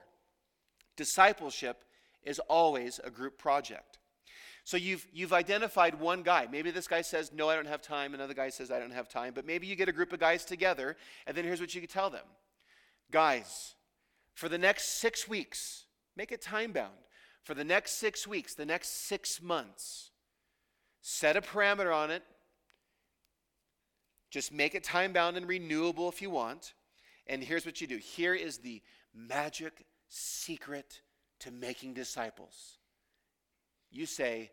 Discipleship 0.97 1.85
is 2.23 2.39
always 2.49 3.01
a 3.03 3.11
group 3.11 3.39
project. 3.39 3.99
So 4.65 4.79
you've, 4.79 5.07
you've 5.13 5.35
identified 5.35 6.01
one 6.01 6.23
guy. 6.23 6.49
Maybe 6.51 6.71
this 6.71 6.89
guy 6.89 7.03
says, 7.03 7.33
No, 7.33 7.51
I 7.51 7.55
don't 7.55 7.67
have 7.67 7.83
time. 7.83 8.15
Another 8.15 8.33
guy 8.33 8.49
says, 8.49 8.71
I 8.71 8.79
don't 8.79 8.93
have 8.93 9.09
time. 9.09 9.33
But 9.35 9.47
maybe 9.47 9.67
you 9.67 9.77
get 9.77 9.91
a 9.91 9.93
group 9.93 10.13
of 10.13 10.21
guys 10.21 10.45
together, 10.45 10.97
and 11.27 11.37
then 11.37 11.45
here's 11.45 11.61
what 11.61 11.75
you 11.75 11.81
can 11.81 11.91
tell 11.91 12.09
them 12.09 12.25
Guys, 13.11 13.75
for 14.33 14.49
the 14.49 14.59
next 14.59 15.01
six 15.01 15.29
weeks, 15.29 15.85
make 16.17 16.33
it 16.33 16.41
time 16.41 16.73
bound. 16.73 16.93
For 17.45 17.53
the 17.53 17.65
next 17.65 17.99
six 17.99 18.27
weeks, 18.27 18.55
the 18.55 18.65
next 18.65 19.07
six 19.07 19.43
months, 19.43 20.11
set 21.03 21.37
a 21.37 21.43
parameter 21.43 21.95
on 21.95 22.11
it. 22.11 22.23
Just 24.31 24.51
make 24.51 24.75
it 24.75 24.83
time 24.83 25.13
bound 25.13 25.37
and 25.37 25.47
renewable 25.47 26.09
if 26.09 26.23
you 26.23 26.31
want. 26.31 26.73
And 27.27 27.45
here's 27.45 27.67
what 27.67 27.83
you 27.83 27.87
do 27.87 27.99
here 27.99 28.35
is 28.35 28.59
the 28.59 28.83
magic 29.15 29.85
secret 30.09 31.01
to 31.41 31.51
making 31.51 31.95
disciples 31.95 32.79
you 33.95 34.07
say, 34.07 34.51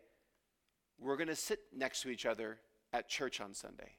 We're 0.98 1.16
going 1.16 1.28
to 1.28 1.36
sit 1.36 1.58
next 1.76 2.02
to 2.02 2.08
each 2.08 2.24
other 2.24 2.58
at 2.92 3.08
church 3.08 3.40
on 3.40 3.54
Sunday. 3.54 3.96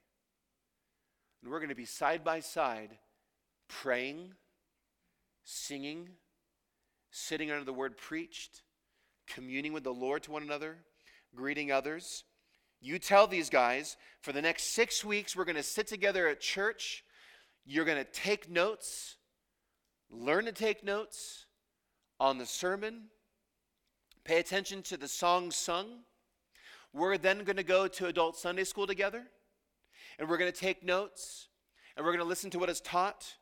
And 1.42 1.52
we're 1.52 1.60
going 1.60 1.70
to 1.70 1.76
be 1.76 1.86
side 1.86 2.24
by 2.24 2.40
side 2.40 2.98
praying, 3.68 4.34
singing, 5.44 6.10
sitting 7.12 7.52
under 7.52 7.66
the 7.66 7.74
word 7.74 7.98
preached, 7.98 8.62
communing 9.28 9.74
with 9.74 9.84
the 9.84 9.94
Lord 9.94 10.24
to 10.24 10.32
one 10.32 10.44
another, 10.44 10.78
greeting 11.36 11.72
others. 11.72 12.24
You 12.80 13.00
tell 13.00 13.28
these 13.28 13.50
guys, 13.50 13.98
for 14.22 14.32
the 14.32 14.42
next 14.42 14.74
six 14.74 15.04
weeks, 15.04 15.36
we're 15.36 15.46
going 15.46 15.56
to 15.56 15.64
sit 15.64 15.88
together 15.88 16.28
at 16.28 16.40
church. 16.40 17.04
You're 17.66 17.86
going 17.86 18.04
to 18.04 18.12
take 18.12 18.50
notes, 18.50 19.16
learn 20.14 20.46
to 20.46 20.52
take 20.52 20.84
notes 20.84 21.46
on 22.20 22.38
the 22.38 22.46
sermon, 22.46 23.10
Pay 24.24 24.40
attention 24.40 24.82
to 24.84 24.96
the 24.96 25.08
songs 25.08 25.56
sung. 25.56 26.00
We're 26.94 27.18
then 27.18 27.44
going 27.44 27.58
to 27.58 27.64
go 27.64 27.88
to 27.88 28.08
adult 28.08 28.38
Sunday 28.38 28.64
school 28.64 28.88
together, 28.88 29.24
and 30.18 30.30
we're 30.30 30.38
going 30.38 30.52
to 30.52 30.58
take 30.58 30.84
notes, 30.84 31.50
and 31.98 32.06
we're 32.06 32.14
going 32.14 32.24
to 32.24 32.30
listen 32.30 32.50
to 32.52 32.60
what 32.60 32.70
is 32.70 32.80
taught. 32.80 33.34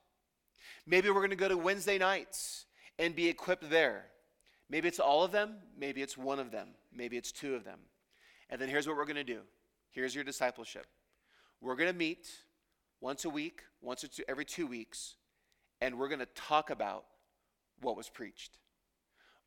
Maybe 0.88 1.10
we're 1.10 1.20
going 1.20 1.30
to 1.30 1.36
go 1.36 1.50
to 1.50 1.58
Wednesday 1.58 2.00
nights 2.00 2.66
and 2.98 3.16
be 3.16 3.28
equipped 3.28 3.70
there. 3.70 4.06
Maybe 4.70 4.88
it's 4.88 5.00
all 5.00 5.24
of 5.24 5.32
them, 5.32 5.58
maybe 5.78 6.02
it's 6.02 6.18
one 6.18 6.40
of 6.40 6.50
them, 6.50 6.70
maybe 6.92 7.18
it's 7.18 7.32
two 7.32 7.54
of 7.54 7.64
them. 7.64 7.80
And 8.50 8.60
then 8.60 8.70
here's 8.70 8.88
what 8.88 8.98
we're 8.98 9.06
going 9.06 9.16
to 9.16 9.24
do 9.24 9.42
here's 9.92 10.16
your 10.16 10.24
discipleship. 10.24 10.88
We're 11.60 11.76
going 11.76 11.92
to 11.92 11.98
meet 11.98 12.28
once 13.02 13.26
a 13.26 13.30
week, 13.30 13.62
once 13.82 14.04
or 14.04 14.08
two, 14.08 14.24
every 14.28 14.46
two 14.46 14.66
weeks, 14.66 15.18
and 15.82 15.98
we're 15.98 16.08
going 16.08 16.20
to 16.20 16.28
talk 16.36 16.70
about 16.70 17.06
what 17.82 17.98
was 17.98 18.10
preached. 18.10 18.60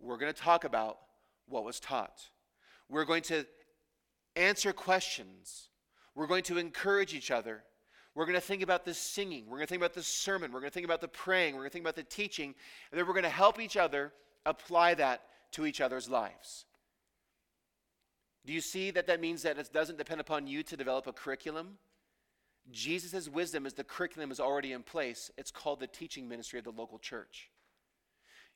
We're 0.01 0.19
going 0.19 0.33
to 0.33 0.39
talk 0.39 0.65
about 0.65 0.99
what 1.47 1.65
was 1.65 1.81
taught. 1.81 2.21
We're 2.89 3.05
going 3.05 3.23
to 3.25 3.47
answer 4.37 4.73
questions. 4.73 5.69
We're 6.15 6.27
going 6.27 6.43
to 6.45 6.59
encourage 6.59 7.15
each 7.15 7.31
other. 7.31 7.63
We're 8.15 8.27
going 8.27 8.37
to 8.37 8.41
think 8.41 8.63
about 8.63 8.85
the 8.85 8.95
singing. 8.95 9.45
We're 9.47 9.57
going 9.57 9.67
to 9.67 9.71
think 9.71 9.81
about 9.81 9.95
the 9.95 10.03
sermon. 10.03 10.53
We're 10.53 10.61
going 10.61 10.71
to 10.71 10.75
think 10.75 10.85
about 10.85 11.01
the 11.01 11.09
praying. 11.09 11.55
We're 11.55 11.63
going 11.63 11.71
to 11.71 11.73
think 11.73 11.85
about 11.85 11.97
the 11.97 12.05
teaching. 12.05 12.55
And 12.91 12.99
then 12.99 13.07
we're 13.07 13.13
going 13.13 13.25
to 13.25 13.29
help 13.29 13.61
each 13.61 13.77
other 13.77 14.13
apply 14.47 14.95
that 14.95 15.23
to 15.53 15.67
each 15.67 15.81
other's 15.81 16.09
lives. 16.09 16.67
Do 18.47 18.53
you 18.53 18.61
see 18.61 18.91
that 18.91 19.07
that 19.07 19.21
means 19.21 19.43
that 19.43 19.59
it 19.59 19.73
doesn't 19.73 19.99
depend 19.99 20.21
upon 20.21 20.47
you 20.47 20.63
to 20.65 20.77
develop 20.77 21.07
a 21.07 21.13
curriculum? 21.13 21.79
Jesus' 22.71 23.29
wisdom 23.29 23.67
is 23.67 23.75
the 23.75 23.85
curriculum 23.85 24.31
is 24.31 24.41
already 24.41 24.73
in 24.73 24.83
place. 24.83 25.31
It's 25.37 25.51
called 25.51 25.81
the 25.81 25.87
teaching 25.87 26.29
ministry 26.29 26.59
of 26.59 26.65
the 26.65 26.73
local 26.73 26.99
church. 26.99 27.51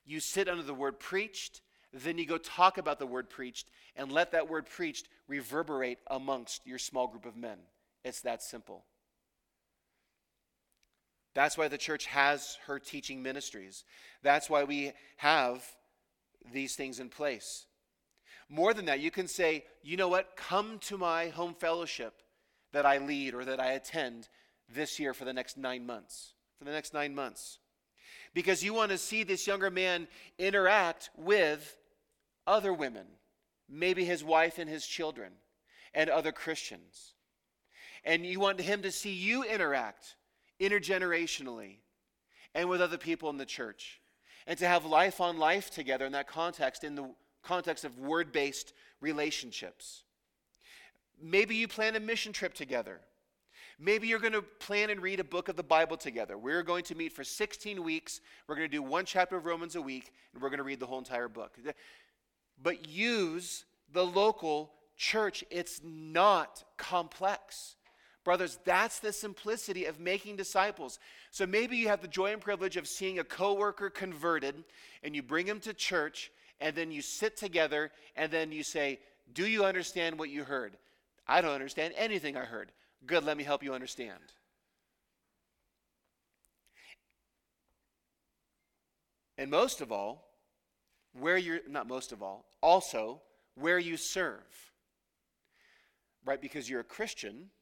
You 0.07 0.21
sit 0.21 0.49
under 0.49 0.63
the 0.63 0.75
word 0.75 0.99
preached, 0.99 1.61
then 1.93 2.19
you 2.19 2.27
go 2.27 2.39
talk 2.39 2.79
about 2.79 2.99
the 2.99 3.07
word 3.07 3.29
preached 3.29 3.69
and 3.97 4.11
let 4.11 4.33
that 4.33 4.49
word 4.49 4.67
preached 4.67 5.09
reverberate 5.27 5.99
amongst 6.07 6.67
your 6.67 6.79
small 6.79 7.07
group 7.07 7.27
of 7.27 7.37
men. 7.37 7.59
It's 8.05 8.23
that 8.23 8.43
simple. 8.43 8.85
That's 11.35 11.59
why 11.59 11.69
the 11.69 11.79
church 11.79 12.07
has 12.07 12.57
her 12.67 12.79
teaching 12.79 13.23
ministries. 13.23 13.85
That's 14.23 14.49
why 14.49 14.65
we 14.65 14.93
have 15.19 15.65
these 16.53 16.75
things 16.75 16.99
in 16.99 17.11
place. 17.11 17.67
More 18.49 18.73
than 18.73 18.87
that, 18.87 19.01
you 19.01 19.11
can 19.11 19.29
say, 19.29 19.65
you 19.83 19.97
know 19.99 20.09
what? 20.09 20.37
Come 20.37 20.79
to 20.81 20.97
my 20.97 21.29
home 21.29 21.55
fellowship 21.55 22.15
that 22.79 22.87
I 22.87 22.99
lead 22.99 23.35
or 23.35 23.45
that 23.45 23.61
I 23.61 23.73
attend 23.73 24.29
this 24.73 24.99
year 24.99 25.13
for 25.13 25.25
the 25.25 25.33
next 25.33 25.57
nine 25.57 25.85
months. 25.85 26.33
For 26.59 26.65
the 26.65 26.73
next 26.73 26.95
nine 26.95 27.15
months 27.15 27.59
because 28.35 28.63
you 28.63 28.75
want 28.75 28.91
to 28.91 28.99
see 28.99 29.23
this 29.23 29.47
younger 29.47 29.71
man 29.71 30.07
interact 30.39 31.11
with 31.17 31.77
other 32.47 32.73
women, 32.73 33.07
maybe 33.69 34.05
his 34.05 34.25
wife 34.25 34.59
and 34.59 34.69
his 34.69 34.87
children, 34.87 35.33
and 35.95 36.11
other 36.11 36.33
Christians. 36.33 37.15
And 38.05 38.25
you 38.25 38.41
want 38.41 38.61
him 38.61 38.83
to 38.83 38.93
see 38.93 39.13
you 39.13 39.43
interact 39.43 40.17
intergenerationally 40.61 41.79
and 42.55 42.69
with 42.69 42.81
other 42.81 42.99
people 42.99 43.31
in 43.31 43.39
the 43.39 43.47
church. 43.47 44.01
And 44.47 44.59
to 44.61 44.67
have 44.67 44.85
life 44.85 45.21
on 45.21 45.39
life 45.39 45.71
together 45.71 46.07
in 46.07 46.13
that 46.13 46.29
context, 46.29 46.85
in 46.85 46.95
the 46.95 47.11
context 47.43 47.85
of 47.85 47.99
word 47.99 48.33
based 48.33 48.73
relationships. 49.01 50.05
Maybe 51.21 51.57
you 51.57 51.69
plan 51.69 51.97
a 51.97 52.01
mission 52.01 52.33
trip 52.33 52.55
together. 52.55 53.01
Maybe 53.81 54.09
you're 54.09 54.19
going 54.19 54.33
to 54.33 54.43
plan 54.43 54.91
and 54.91 55.01
read 55.01 55.21
a 55.21 55.25
book 55.25 55.49
of 55.49 55.57
the 55.57 55.63
Bible 55.63 55.97
together. 55.97 56.37
We're 56.37 56.65
going 56.65 56.83
to 56.85 56.97
meet 56.97 57.13
for 57.13 57.23
16 57.23 57.83
weeks. 57.83 58.21
We're 58.47 58.57
going 58.57 58.69
to 58.69 58.77
do 58.77 58.83
one 58.83 59.05
chapter 59.05 59.37
of 59.37 59.47
Romans 59.47 59.77
a 59.77 59.83
week, 59.83 60.13
and 60.33 60.43
we're 60.43 60.49
going 60.49 60.59
to 60.59 60.65
read 60.65 60.81
the 60.81 60.87
whole 60.87 60.99
entire 60.99 61.29
book. 61.29 61.57
But 62.61 62.89
use 62.89 63.65
the 63.93 64.05
local 64.05 64.73
church. 64.97 65.45
It's 65.51 65.81
not 65.85 66.65
complex. 66.77 67.77
Brothers, 68.25 68.59
that's 68.65 68.99
the 68.99 69.13
simplicity 69.13 69.85
of 69.87 70.01
making 70.01 70.37
disciples. 70.37 70.99
So 71.31 71.47
maybe 71.47 71.77
you 71.77 71.89
have 71.89 72.03
the 72.03 72.09
joy 72.09 72.33
and 72.33 72.43
privilege 72.43 72.77
of 72.77 72.89
seeing 72.89 73.21
a 73.21 73.25
coworker 73.25 73.91
converted 73.91 74.65
and 75.03 75.15
you 75.15 75.23
bring 75.23 75.47
him 75.47 75.61
to 75.61 75.73
church 75.73 76.31
and 76.61 76.75
then 76.75 76.91
you 76.91 77.01
sit 77.01 77.37
together 77.37 77.93
and 78.17 78.31
then 78.31 78.51
you 78.51 78.65
say, 78.65 78.99
"Do 79.33 79.47
you 79.47 79.65
understand 79.65 80.19
what 80.19 80.31
you 80.31 80.45
heard?" 80.45 80.77
"I 81.29 81.41
don't 81.41 81.53
understand 81.53 81.95
anything 81.97 82.37
I 82.37 82.45
heard." 82.45 82.73
"Good, 83.05 83.25
let 83.25 83.37
me 83.37 83.45
help 83.45 83.63
you 83.63 83.75
understand." 83.75 84.33
And 89.37 89.51
most 89.51 89.81
of 89.81 89.93
all, 89.93 90.37
where 91.13 91.37
you're 91.37 91.67
not 91.69 91.87
most 91.87 92.11
of 92.11 92.23
all, 92.23 92.51
also 92.61 93.23
where 93.55 93.79
you 93.79 93.97
serve. 93.97 94.73
Right? 96.25 96.41
Because 96.41 96.69
you're 96.69 96.81
a 96.81 96.85
Christian 96.85 97.53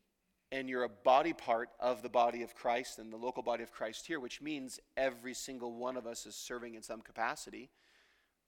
and 0.51 0.69
you're 0.69 0.85
a 0.85 0.89
body 0.89 1.33
part 1.33 1.71
of 1.79 2.03
the 2.03 2.09
body 2.09 2.43
of 2.43 2.55
Christ 2.55 2.99
and 2.99 3.13
the 3.13 3.17
local 3.17 3.43
body 3.43 3.63
of 3.63 3.73
Christ 3.73 4.07
here, 4.07 4.21
which 4.21 4.41
means 4.41 4.81
every 4.97 5.35
single 5.35 5.75
one 5.75 5.97
of 5.97 6.07
us 6.07 6.25
is 6.25 6.35
serving 6.35 6.75
in 6.75 6.83
some 6.83 7.03
capacity, 7.03 7.71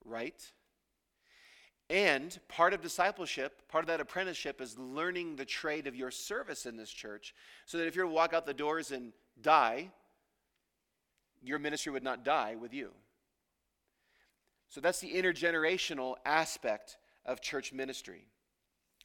right? 0.04 0.52
And 1.90 2.38
part 2.48 2.74
of 2.74 2.82
discipleship, 2.82 3.62
part 3.68 3.82
of 3.82 3.88
that 3.88 4.00
apprenticeship 4.00 4.60
is 4.60 4.78
learning 4.78 5.36
the 5.36 5.46
trade 5.46 5.86
of 5.86 5.96
your 5.96 6.10
service 6.10 6.66
in 6.66 6.76
this 6.76 6.90
church 6.90 7.34
so 7.64 7.78
that 7.78 7.86
if 7.86 7.96
you 7.96 8.06
walk 8.06 8.34
out 8.34 8.44
the 8.44 8.52
doors 8.52 8.90
and 8.90 9.12
die, 9.40 9.90
your 11.42 11.58
ministry 11.58 11.92
would 11.92 12.02
not 12.02 12.24
die 12.24 12.56
with 12.56 12.74
you. 12.74 12.90
So 14.68 14.82
that's 14.82 15.00
the 15.00 15.12
intergenerational 15.12 16.16
aspect 16.26 16.98
of 17.24 17.40
church 17.40 17.72
ministry. 17.72 18.26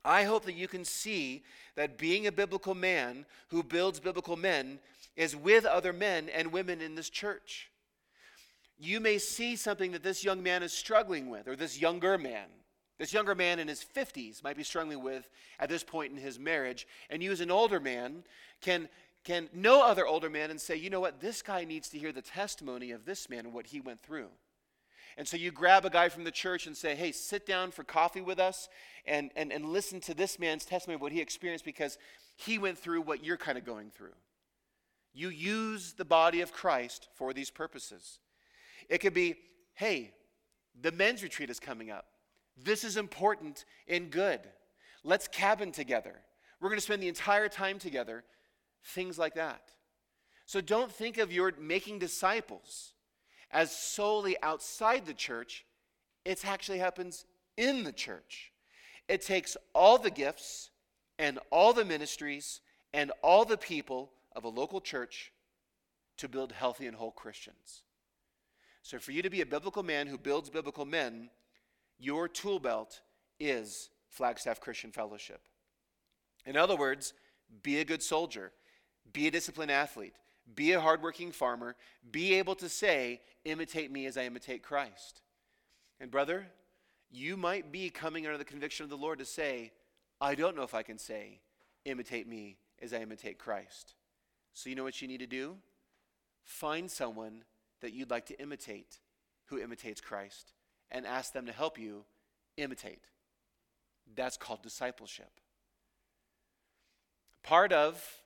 I 0.04 0.24
hope 0.24 0.44
that 0.46 0.56
you 0.56 0.68
can 0.68 0.84
see 0.84 1.44
that 1.76 1.98
being 1.98 2.28
a 2.28 2.32
biblical 2.34 2.76
man 2.76 3.26
who 3.48 3.64
builds 3.64 4.02
biblical 4.02 4.36
men 4.36 4.80
is 5.16 5.36
with 5.36 5.64
other 5.64 5.94
men 5.94 6.28
and 6.28 6.52
women 6.52 6.82
in 6.82 6.96
this 6.96 7.10
church. 7.10 7.70
You 8.78 9.00
may 9.00 9.20
see 9.20 9.56
something 9.56 9.92
that 9.94 10.04
this 10.04 10.24
young 10.24 10.44
man 10.44 10.64
is 10.64 10.74
struggling 10.74 11.30
with, 11.30 11.48
or 11.48 11.56
this 11.56 11.80
younger 11.80 12.18
man. 12.18 12.48
This 13.00 13.14
younger 13.14 13.36
man 13.36 13.60
in 13.60 13.68
his 13.68 13.84
50s 13.84 14.44
might 14.44 14.58
be 14.58 14.64
struggling 14.64 15.04
with 15.04 15.30
at 15.60 15.70
this 15.70 15.84
point 15.84 16.12
in 16.12 16.18
his 16.18 16.38
marriage, 16.38 16.88
and 17.10 17.24
you, 17.24 17.32
as 17.32 17.42
an 17.42 17.52
older 17.52 17.80
man, 17.80 18.24
can, 18.62 18.88
can 19.24 19.50
know 19.54 19.84
other 19.84 20.06
older 20.06 20.30
men 20.30 20.52
and 20.52 20.62
say, 20.62 20.76
you 20.76 20.90
know 20.90 21.00
what, 21.00 21.20
this 21.20 21.42
guy 21.42 21.66
needs 21.66 21.90
to 21.90 21.98
hear 21.98 22.12
the 22.12 22.22
testimony 22.22 22.92
of 22.92 23.06
this 23.06 23.30
man 23.30 23.46
and 23.46 23.54
what 23.54 23.68
he 23.68 23.80
went 23.80 24.02
through. 24.02 24.30
And 25.18 25.28
so 25.28 25.38
you 25.38 25.52
grab 25.52 25.86
a 25.86 25.90
guy 25.90 26.10
from 26.10 26.24
the 26.24 26.32
church 26.32 26.66
and 26.66 26.76
say, 26.76 26.96
hey, 26.96 27.12
sit 27.12 27.46
down 27.46 27.72
for 27.72 27.84
coffee 27.84 28.22
with 28.22 28.40
us 28.40 28.68
and, 29.06 29.32
and, 29.36 29.52
and 29.52 29.66
listen 29.66 30.00
to 30.02 30.14
this 30.14 30.40
man's 30.40 30.66
testimony 30.66 30.96
of 30.96 31.02
what 31.02 31.12
he 31.12 31.22
experienced 31.22 31.66
because 31.66 31.98
he 32.36 32.58
went 32.58 32.80
through 32.80 33.02
what 33.02 33.24
you're 33.24 33.38
kind 33.38 33.58
of 33.58 33.66
going 33.66 33.92
through. 33.92 34.16
You 35.14 35.30
use 35.30 35.94
the 35.94 36.06
body 36.06 36.42
of 36.42 36.52
Christ 36.52 37.08
for 37.14 37.34
these 37.34 37.52
purposes. 37.52 38.18
It 38.90 39.00
could 39.00 39.14
be, 39.14 39.36
hey, 39.76 40.12
the 40.80 40.92
men's 40.92 41.22
retreat 41.22 41.52
is 41.52 41.60
coming 41.60 41.92
up. 41.92 42.06
This 42.58 42.84
is 42.84 42.98
important 42.98 43.66
and 43.88 44.12
good. 44.12 44.40
Let's 45.04 45.28
cabin 45.28 45.72
together. 45.72 46.16
We're 46.60 46.70
going 46.70 46.78
to 46.78 46.86
spend 46.86 47.04
the 47.04 47.08
entire 47.08 47.50
time 47.50 47.80
together. 47.80 48.24
Things 48.84 49.18
like 49.18 49.36
that. 49.36 49.72
So 50.46 50.62
don't 50.62 50.92
think 50.92 51.18
of 51.18 51.32
your 51.32 51.54
making 51.60 52.00
disciples 52.00 52.94
as 53.52 53.72
solely 53.72 54.36
outside 54.42 55.06
the 55.06 55.14
church, 55.14 55.66
it 56.26 56.46
actually 56.46 56.80
happens 56.80 57.26
in 57.56 57.84
the 57.84 57.92
church. 57.92 58.52
It 59.08 59.22
takes 59.22 59.56
all 59.76 59.98
the 59.98 60.10
gifts 60.10 60.72
and 61.20 61.40
all 61.52 61.72
the 61.72 61.86
ministries 61.86 62.62
and 62.94 63.12
all 63.22 63.46
the 63.46 63.58
people 63.58 64.12
of 64.36 64.44
a 64.44 64.50
local 64.50 64.82
church 64.82 65.32
to 66.18 66.28
build 66.28 66.52
healthy 66.52 66.88
and 66.88 66.96
whole 66.96 67.12
Christians. 67.12 67.84
So, 68.82 69.00
for 69.00 69.12
you 69.12 69.22
to 69.22 69.30
be 69.30 69.42
a 69.42 69.46
biblical 69.46 69.84
man 69.84 70.08
who 70.08 70.18
builds 70.18 70.50
biblical 70.50 70.86
men, 70.86 71.30
your 72.00 72.28
tool 72.28 72.60
belt 72.60 73.02
is 73.40 73.90
Flagstaff 74.10 74.60
Christian 74.60 74.92
Fellowship. 74.92 75.42
In 76.46 76.58
other 76.58 76.76
words, 76.76 77.14
be 77.62 77.80
a 77.80 77.86
good 77.86 78.04
soldier, 78.04 78.52
be 79.12 79.28
a 79.28 79.32
disciplined 79.32 79.72
athlete, 79.72 80.16
be 80.56 80.74
a 80.74 80.82
hardworking 80.82 81.32
farmer, 81.32 81.76
be 82.12 82.36
able 82.36 82.56
to 82.56 82.70
say, 82.70 83.22
imitate 83.46 83.92
me 83.92 84.06
as 84.06 84.18
I 84.18 84.26
imitate 84.26 84.64
Christ. 84.64 85.22
And 86.00 86.12
brother, 86.12 86.48
you 87.12 87.38
might 87.38 87.72
be 87.72 87.90
coming 87.90 88.26
under 88.26 88.38
the 88.38 88.46
conviction 88.46 88.84
of 88.84 88.90
the 88.90 88.98
Lord 88.98 89.20
to 89.20 89.26
say, 89.26 89.72
I 90.20 90.36
don't 90.36 90.56
know 90.56 90.64
if 90.64 90.74
I 90.74 90.84
can 90.84 90.98
say, 90.98 91.40
imitate 91.86 92.28
me 92.28 92.58
as 92.82 92.94
I 92.94 92.98
imitate 92.98 93.38
Christ. 93.38 93.96
So 94.54 94.70
you 94.70 94.76
know 94.76 94.84
what 94.84 95.02
you 95.02 95.08
need 95.08 95.20
to 95.20 95.28
do? 95.28 95.56
Find 96.44 96.90
someone 96.90 97.44
that 97.82 97.94
you'd 97.94 98.10
like 98.10 98.26
to 98.28 98.42
imitate 98.42 99.00
who 99.46 99.60
imitates 99.60 100.02
Christ 100.02 100.54
and 100.94 101.06
ask 101.06 101.34
them 101.34 101.48
to 101.48 101.52
help 101.52 101.78
you 101.78 102.06
imitate. 102.56 103.04
That's 104.16 104.38
called 104.38 104.62
discipleship. 104.62 105.32
Part 107.42 107.74
of 107.74 108.22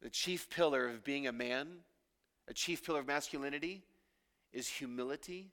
the 0.00 0.08
chief 0.08 0.48
pillar 0.48 0.88
of 0.88 1.04
being 1.04 1.26
a 1.26 1.32
man, 1.32 1.68
a 2.48 2.54
chief 2.54 2.86
pillar 2.86 3.00
of 3.00 3.06
masculinity, 3.06 3.82
is 4.52 4.66
humility 4.66 5.50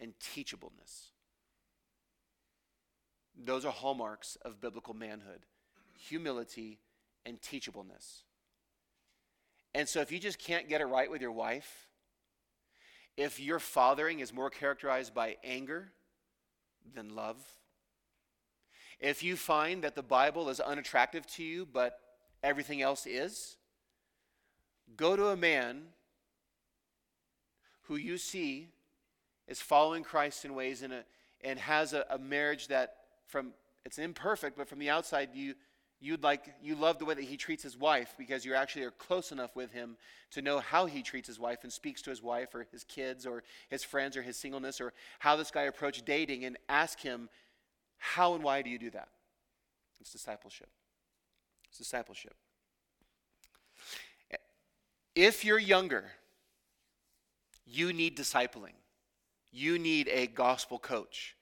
and 0.00 0.14
teachableness. 0.18 1.10
Those 3.36 3.64
are 3.64 3.72
hallmarks 3.72 4.36
of 4.42 4.60
biblical 4.60 4.94
manhood 4.94 5.40
humility 6.08 6.80
and 7.24 7.40
teachableness. 7.40 8.22
And 9.74 9.88
so, 9.88 10.00
if 10.00 10.12
you 10.12 10.18
just 10.18 10.38
can't 10.38 10.68
get 10.68 10.80
it 10.80 10.86
right 10.86 11.10
with 11.10 11.22
your 11.22 11.32
wife, 11.32 11.88
if 13.16 13.40
your 13.40 13.58
fathering 13.58 14.20
is 14.20 14.32
more 14.32 14.50
characterized 14.50 15.14
by 15.14 15.36
anger 15.44 15.92
than 16.94 17.14
love, 17.14 17.36
if 19.00 19.22
you 19.22 19.36
find 19.36 19.82
that 19.84 19.94
the 19.94 20.02
Bible 20.02 20.48
is 20.48 20.60
unattractive 20.60 21.26
to 21.26 21.42
you, 21.42 21.66
but 21.66 21.98
everything 22.42 22.82
else 22.82 23.06
is, 23.06 23.56
Go 24.96 25.16
to 25.16 25.28
a 25.28 25.36
man 25.36 25.82
who 27.82 27.96
you 27.96 28.18
see 28.18 28.68
is 29.48 29.60
following 29.60 30.02
Christ 30.02 30.44
in 30.44 30.54
ways 30.54 30.82
in 30.82 30.92
a, 30.92 31.04
and 31.42 31.58
has 31.58 31.92
a, 31.92 32.04
a 32.10 32.18
marriage 32.18 32.68
that 32.68 32.96
from 33.26 33.52
it's 33.84 33.98
imperfect, 33.98 34.56
but 34.56 34.68
from 34.68 34.78
the 34.78 34.90
outside 34.90 35.30
you 35.34 35.54
you'd 36.02 36.22
like 36.22 36.52
you 36.62 36.74
love 36.74 36.98
the 36.98 37.04
way 37.04 37.14
that 37.14 37.24
he 37.24 37.36
treats 37.36 37.62
his 37.62 37.76
wife 37.76 38.14
because 38.18 38.44
you 38.44 38.54
actually 38.54 38.84
are 38.84 38.90
close 38.90 39.32
enough 39.32 39.54
with 39.56 39.72
him 39.72 39.96
to 40.32 40.42
know 40.42 40.58
how 40.58 40.86
he 40.86 41.02
treats 41.02 41.28
his 41.28 41.38
wife 41.38 41.60
and 41.62 41.72
speaks 41.72 42.02
to 42.02 42.10
his 42.10 42.22
wife 42.22 42.54
or 42.54 42.66
his 42.72 42.84
kids 42.84 43.24
or 43.24 43.42
his 43.68 43.82
friends 43.84 44.16
or 44.16 44.22
his 44.22 44.36
singleness 44.36 44.80
or 44.80 44.92
how 45.20 45.36
this 45.36 45.50
guy 45.50 45.62
approached 45.62 46.04
dating 46.04 46.44
and 46.44 46.58
ask 46.68 47.00
him 47.00 47.28
how 47.98 48.34
and 48.34 48.42
why 48.42 48.60
do 48.62 48.68
you 48.68 48.78
do 48.78 48.90
that 48.90 49.08
it's 50.00 50.10
discipleship 50.10 50.68
it's 51.68 51.78
discipleship 51.78 52.34
if 55.14 55.44
you're 55.44 55.58
younger, 55.58 56.04
you 57.66 57.92
need 57.92 58.16
discipling. 58.16 58.72
You 59.50 59.78
need 59.78 60.08
a 60.10 60.26
gospel 60.26 60.78
coach. 60.78 61.36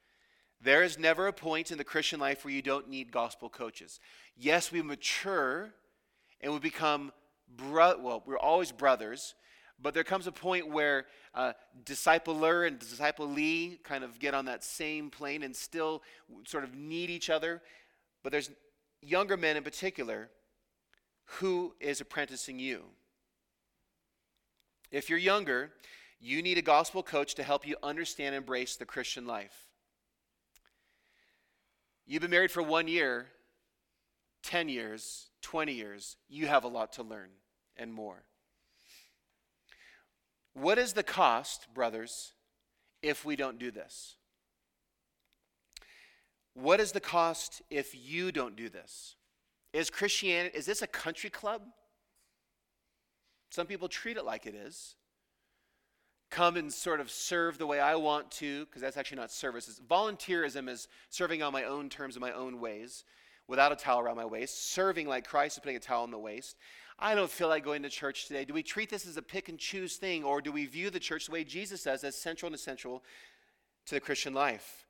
There 0.62 0.82
is 0.82 0.98
never 0.98 1.26
a 1.26 1.32
point 1.32 1.70
in 1.70 1.78
the 1.78 1.84
Christian 1.84 2.20
life 2.20 2.44
where 2.44 2.52
you 2.52 2.62
don't 2.62 2.88
need 2.88 3.11
gospel 3.11 3.48
coaches. 3.48 3.98
Yes, 4.36 4.70
we 4.70 4.82
mature 4.82 5.70
and 6.40 6.52
we 6.52 6.58
become, 6.58 7.12
bro- 7.56 7.98
well, 7.98 8.22
we're 8.26 8.38
always 8.38 8.70
brothers, 8.70 9.34
but 9.80 9.94
there 9.94 10.04
comes 10.04 10.26
a 10.26 10.32
point 10.32 10.68
where 10.68 11.06
uh, 11.34 11.52
discipler 11.84 12.66
and 12.66 12.78
disciplee 12.78 13.82
kind 13.82 14.04
of 14.04 14.18
get 14.18 14.34
on 14.34 14.44
that 14.46 14.62
same 14.62 15.08
plane 15.08 15.42
and 15.42 15.56
still 15.56 16.02
sort 16.44 16.64
of 16.64 16.74
need 16.74 17.08
each 17.08 17.30
other. 17.30 17.62
But 18.22 18.32
there's 18.32 18.50
younger 19.00 19.38
men 19.38 19.56
in 19.56 19.62
particular 19.62 20.28
who 21.24 21.74
is 21.80 22.02
apprenticing 22.02 22.58
you. 22.58 22.82
If 24.90 25.08
you're 25.08 25.18
younger, 25.18 25.70
you 26.20 26.42
need 26.42 26.58
a 26.58 26.62
gospel 26.62 27.02
coach 27.02 27.34
to 27.36 27.42
help 27.42 27.66
you 27.66 27.76
understand 27.82 28.34
and 28.34 28.42
embrace 28.42 28.76
the 28.76 28.84
Christian 28.84 29.26
life. 29.26 29.69
You've 32.11 32.22
been 32.22 32.32
married 32.32 32.50
for 32.50 32.61
one 32.61 32.88
year, 32.88 33.28
10 34.42 34.68
years, 34.68 35.28
20 35.42 35.72
years, 35.72 36.16
you 36.28 36.48
have 36.48 36.64
a 36.64 36.68
lot 36.68 36.94
to 36.94 37.04
learn 37.04 37.28
and 37.76 37.94
more. 37.94 38.24
What 40.52 40.76
is 40.76 40.94
the 40.94 41.04
cost, 41.04 41.72
brothers, 41.72 42.32
if 43.00 43.24
we 43.24 43.36
don't 43.36 43.61
do 43.61 43.70
this? 43.70 44.16
What 46.54 46.80
is 46.80 46.90
the 46.90 46.98
cost 46.98 47.62
if 47.70 47.94
you 47.94 48.32
don't 48.32 48.56
do 48.56 48.68
this? 48.68 49.14
Is 49.72 49.88
Christianity, 49.88 50.58
is 50.58 50.66
this 50.66 50.82
a 50.82 50.88
country 50.88 51.30
club? 51.30 51.62
Some 53.52 53.68
people 53.68 53.86
treat 53.86 54.16
it 54.16 54.24
like 54.24 54.46
it 54.46 54.56
is. 54.56 54.96
Come 56.31 56.57
and 56.57 56.72
sort 56.72 57.01
of 57.01 57.11
serve 57.11 57.59
the 57.59 57.66
way 57.66 57.81
I 57.81 57.97
want 57.97 58.31
to, 58.33 58.64
because 58.66 58.83
that's 58.83 58.97
actually 58.97 59.18
not 59.18 59.33
service. 59.33 59.68
It's 59.68 59.81
volunteerism 59.81 60.68
is 60.68 60.89
serving 61.09 61.43
on 61.43 61.53
my 61.53 61.64
own 61.64 61.89
terms 61.89 62.14
and 62.14 62.20
my 62.20 62.33
own 62.33 62.61
ways. 62.61 63.05
without 63.51 63.72
a 63.72 63.76
towel 63.76 64.01
around 64.01 64.16
my 64.16 64.24
waist, 64.24 64.70
serving 64.70 65.09
like 65.09 65.26
Christ 65.26 65.57
is 65.57 65.61
putting 65.61 65.76
a 65.76 65.81
towel 65.81 66.05
on 66.05 66.12
the 66.12 66.18
waist. 66.18 66.57
I 67.01 67.16
don't 67.16 67.31
feel 67.31 67.49
like 67.49 67.64
going 67.64 67.83
to 67.83 67.89
church 67.89 68.28
today. 68.28 68.45
Do 68.45 68.55
we 68.55 68.62
treat 68.62 68.89
this 68.89 69.07
as 69.07 69.16
a 69.16 69.22
pick 69.22 69.49
and 69.49 69.59
choose 69.59 69.97
thing, 69.97 70.22
or 70.22 70.41
do 70.41 70.53
we 70.53 70.66
view 70.66 70.89
the 70.89 71.01
church 71.01 71.26
the 71.26 71.33
way 71.33 71.43
Jesus 71.43 71.83
does, 71.83 72.05
as 72.05 72.14
central 72.14 72.47
and 72.47 72.55
essential 72.55 73.03
to 73.87 73.97
the 73.97 74.01
Christian 74.01 74.33
life? 74.33 74.87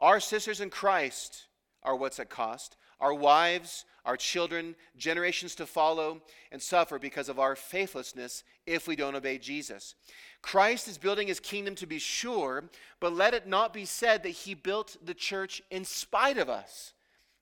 Our 0.00 0.18
sisters 0.18 0.60
in 0.60 0.70
Christ 0.70 1.46
are 1.84 1.94
what's 1.94 2.18
at 2.18 2.30
cost. 2.30 2.76
Our 2.98 3.14
wives, 3.14 3.84
our 4.04 4.16
children, 4.16 4.76
generations 4.96 5.54
to 5.54 5.66
follow, 5.66 6.20
and 6.52 6.60
suffer 6.60 6.98
because 6.98 7.28
of 7.28 7.38
our 7.38 7.56
faithlessness 7.56 8.44
if 8.66 8.86
we 8.86 8.96
don't 8.96 9.14
obey 9.14 9.38
Jesus. 9.38 9.94
Christ 10.42 10.88
is 10.88 10.98
building 10.98 11.28
his 11.28 11.40
kingdom 11.40 11.74
to 11.76 11.86
be 11.86 11.98
sure, 11.98 12.64
but 13.00 13.14
let 13.14 13.32
it 13.34 13.46
not 13.46 13.72
be 13.72 13.86
said 13.86 14.22
that 14.22 14.30
he 14.30 14.54
built 14.54 14.96
the 15.04 15.14
church 15.14 15.62
in 15.70 15.84
spite 15.84 16.36
of 16.36 16.50
us. 16.50 16.92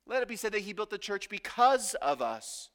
Let 0.07 0.23
it 0.23 0.29
be 0.29 0.37
said 0.37 0.53
that 0.53 0.61
he 0.61 0.73
built 0.73 0.91
the 0.91 0.99
church 0.99 1.29
because 1.29 1.95
of 1.95 2.23
us. 2.23 2.69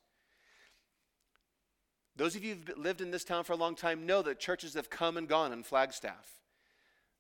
Those 2.16 2.36
of 2.36 2.44
you 2.44 2.56
who've 2.56 2.78
lived 2.78 3.00
in 3.00 3.12
this 3.12 3.24
town 3.24 3.44
for 3.44 3.54
a 3.54 3.58
long 3.58 3.76
time 3.76 4.06
know 4.06 4.22
that 4.24 4.40
churches 4.40 4.74
have 4.74 4.90
come 4.90 5.18
and 5.18 5.28
gone 5.28 5.54
in 5.54 5.64
Flagstaff. 5.64 6.42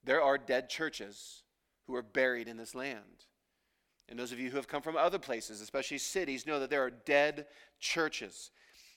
There 0.03 0.21
are 0.21 0.37
dead 0.37 0.69
churches 0.69 1.43
who 1.85 1.95
are 1.95 2.01
buried 2.01 2.47
in 2.47 2.57
this 2.57 2.73
land. 2.73 3.25
And 4.09 4.17
those 4.17 4.31
of 4.31 4.39
you 4.39 4.49
who 4.49 4.57
have 4.57 4.67
come 4.67 4.81
from 4.81 4.95
other 4.95 5.19
places, 5.19 5.61
especially 5.61 5.97
cities, 5.97 6.45
know 6.45 6.59
that 6.59 6.69
there 6.69 6.83
are 6.83 6.89
dead 6.89 7.45
churches. 7.79 8.51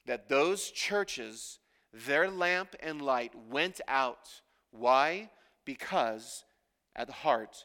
That 0.07 0.29
those 0.29 0.71
churches, 0.71 1.59
their 1.93 2.31
lamp 2.31 2.77
and 2.81 3.03
light 3.03 3.33
went 3.51 3.81
out. 3.89 4.29
Why? 4.71 5.31
Because 5.65 6.45
at 6.95 7.07
the 7.07 7.13
heart, 7.13 7.65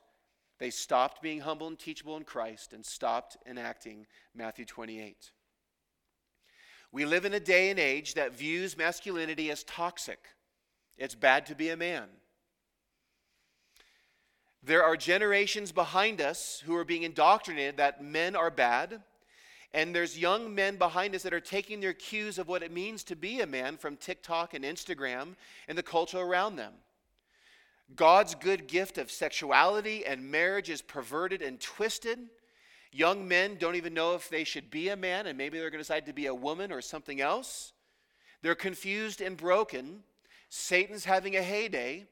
they 0.59 0.69
stopped 0.69 1.21
being 1.21 1.41
humble 1.41 1.67
and 1.67 1.77
teachable 1.77 2.17
in 2.17 2.23
Christ 2.23 2.73
and 2.73 2.85
stopped 2.85 3.37
enacting 3.45 4.07
Matthew 4.33 4.65
28. 4.65 5.31
We 6.91 7.05
live 7.05 7.25
in 7.25 7.33
a 7.33 7.39
day 7.39 7.69
and 7.69 7.79
age 7.79 8.13
that 8.13 8.33
views 8.33 8.77
masculinity 8.77 9.51
as 9.51 9.63
toxic. 9.65 10.19
It's 10.97 11.15
bad 11.15 11.45
to 11.47 11.55
be 11.55 11.69
a 11.69 11.77
man. 11.77 12.07
There 14.65 14.83
are 14.83 14.97
generations 14.97 15.71
behind 15.71 16.19
us 16.19 16.63
who 16.65 16.75
are 16.75 16.83
being 16.83 17.03
indoctrinated 17.03 17.77
that 17.77 18.03
men 18.03 18.35
are 18.35 18.49
bad. 18.49 19.01
And 19.75 19.93
there's 19.93 20.17
young 20.17 20.55
men 20.55 20.77
behind 20.77 21.13
us 21.13 21.21
that 21.23 21.33
are 21.33 21.39
taking 21.39 21.81
their 21.81 21.93
cues 21.93 22.39
of 22.39 22.47
what 22.47 22.63
it 22.63 22.71
means 22.71 23.03
to 23.03 23.15
be 23.15 23.41
a 23.41 23.45
man 23.45 23.77
from 23.77 23.95
TikTok 23.95 24.55
and 24.55 24.65
Instagram 24.65 25.35
and 25.67 25.77
the 25.77 25.83
culture 25.83 26.19
around 26.19 26.55
them. 26.55 26.73
God's 27.95 28.33
good 28.33 28.67
gift 28.67 28.97
of 28.97 29.11
sexuality 29.11 30.03
and 30.03 30.31
marriage 30.31 30.71
is 30.71 30.81
perverted 30.81 31.43
and 31.43 31.59
twisted. 31.59 32.17
Young 32.91 33.27
men 33.27 33.57
don't 33.59 33.75
even 33.75 33.93
know 33.93 34.15
if 34.15 34.29
they 34.29 34.45
should 34.45 34.71
be 34.71 34.89
a 34.89 34.95
man, 34.95 35.27
and 35.27 35.37
maybe 35.37 35.59
they're 35.59 35.69
going 35.69 35.79
to 35.79 35.83
decide 35.83 36.07
to 36.07 36.13
be 36.13 36.25
a 36.25 36.33
woman 36.33 36.71
or 36.71 36.81
something 36.81 37.21
else. 37.21 37.73
They're 38.41 38.55
confused 38.55 39.21
and 39.21 39.37
broken. 39.37 40.01
Satan's 40.49 41.05
having 41.05 41.35
a 41.35 41.43
heyday. 41.43 42.05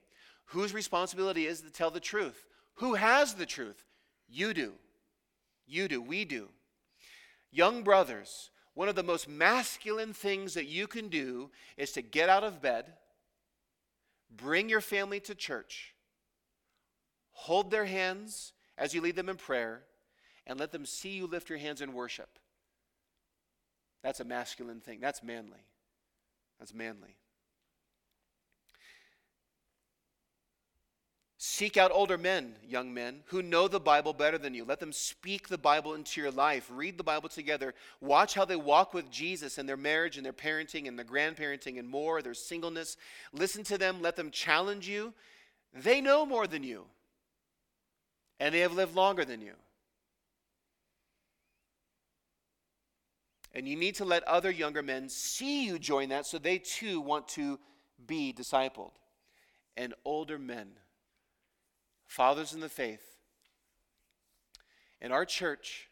Whose 0.47 0.73
responsibility 0.73 1.45
is 1.45 1.61
to 1.61 1.71
tell 1.71 1.91
the 1.91 1.99
truth? 1.99 2.45
Who 2.75 2.95
has 2.95 3.33
the 3.33 3.45
truth? 3.45 3.83
You 4.27 4.53
do. 4.53 4.73
You 5.65 5.87
do. 5.87 6.01
We 6.01 6.25
do. 6.25 6.49
Young 7.51 7.83
brothers, 7.83 8.49
one 8.73 8.89
of 8.89 8.95
the 8.95 9.03
most 9.03 9.29
masculine 9.29 10.13
things 10.13 10.55
that 10.55 10.65
you 10.65 10.87
can 10.87 11.07
do 11.07 11.51
is 11.77 11.91
to 11.91 12.01
get 12.01 12.29
out 12.29 12.43
of 12.43 12.61
bed, 12.61 12.85
bring 14.35 14.69
your 14.69 14.81
family 14.81 15.19
to 15.21 15.35
church, 15.35 15.93
hold 17.31 17.69
their 17.69 17.85
hands 17.85 18.53
as 18.77 18.93
you 18.93 19.01
lead 19.01 19.15
them 19.15 19.29
in 19.29 19.35
prayer, 19.35 19.83
and 20.47 20.59
let 20.59 20.71
them 20.71 20.85
see 20.85 21.09
you 21.09 21.27
lift 21.27 21.49
your 21.49 21.59
hands 21.59 21.81
in 21.81 21.93
worship. 21.93 22.39
That's 24.01 24.19
a 24.19 24.25
masculine 24.25 24.81
thing. 24.81 24.99
That's 24.99 25.23
manly. 25.23 25.65
That's 26.59 26.73
manly. 26.73 27.15
Seek 31.53 31.77
out 31.77 31.91
older 31.93 32.17
men, 32.17 32.55
young 32.67 32.91
men, 32.95 33.19
who 33.27 33.43
know 33.43 33.67
the 33.67 33.79
Bible 33.79 34.11
better 34.11 34.39
than 34.39 34.55
you. 34.55 34.65
Let 34.65 34.79
them 34.79 34.91
speak 34.91 35.47
the 35.47 35.57
Bible 35.59 35.93
into 35.93 36.19
your 36.19 36.31
life. 36.31 36.67
Read 36.73 36.97
the 36.97 37.03
Bible 37.03 37.29
together. 37.29 37.75
Watch 38.01 38.33
how 38.33 38.43
they 38.43 38.55
walk 38.55 38.95
with 38.95 39.11
Jesus 39.11 39.59
in 39.59 39.67
their 39.67 39.77
marriage 39.77 40.17
and 40.17 40.25
their 40.25 40.33
parenting 40.33 40.87
and 40.87 40.97
their 40.97 41.05
grandparenting 41.05 41.77
and 41.77 41.87
more, 41.87 42.23
their 42.23 42.33
singleness. 42.33 42.97
Listen 43.33 43.63
to 43.65 43.77
them. 43.77 44.01
Let 44.01 44.15
them 44.15 44.31
challenge 44.31 44.87
you. 44.87 45.13
They 45.75 46.01
know 46.01 46.25
more 46.25 46.47
than 46.47 46.63
you, 46.63 46.85
and 48.39 48.51
they 48.51 48.61
have 48.61 48.73
lived 48.73 48.95
longer 48.95 49.23
than 49.23 49.39
you. 49.39 49.53
And 53.53 53.67
you 53.67 53.75
need 53.75 53.93
to 53.97 54.05
let 54.05 54.23
other 54.23 54.49
younger 54.49 54.81
men 54.81 55.07
see 55.07 55.65
you 55.65 55.77
join 55.77 56.09
that 56.09 56.25
so 56.25 56.39
they 56.39 56.57
too 56.57 56.99
want 56.99 57.27
to 57.27 57.59
be 58.07 58.33
discipled. 58.33 58.93
And 59.77 59.93
older 60.03 60.39
men, 60.39 60.69
fathers 62.14 62.53
in 62.53 62.59
the 62.59 62.70
faith. 62.70 63.18
In 65.01 65.11
our 65.11 65.26
church, 65.26 65.89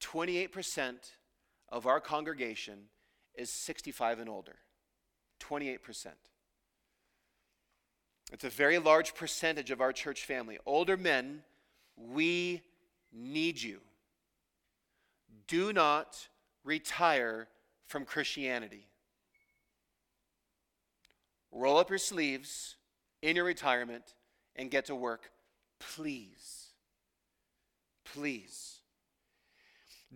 28% 0.00 0.94
of 1.68 1.86
our 1.86 2.00
congregation 2.00 2.88
is 3.36 3.48
65 3.48 4.18
and 4.18 4.28
older. 4.28 4.56
28%. 5.40 5.78
It's 8.32 8.42
a 8.42 8.48
very 8.48 8.80
large 8.80 9.14
percentage 9.14 9.70
of 9.70 9.80
our 9.80 9.92
church 9.92 10.24
family. 10.24 10.58
Older 10.66 10.96
men, 10.96 11.44
we 11.96 12.62
need 13.12 13.62
you. 13.62 13.78
Do 15.46 15.72
not 15.72 16.16
retire 16.64 17.46
from 17.86 18.04
Christianity. 18.04 18.88
Roll 21.52 21.76
up 21.76 21.90
your 21.90 21.98
sleeves 21.98 22.74
in 23.22 23.36
your 23.36 23.44
retirement 23.44 24.14
and 24.56 24.70
get 24.70 24.86
to 24.86 24.94
work, 24.94 25.30
please. 25.78 26.68
Please. 28.04 28.80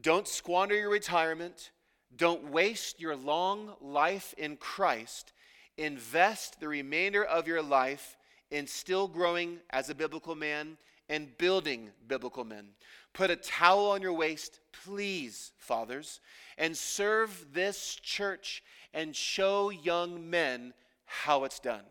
Don't 0.01 0.29
squander 0.29 0.75
your 0.75 0.91
retirement. 0.91 1.71
Don't 2.17 2.51
waste 2.51 3.01
your 3.01 3.17
long 3.17 3.71
life 3.81 4.35
in 4.37 4.57
Christ. 4.57 5.33
Invest 5.79 6.61
the 6.61 6.69
remainder 6.69 7.25
of 7.25 7.47
your 7.47 7.63
life 7.63 8.17
in 8.51 8.67
still 8.67 9.09
growing 9.09 9.59
as 9.71 9.91
a 9.91 9.95
biblical 9.95 10.35
man 10.35 10.77
and 11.09 11.37
building 11.39 11.91
biblical 12.07 12.45
men. 12.45 12.69
Put 13.13 13.31
a 13.31 13.37
towel 13.37 13.91
on 13.91 14.03
your 14.03 14.13
waist, 14.13 14.61
please, 14.85 15.53
fathers, 15.57 16.21
and 16.59 16.77
serve 16.77 17.47
this 17.53 17.97
church 18.03 18.63
and 18.93 19.15
show 19.15 19.71
young 19.71 20.29
men 20.29 20.75
how 21.07 21.45
it's 21.45 21.61
done. 21.61 21.85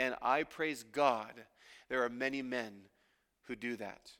And 0.00 0.14
I 0.22 0.44
praise 0.44 0.82
God, 0.82 1.34
there 1.90 2.02
are 2.02 2.08
many 2.08 2.40
men 2.40 2.72
who 3.42 3.54
do 3.54 3.76
that. 3.76 4.10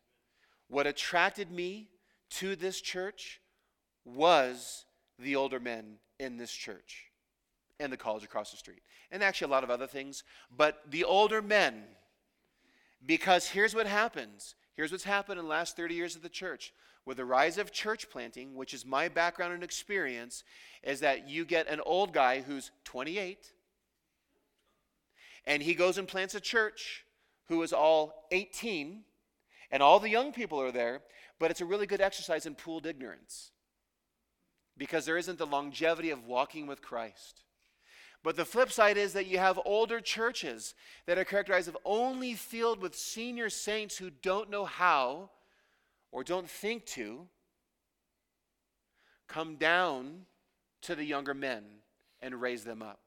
What 0.69 0.87
attracted 0.87 1.51
me 1.51 1.89
to 2.33 2.55
this 2.55 2.83
church 2.83 3.41
was 4.05 4.85
the 5.19 5.37
older 5.37 5.59
men 5.59 5.97
in 6.19 6.37
this 6.37 6.53
church 6.53 7.07
and 7.81 7.91
the 7.91 7.97
college 7.97 8.25
across 8.25 8.51
the 8.51 8.59
street, 8.59 8.83
and 9.11 9.23
actually 9.23 9.47
a 9.47 9.55
lot 9.55 9.65
of 9.65 9.71
other 9.71 9.87
things. 9.87 10.23
But 10.55 10.83
the 10.91 11.05
older 11.05 11.41
men, 11.41 11.85
because 13.07 13.49
here's 13.49 13.75
what 13.75 13.87
happens 13.87 14.55
Here's 14.81 14.93
what's 14.93 15.05
happened 15.05 15.39
in 15.39 15.45
the 15.45 15.51
last 15.51 15.77
30 15.77 15.95
years 15.95 16.17
of 16.17 16.23
the 16.23 16.31
church. 16.31 16.73
With 17.05 17.19
the 17.19 17.25
rise 17.27 17.59
of 17.59 17.71
church 17.71 18.09
planting, 18.09 18.55
which 18.55 18.73
is 18.73 18.87
my 18.87 19.09
background 19.09 19.53
and 19.53 19.63
experience, 19.63 20.43
is 20.83 21.01
that 21.01 21.29
you 21.29 21.45
get 21.45 21.69
an 21.69 21.83
old 21.85 22.15
guy 22.15 22.41
who's 22.41 22.71
28, 22.85 23.53
and 25.51 25.65
he 25.65 25.75
goes 25.75 25.99
and 25.99 26.07
plants 26.07 26.37
a 26.37 26.41
church 26.41 27.05
who 27.49 27.61
is 27.65 27.73
all 27.73 28.29
18, 28.31 29.01
and 29.73 29.83
all 29.83 29.99
the 29.99 30.09
young 30.09 30.33
people 30.33 30.63
are 30.63 30.71
there, 30.71 31.03
but 31.41 31.51
it's 31.51 31.61
a 31.61 31.65
really 31.65 31.89
good 31.89 32.01
exercise 32.01 32.47
in 32.47 32.55
pooled 32.55 32.87
ignorance 32.87 33.51
because 34.79 35.05
there 35.05 35.19
isn't 35.19 35.39
the 35.39 35.47
longevity 35.47 36.11
of 36.11 36.25
walking 36.25 36.69
with 36.69 36.81
Christ. 36.81 37.43
But 38.23 38.37
the 38.37 38.45
flip 38.45 38.71
side 38.71 38.97
is 38.97 39.13
that 39.15 39.27
you 39.27 39.39
have 39.39 39.59
older 39.65 40.01
churches 40.01 40.77
that 41.07 41.19
are 41.19 41.25
characterized 41.25 41.67
of 41.67 41.77
only 41.85 42.35
filled 42.35 42.81
with 42.81 42.95
senior 42.95 43.51
saints 43.51 43.99
who 43.99 44.09
don't 44.09 44.51
know 44.51 44.67
how 44.67 45.31
or 46.13 46.23
don't 46.23 46.49
think 46.49 46.87
to 46.87 47.27
come 49.27 49.57
down 49.57 50.27
to 50.83 50.95
the 50.95 51.05
younger 51.05 51.35
men 51.35 51.65
and 52.23 52.41
raise 52.41 52.63
them 52.63 52.83
up. 52.83 53.01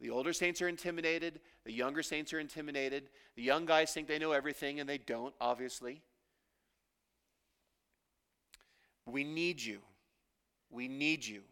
The 0.00 0.10
older 0.10 0.32
saints 0.32 0.62
are 0.62 0.68
intimidated, 0.68 1.40
the 1.64 1.72
younger 1.72 2.02
saints 2.02 2.32
are 2.32 2.40
intimidated. 2.40 3.10
The 3.36 3.42
young 3.42 3.66
guys 3.66 3.92
think 3.92 4.08
they 4.08 4.18
know 4.18 4.32
everything 4.32 4.80
and 4.80 4.88
they 4.88 4.98
don't, 4.98 5.34
obviously. 5.40 6.02
We 9.06 9.24
need 9.24 9.62
you. 9.62 9.80
We 10.70 10.88
need 10.88 11.26
you. 11.26 11.42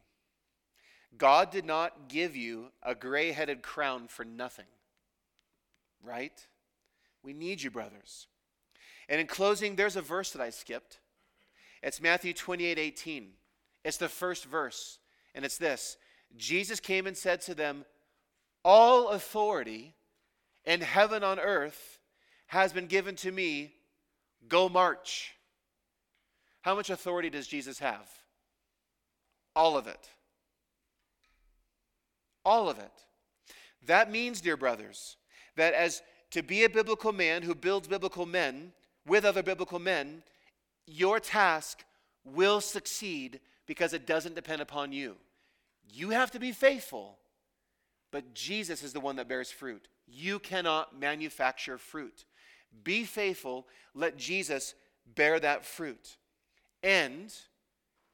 God 1.17 1.51
did 1.51 1.65
not 1.65 2.09
give 2.09 2.37
you 2.37 2.67
a 2.83 2.95
gray 2.95 3.33
headed 3.33 3.63
crown 3.63 4.09
for 4.09 4.25
nothing, 4.25 4.67
right? 6.03 6.47
We 7.23 7.33
need 7.33 7.63
you, 7.63 7.71
brothers. 7.71 8.29
And 9.09 9.21
in 9.21 9.27
closing, 9.27 9.75
there's 9.77 9.97
a 9.97 10.03
verse 10.03 10.31
that 10.33 10.43
I 10.43 10.51
skipped, 10.51 10.99
It's 11.83 12.01
Matthew 12.01 12.33
28 12.33 12.79
18. 12.79 13.31
It's 13.85 13.97
the 13.97 14.09
first 14.09 14.45
verse, 14.45 14.99
and 15.35 15.45
it's 15.45 15.59
this 15.59 15.97
Jesus 16.37 16.79
came 16.79 17.07
and 17.07 17.17
said 17.17 17.41
to 17.43 17.55
them, 17.55 17.85
All 18.65 19.09
authority 19.09 19.95
in 20.65 20.81
heaven 20.81 21.23
on 21.23 21.39
earth 21.39 21.99
has 22.47 22.73
been 22.73 22.87
given 22.87 23.17
to 23.17 23.33
me. 23.33 23.73
Go 24.49 24.69
march. 24.69 25.35
How 26.63 26.75
much 26.75 26.91
authority 26.91 27.31
does 27.31 27.47
Jesus 27.47 27.79
have? 27.79 28.09
All 29.55 29.77
of 29.77 29.87
it. 29.87 30.09
All 32.45 32.69
of 32.69 32.79
it. 32.79 32.93
That 33.87 34.11
means, 34.11 34.41
dear 34.41 34.57
brothers, 34.57 35.17
that 35.57 35.75
as 35.75 36.03
to 36.31 36.43
be 36.43 36.65
a 36.65 36.69
biblical 36.69 37.13
man 37.13 37.43
who 37.43 37.55
builds 37.55 37.89
biblical 37.89 38.27
men 38.27 38.73
with 39.07 39.25
other 39.25 39.43
biblical 39.43 39.79
men, 39.79 40.23
your 40.87 41.21
task 41.21 41.85
will 42.25 42.61
succeed 42.61 43.41
because 43.67 43.93
it 43.93 44.07
doesn't 44.07 44.35
depend 44.35 44.63
upon 44.63 44.93
you. 44.93 45.17
You 45.91 46.11
have 46.11 46.31
to 46.33 46.39
be 46.39 46.53
faithful, 46.53 47.19
but 48.11 48.35
Jesus 48.35 48.83
is 48.83 48.93
the 48.93 49.01
one 49.01 49.17
that 49.17 49.29
bears 49.29 49.51
fruit. 49.51 49.89
You 50.07 50.39
cannot 50.39 50.99
manufacture 50.99 51.79
fruit. 51.79 52.25
Be 52.85 53.05
faithful, 53.05 53.67
let 53.95 54.17
Jesus 54.17 54.75
bear 55.15 55.41
that 55.41 55.65
fruit. 55.65 56.17
And 56.83 57.35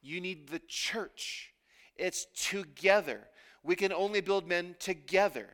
you 0.01 0.21
need 0.21 0.49
the 0.49 0.61
church. 0.67 1.51
It's 1.95 2.27
together. 2.35 3.21
We 3.63 3.75
can 3.75 3.93
only 3.93 4.21
build 4.21 4.47
men 4.47 4.75
together. 4.79 5.47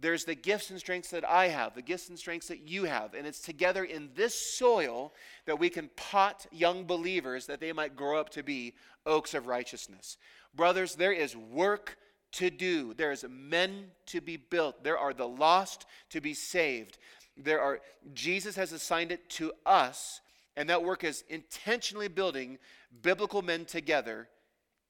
There's 0.00 0.24
the 0.24 0.36
gifts 0.36 0.70
and 0.70 0.78
strengths 0.78 1.10
that 1.10 1.28
I 1.28 1.48
have, 1.48 1.74
the 1.74 1.82
gifts 1.82 2.08
and 2.08 2.16
strengths 2.16 2.48
that 2.48 2.68
you 2.68 2.84
have, 2.84 3.14
and 3.14 3.26
it's 3.26 3.40
together 3.40 3.82
in 3.82 4.10
this 4.14 4.34
soil 4.34 5.12
that 5.44 5.58
we 5.58 5.68
can 5.68 5.90
pot 5.96 6.46
young 6.52 6.84
believers 6.84 7.46
that 7.46 7.58
they 7.58 7.72
might 7.72 7.96
grow 7.96 8.20
up 8.20 8.30
to 8.30 8.44
be 8.44 8.74
oaks 9.06 9.34
of 9.34 9.48
righteousness. 9.48 10.16
Brothers, 10.54 10.94
there 10.94 11.12
is 11.12 11.36
work 11.36 11.98
to 12.32 12.50
do. 12.50 12.94
There 12.94 13.12
is 13.12 13.24
men 13.28 13.86
to 14.06 14.20
be 14.20 14.36
built. 14.36 14.84
There 14.84 14.98
are 14.98 15.14
the 15.14 15.28
lost 15.28 15.86
to 16.10 16.20
be 16.20 16.34
saved. 16.34 16.98
There 17.36 17.60
are 17.60 17.80
Jesus 18.12 18.56
has 18.56 18.72
assigned 18.72 19.12
it 19.12 19.28
to 19.30 19.52
us, 19.64 20.20
and 20.56 20.68
that 20.70 20.82
work 20.82 21.04
is 21.04 21.24
intentionally 21.28 22.08
building 22.08 22.58
biblical 23.02 23.42
men 23.42 23.64
together 23.64 24.28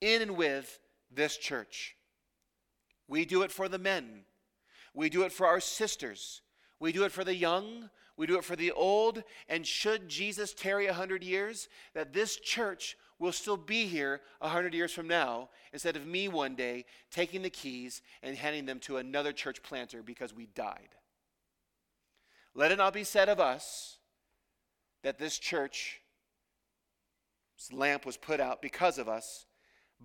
in 0.00 0.22
and 0.22 0.36
with 0.36 0.78
this 1.10 1.36
church. 1.36 1.96
We 3.06 3.24
do 3.24 3.42
it 3.42 3.52
for 3.52 3.68
the 3.68 3.78
men. 3.78 4.24
We 4.94 5.08
do 5.08 5.22
it 5.22 5.32
for 5.32 5.46
our 5.46 5.60
sisters. 5.60 6.42
We 6.80 6.92
do 6.92 7.04
it 7.04 7.12
for 7.12 7.24
the 7.24 7.34
young. 7.34 7.90
We 8.16 8.26
do 8.26 8.36
it 8.36 8.44
for 8.44 8.56
the 8.56 8.72
old. 8.72 9.22
And 9.48 9.66
should 9.66 10.08
Jesus 10.08 10.52
tarry 10.52 10.86
a 10.86 10.92
hundred 10.92 11.22
years, 11.22 11.68
that 11.94 12.12
this 12.12 12.36
church 12.36 12.96
will 13.18 13.32
still 13.32 13.56
be 13.56 13.86
here 13.86 14.20
a 14.40 14.48
hundred 14.48 14.74
years 14.74 14.92
from 14.92 15.08
now, 15.08 15.48
instead 15.72 15.96
of 15.96 16.06
me 16.06 16.28
one 16.28 16.54
day 16.54 16.84
taking 17.10 17.42
the 17.42 17.50
keys 17.50 18.02
and 18.22 18.36
handing 18.36 18.66
them 18.66 18.78
to 18.80 18.98
another 18.98 19.32
church 19.32 19.62
planter 19.62 20.02
because 20.02 20.34
we 20.34 20.46
died. 20.46 20.88
Let 22.54 22.72
it 22.72 22.78
not 22.78 22.92
be 22.92 23.04
said 23.04 23.28
of 23.28 23.40
us 23.40 23.98
that 25.02 25.18
this 25.18 25.38
church 25.38 26.00
lamp 27.72 28.06
was 28.06 28.16
put 28.16 28.40
out 28.40 28.62
because 28.62 28.98
of 28.98 29.08
us. 29.08 29.46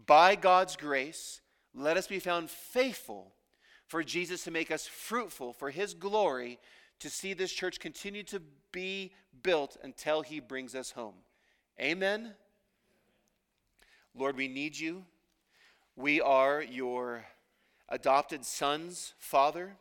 By 0.06 0.36
God's 0.36 0.76
grace, 0.76 1.42
let 1.76 1.98
us 1.98 2.08
be 2.08 2.20
found 2.20 2.50
faithful 2.50 3.34
for 3.88 4.04
Jesus 4.04 4.44
to 4.44 4.52
make 4.52 4.72
us 4.72 4.88
fruitful 4.88 5.54
for 5.54 5.70
his 5.70 5.94
glory 5.94 6.60
to 7.00 7.10
see 7.10 7.34
this 7.34 7.52
church 7.52 7.80
continue 7.80 8.24
to 8.24 8.42
be 8.72 9.14
built 9.44 9.78
until 9.84 10.22
he 10.22 10.40
brings 10.40 10.74
us 10.74 10.92
home. 10.92 11.16
Amen. 11.80 12.34
Lord, 14.16 14.38
we 14.38 14.48
need 14.48 14.78
you. 14.78 15.06
We 15.96 16.22
are 16.22 16.62
your 16.62 17.26
adopted 17.90 18.46
sons, 18.46 19.14
Father. 19.18 19.76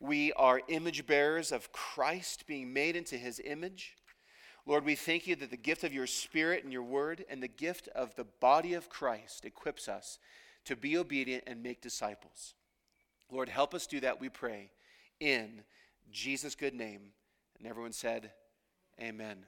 We 0.00 0.32
are 0.32 0.62
image 0.68 1.06
bearers 1.06 1.52
of 1.52 1.70
Christ 1.70 2.46
being 2.46 2.72
made 2.72 2.96
into 2.96 3.16
his 3.16 3.40
image. 3.44 3.96
Lord, 4.64 4.84
we 4.84 4.94
thank 4.94 5.26
you 5.26 5.36
that 5.36 5.50
the 5.50 5.56
gift 5.56 5.84
of 5.84 5.92
your 5.92 6.06
Spirit 6.06 6.64
and 6.64 6.72
your 6.72 6.82
word 6.82 7.24
and 7.28 7.42
the 7.42 7.48
gift 7.48 7.88
of 7.88 8.14
the 8.14 8.24
body 8.24 8.74
of 8.74 8.88
Christ 8.88 9.44
equips 9.44 9.88
us 9.88 10.18
to 10.64 10.76
be 10.76 10.96
obedient 10.96 11.44
and 11.46 11.62
make 11.62 11.80
disciples. 11.80 12.54
Lord, 13.30 13.48
help 13.48 13.74
us 13.74 13.86
do 13.86 14.00
that, 14.00 14.20
we 14.20 14.28
pray, 14.28 14.70
in 15.20 15.62
Jesus' 16.10 16.54
good 16.54 16.74
name. 16.74 17.12
And 17.58 17.66
everyone 17.66 17.92
said, 17.92 18.32
Amen. 19.00 19.46